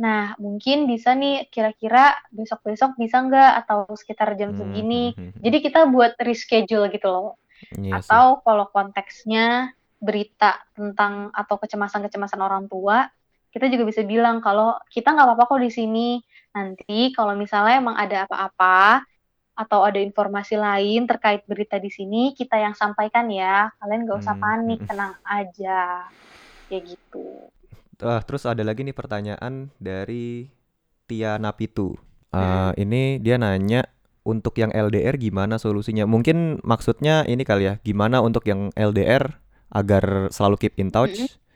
Nah 0.01 0.33
mungkin 0.41 0.89
bisa 0.89 1.13
nih 1.13 1.53
kira-kira 1.53 2.17
besok 2.33 2.65
besok 2.65 2.97
bisa 2.97 3.21
nggak? 3.21 3.53
Atau 3.65 3.85
sekitar 3.93 4.33
jam 4.41 4.57
hmm, 4.57 4.59
segini. 4.59 5.05
hmm, 5.13 5.37
hmm, 5.37 5.41
jadi 5.45 5.57
kita 5.61 5.81
buat 5.93 6.17
reschedule 6.19 6.89
gitu 6.91 7.09
loh. 7.13 7.37
Yes, 7.77 7.79
iya 7.79 7.93
atau 8.01 8.41
kalau 8.41 8.67
konteksnya 8.73 9.77
berita 9.99 10.63
tentang 10.73 11.29
atau 11.35 11.59
kecemasan-kecemasan 11.59 12.41
orang 12.41 12.71
tua, 12.71 13.11
kita 13.55 13.67
juga 13.73 13.85
bisa 13.91 14.03
bilang 14.13 14.37
kalau 14.45 14.77
kita 14.95 15.09
nggak 15.15 15.27
apa-apa 15.29 15.45
kok 15.51 15.61
di 15.67 15.71
sini. 15.73 16.09
Nanti 16.57 17.13
kalau 17.17 17.35
misalnya 17.39 17.75
emang 17.83 17.97
ada 17.99 18.27
apa-apa 18.29 19.05
atau 19.59 19.81
ada 19.89 19.99
informasi 20.01 20.55
lain 20.61 21.01
terkait 21.11 21.43
berita 21.51 21.77
di 21.83 21.91
sini, 21.93 22.33
kita 22.39 22.57
yang 22.65 22.75
sampaikan 22.79 23.27
ya. 23.33 23.71
Kalian 23.81 24.07
nggak 24.07 24.21
usah 24.23 24.37
Hmm, 24.37 24.43
panik, 24.43 24.81
mm-mm. 24.81 24.89
tenang 24.89 25.15
aja. 25.27 26.09
Kayak 26.69 26.83
gitu. 26.97 27.51
Ah, 27.99 28.23
terus 28.23 28.47
ada 28.47 28.63
lagi 28.63 28.87
nih 28.87 28.95
pertanyaan 28.95 29.75
dari 29.83 30.47
Tia 31.11 31.37
Napitu. 31.43 31.99
Hmm. 32.33 32.71
Eh, 32.79 32.85
ini 32.85 33.19
dia 33.19 33.41
nanya 33.41 33.89
untuk 34.23 34.55
yang 34.61 34.71
LDR 34.71 35.17
gimana 35.19 35.59
solusinya? 35.59 36.05
Mungkin 36.07 36.63
maksudnya 36.63 37.27
ini 37.27 37.43
kali 37.43 37.67
ya, 37.67 37.75
gimana 37.83 38.23
untuk 38.23 38.47
yang 38.47 38.71
LDR 38.79 39.43
agar 39.75 40.31
selalu 40.31 40.57
keep 40.63 40.75
in 40.79 40.95
touch 40.95 41.17
Mm-mm. 41.19 41.48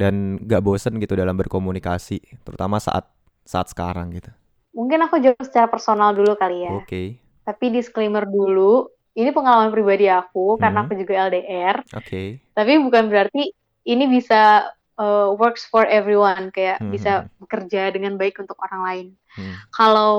Dan 0.00 0.14
gak 0.50 0.62
bosen 0.66 0.94
gitu 1.02 1.14
dalam 1.22 1.36
berkomunikasi, 1.40 2.18
terutama 2.46 2.76
saat 2.86 3.04
saat 3.44 3.66
sekarang 3.72 4.08
gitu. 4.16 4.30
Mungkin 4.76 4.98
aku 5.06 5.16
jawab 5.24 5.42
secara 5.42 5.66
personal 5.66 6.10
dulu 6.14 6.32
kali 6.38 6.66
ya. 6.66 6.78
Oke, 6.78 7.02
Tapi 7.46 7.64
disclaimer 7.74 8.24
dulu, 8.28 8.86
ini 9.18 9.30
pengalaman 9.34 9.74
pribadi 9.74 10.06
aku 10.06 10.56
karena 10.62 10.78
Mhm. 10.80 10.86
aku 10.86 10.92
juga 11.00 11.12
LDR. 11.26 11.76
oke. 11.96 12.22
Tapi 12.56 12.72
bukan 12.84 13.04
berarti 13.10 13.42
ini 13.86 14.04
bisa 14.06 14.70
uh, 15.00 15.32
works 15.34 15.64
for 15.66 15.84
everyone, 15.88 16.52
kayak 16.52 16.78
Hmm, 16.78 16.92
bisa 16.94 17.12
hmm, 17.24 17.28
bekerja 17.42 17.88
dengan 17.94 18.14
baik 18.20 18.36
untuk 18.42 18.56
orang 18.60 18.82
lain. 18.88 19.06
Hmm. 19.34 19.56
Kalau 19.72 20.14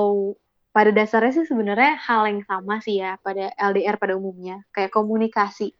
pada 0.72 0.90
dasarnya 0.90 1.32
sih 1.42 1.46
sebenarnya 1.48 2.00
hal 2.00 2.22
yang 2.28 2.42
sama 2.48 2.80
sih 2.82 2.98
ya 3.00 3.16
pada 3.22 3.52
LDR 3.56 3.96
pada 4.00 4.16
umumnya, 4.18 4.64
kayak 4.74 4.90
komunikasi. 4.92 5.72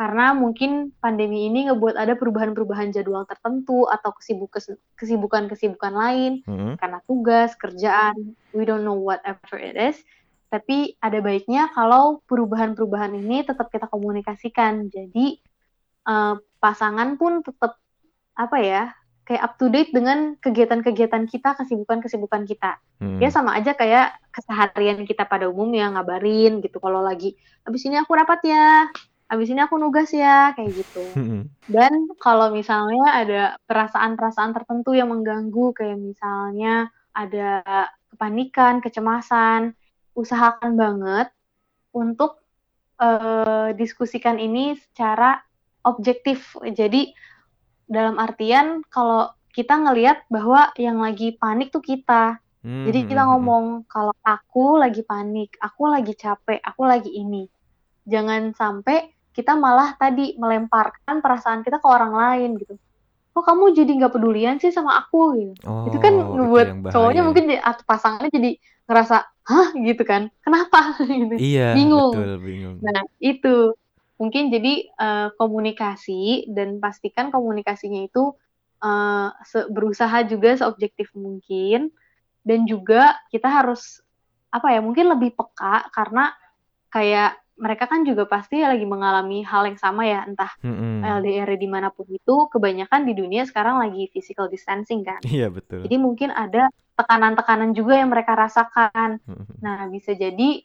Karena 0.00 0.32
mungkin 0.32 0.96
pandemi 0.96 1.44
ini 1.44 1.68
ngebuat 1.68 1.92
ada 1.92 2.16
perubahan-perubahan 2.16 2.88
jadwal 2.88 3.28
tertentu 3.28 3.84
atau 3.84 4.16
kesibuk 4.16 4.48
kesibukan-kesibukan 4.96 5.92
lain 5.92 6.40
Hmm. 6.48 6.80
karena 6.80 7.04
tugas, 7.04 7.52
kerjaan, 7.60 8.32
we 8.56 8.64
don't 8.64 8.80
know 8.80 8.96
whatever 8.96 9.60
it 9.60 9.76
is. 9.76 10.00
Tapi 10.48 10.96
ada 11.04 11.20
baiknya 11.20 11.68
kalau 11.76 12.24
perubahan-perubahan 12.24 13.12
ini 13.12 13.44
tetap 13.44 13.68
kita 13.68 13.92
komunikasikan. 13.92 14.88
Jadi 14.88 15.36
eh, 16.08 16.34
pasangan 16.64 17.20
pun 17.20 17.44
tetap 17.44 17.76
apa 18.32 18.56
ya, 18.56 18.96
kayak 19.28 19.46
up 19.46 19.54
to 19.60 19.68
date 19.68 19.92
dengan 19.92 20.34
kegiatan-kegiatan 20.40 21.28
kita, 21.28 21.60
kesibukan-kesibukan 21.60 22.48
kita. 22.48 22.80
Hmm. 23.04 23.20
Ya 23.20 23.28
sama 23.28 23.52
aja 23.52 23.76
kayak 23.76 24.16
keseharian 24.32 25.04
kita 25.04 25.28
pada 25.28 25.46
umumnya 25.52 25.92
ngabarin 25.92 26.64
gitu 26.64 26.80
kalau 26.80 27.04
lagi 27.04 27.36
abis 27.68 27.84
ini 27.84 28.00
aku 28.00 28.16
rapat 28.16 28.40
ya, 28.48 28.88
abis 29.30 29.54
ini 29.54 29.62
aku 29.62 29.78
nugas 29.78 30.10
ya, 30.10 30.52
kayak 30.58 30.74
gitu. 30.74 31.04
Hmm. 31.20 31.46
Dan 31.70 32.10
kalau 32.18 32.50
misalnya 32.50 33.14
ada 33.14 33.42
perasaan-perasaan 33.70 34.50
tertentu 34.50 34.98
yang 34.98 35.14
mengganggu, 35.14 35.70
kayak 35.76 35.98
misalnya 36.00 36.90
ada 37.14 37.62
kepanikan, 38.10 38.82
kecemasan, 38.82 39.78
usahakan 40.18 40.74
banget 40.74 41.30
untuk 41.94 42.42
eh, 42.98 43.70
diskusikan 43.78 44.42
ini 44.42 44.74
secara 44.74 45.38
objektif. 45.86 46.58
Jadi 46.60 47.14
dalam 47.86 48.18
artian 48.18 48.82
kalau 48.86 49.30
kita 49.50 49.74
ngelihat 49.74 50.26
bahwa 50.30 50.70
yang 50.78 51.02
lagi 51.02 51.34
panik 51.34 51.74
tuh 51.74 51.82
kita. 51.82 52.38
Hmm, 52.60 52.84
Jadi 52.86 53.08
kita 53.08 53.24
hmm, 53.24 53.26
hmm, 53.26 53.30
ngomong 53.34 53.64
kalau 53.88 54.14
aku 54.22 54.78
lagi 54.78 55.02
panik, 55.02 55.56
aku 55.58 55.90
lagi 55.90 56.12
capek, 56.14 56.60
aku 56.62 56.82
lagi 56.86 57.10
ini. 57.10 57.48
Jangan 58.06 58.52
sampai 58.54 59.10
kita 59.36 59.54
malah 59.54 59.94
tadi 59.96 60.34
melemparkan 60.36 61.22
perasaan 61.22 61.60
kita 61.62 61.78
ke 61.78 61.86
orang 61.88 62.12
lain 62.12 62.50
gitu. 62.58 62.74
Kok 63.30 63.44
kamu 63.46 63.64
jadi 63.78 63.90
nggak 63.94 64.12
pedulian 64.14 64.56
sih 64.58 64.74
sama 64.74 64.98
aku 65.06 65.38
gitu. 65.38 65.52
Oh, 65.64 65.86
itu 65.86 65.98
kan 66.02 66.14
bahaya 66.18 66.90
cowoknya 66.90 67.22
ya. 67.22 67.26
mungkin 67.26 67.44
atau 67.62 67.82
pasangannya 67.86 68.30
jadi 68.34 68.50
ngerasa 68.90 69.16
hah 69.22 69.68
gitu 69.78 70.02
kan. 70.02 70.22
Kenapa 70.42 70.98
gitu. 71.06 71.34
Iya, 71.38 71.78
bingung. 71.78 72.12
betul, 72.14 72.32
bingung. 72.42 72.76
Nah, 72.82 73.00
itu 73.22 73.56
mungkin 74.20 74.50
jadi 74.52 74.72
eh, 74.90 75.28
komunikasi 75.38 76.50
dan 76.52 76.82
pastikan 76.82 77.30
komunikasinya 77.30 78.04
itu 78.04 78.34
se- 79.44 79.68
berusaha 79.70 80.24
juga 80.24 80.56
seobjektif 80.56 81.12
mungkin 81.16 81.92
dan 82.44 82.64
juga 82.64 83.16
kita 83.28 83.46
harus 83.48 84.00
apa 84.50 84.74
ya 84.74 84.80
mungkin 84.82 85.12
lebih 85.12 85.36
peka 85.36 85.92
karena 85.94 86.32
kayak 86.90 87.38
mereka 87.60 87.84
kan 87.84 88.02
juga 88.08 88.24
pasti 88.24 88.64
lagi 88.64 88.88
mengalami 88.88 89.44
hal 89.44 89.68
yang 89.68 89.76
sama 89.76 90.08
ya 90.08 90.24
entah 90.24 90.48
Hmm, 90.64 91.04
hmm. 91.04 91.20
LDR 91.20 91.50
di 91.60 91.68
mana 91.68 91.92
pun 91.92 92.08
itu 92.08 92.48
kebanyakan 92.48 93.04
di 93.04 93.12
dunia 93.12 93.44
sekarang 93.44 93.76
lagi 93.78 94.08
physical 94.08 94.48
distancing 94.48 95.04
kan 95.04 95.20
Iya, 95.28 95.52
betul. 95.52 95.84
jadi 95.84 95.96
mungkin 96.00 96.32
ada 96.32 96.72
tekanan-tekanan 96.96 97.76
juga 97.76 98.00
yang 98.00 98.08
mereka 98.08 98.32
rasakan 98.32 99.20
Hmm, 99.28 99.44
hmm. 99.44 99.56
Nah, 99.60 99.86
bisa 99.92 100.16
jadi 100.16 100.64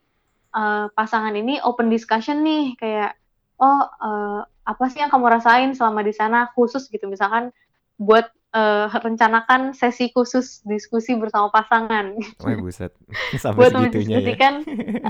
eh, 0.56 0.86
pasangan 0.96 1.36
ini 1.36 1.60
open 1.68 1.92
discussion 1.92 2.40
nih, 2.40 2.80
kayak, 2.80 3.20
oh, 3.60 3.82
eh, 3.84 4.42
apa 4.64 4.84
sih 4.88 5.04
yang 5.04 5.12
kamu 5.12 5.28
rasain 5.28 5.76
selama 5.76 6.00
di 6.00 6.16
sana 6.16 6.48
khusus 6.56 6.88
gitu, 6.88 7.12
misalkan 7.12 7.52
buat 8.00 8.32
eh, 8.56 8.88
rencanakan 8.88 9.76
sesi 9.76 10.10
khusus 10.10 10.64
diskusi 10.64 11.12
bersama 11.20 11.52
pasangan, 11.52 12.16
Oh, 12.40 12.56
buset. 12.56 12.96
Sampai 13.44 13.68
buat 13.68 13.72
segitunya 13.76 13.92
ya. 13.92 14.24
mendiskusikan, 14.24 14.54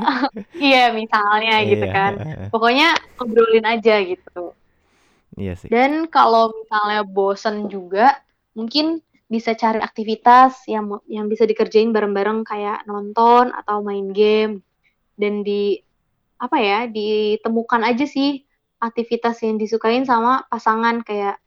iya 0.67 0.83
misalnya 0.91 1.55
gitu 1.63 1.85
Iya. 1.85 1.93
kan. 1.93 2.13
Pokoknya 2.49 2.87
ngobrolin 3.15 3.65
aja 3.69 3.95
gitu. 4.01 4.43
Iya 5.37 5.53
sih. 5.59 5.69
Dan 5.69 6.09
kalau 6.09 6.49
misalnya 6.55 7.05
bosen 7.05 7.67
juga, 7.69 8.17
mungkin 8.55 8.99
bisa 9.25 9.53
cari 9.53 9.81
aktivitas 9.81 10.65
yang 10.69 11.01
yang 11.09 11.25
bisa 11.29 11.45
dikerjain 11.45 11.89
bareng-bareng 11.89 12.45
kayak 12.45 12.85
nonton 12.85 13.53
atau 13.53 13.81
main 13.85 14.09
game. 14.09 14.61
Dan 15.13 15.45
di 15.45 15.77
apa 16.35 16.57
ya, 16.59 16.79
ditemukan 16.89 17.81
aja 17.83 18.05
sih 18.05 18.43
aktivitas 18.79 19.39
yang 19.41 19.55
disukain 19.55 20.03
sama 20.03 20.43
pasangan 20.51 21.01
kayak 21.01 21.39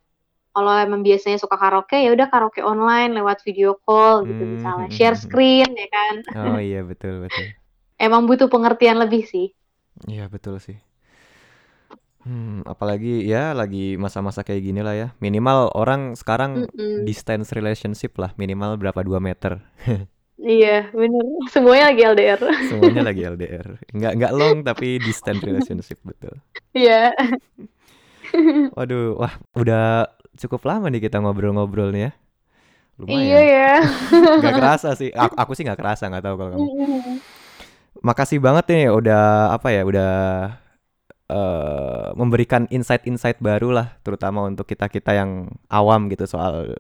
kalau 0.55 0.73
emang 0.85 1.01
biasanya 1.07 1.39
suka 1.43 1.57
karaoke 1.63 1.97
ya 2.05 2.11
udah 2.17 2.27
karaoke 2.33 2.61
online 2.73 3.11
lewat 3.19 3.39
video 3.47 3.69
call 3.85 4.27
gitu 4.31 4.43
Hmm, 4.43 4.55
misalnya 4.55 4.89
hmm, 4.89 4.97
share 4.97 5.17
hmm. 5.23 5.23
screen 5.25 5.69
ya 5.81 5.87
kan. 5.95 6.15
Oh 6.35 6.59
iya, 6.61 6.79
betul, 6.91 7.15
betul. 7.25 7.47
Emang 8.07 8.23
butuh 8.29 8.49
pengertian 8.55 8.99
lebih 9.03 9.23
sih. 9.33 9.47
Iya, 10.09 10.25
betul 10.33 10.55
sih. 10.67 10.77
Hmm, 12.27 12.67
apalagi 12.67 13.25
ya 13.25 13.55
lagi 13.57 13.95
masa-masa 13.97 14.43
kayak 14.43 14.63
gini 14.67 14.81
lah 14.83 14.95
ya. 14.99 15.09
Minimal 15.23 15.71
orang 15.79 16.19
sekarang 16.19 16.53
Mm-mm. 16.55 16.99
distance 16.99 17.55
relationship 17.55 18.19
lah, 18.19 18.35
minimal 18.37 18.75
berapa 18.77 19.01
2 19.07 19.23
meter. 19.23 19.63
Iya, 20.51 20.69
bener. 20.99 21.25
Semuanya 21.53 21.85
lagi 21.91 22.01
LDR. 22.13 22.41
Semuanya 22.67 23.03
lagi 23.09 23.23
LDR. 23.33 23.69
Nggak 23.97 24.13
nggak 24.19 24.33
long 24.39 24.57
tapi 24.69 24.89
distance 25.07 25.43
relationship 25.49 25.99
betul. 26.07 26.35
Iya. 26.75 27.13
Waduh, 28.77 29.17
wah 29.21 29.35
udah 29.57 30.07
cukup 30.39 30.63
lama 30.65 30.87
nih 30.89 31.11
kita 31.11 31.19
ngobrol-ngobrol 31.19 31.91
nih 31.91 32.09
ya. 32.09 32.13
Iya 32.99 33.39
Lumayan. 33.39 33.43
ya. 33.47 33.75
Nggak 34.43 34.55
kerasa 34.59 34.89
sih. 34.99 35.11
Aku, 35.15 35.35
aku 35.39 35.53
sih 35.55 35.63
nggak 35.63 35.79
kerasa, 35.79 36.11
nggak 36.11 36.25
tahu 36.25 36.35
kalau 36.35 36.51
kamu. 36.55 36.67
Makasih 38.03 38.39
banget 38.43 38.65
nih 38.71 38.85
udah 38.91 39.55
apa 39.55 39.69
ya, 39.71 39.83
udah 39.87 40.13
eh, 41.31 42.07
memberikan 42.19 42.67
insight-insight 42.71 43.39
baru 43.39 43.71
lah, 43.71 43.99
terutama 44.03 44.47
untuk 44.47 44.67
kita-kita 44.67 45.15
yang 45.15 45.51
awam 45.71 46.11
gitu 46.11 46.27
soal 46.27 46.75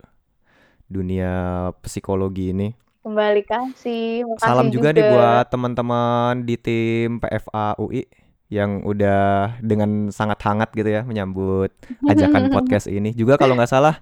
dunia 0.90 1.70
psikologi 1.86 2.50
ini. 2.50 2.74
Kembali 3.06 3.42
kasih. 3.46 4.26
Makasih 4.26 4.42
Salam 4.42 4.68
juga 4.74 4.90
nih 4.90 5.06
buat 5.06 5.46
teman-teman 5.48 6.42
di 6.42 6.58
tim 6.58 7.22
PFA 7.22 7.78
UI 7.78 8.27
yang 8.48 8.80
udah 8.84 9.56
dengan 9.60 10.08
sangat 10.08 10.40
hangat 10.44 10.72
gitu 10.72 10.88
ya 10.88 11.04
menyambut 11.04 11.72
ajakan 12.12 12.52
podcast 12.52 12.88
ini. 12.88 13.12
Juga 13.12 13.36
kalau 13.36 13.56
nggak 13.56 13.70
salah 13.70 14.00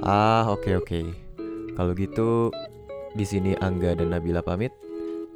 Ah, 0.07 0.47
oke 0.47 0.71
oke. 0.79 1.03
Kalau 1.75 1.93
gitu 1.99 2.55
di 3.17 3.25
sini 3.27 3.57
Angga 3.59 3.99
dan 3.99 4.15
Nabila 4.15 4.45
pamit. 4.45 4.86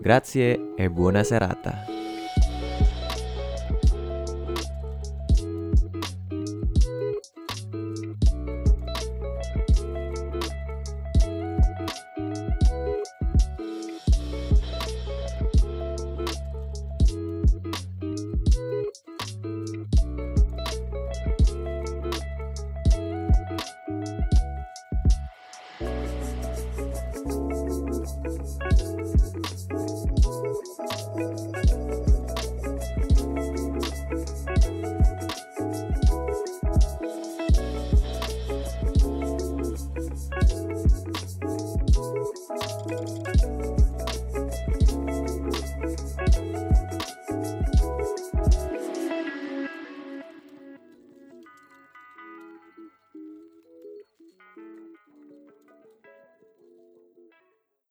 Grazie 0.01 0.73
e 0.77 0.89
buona 0.89 1.23
serata. 1.23 2.00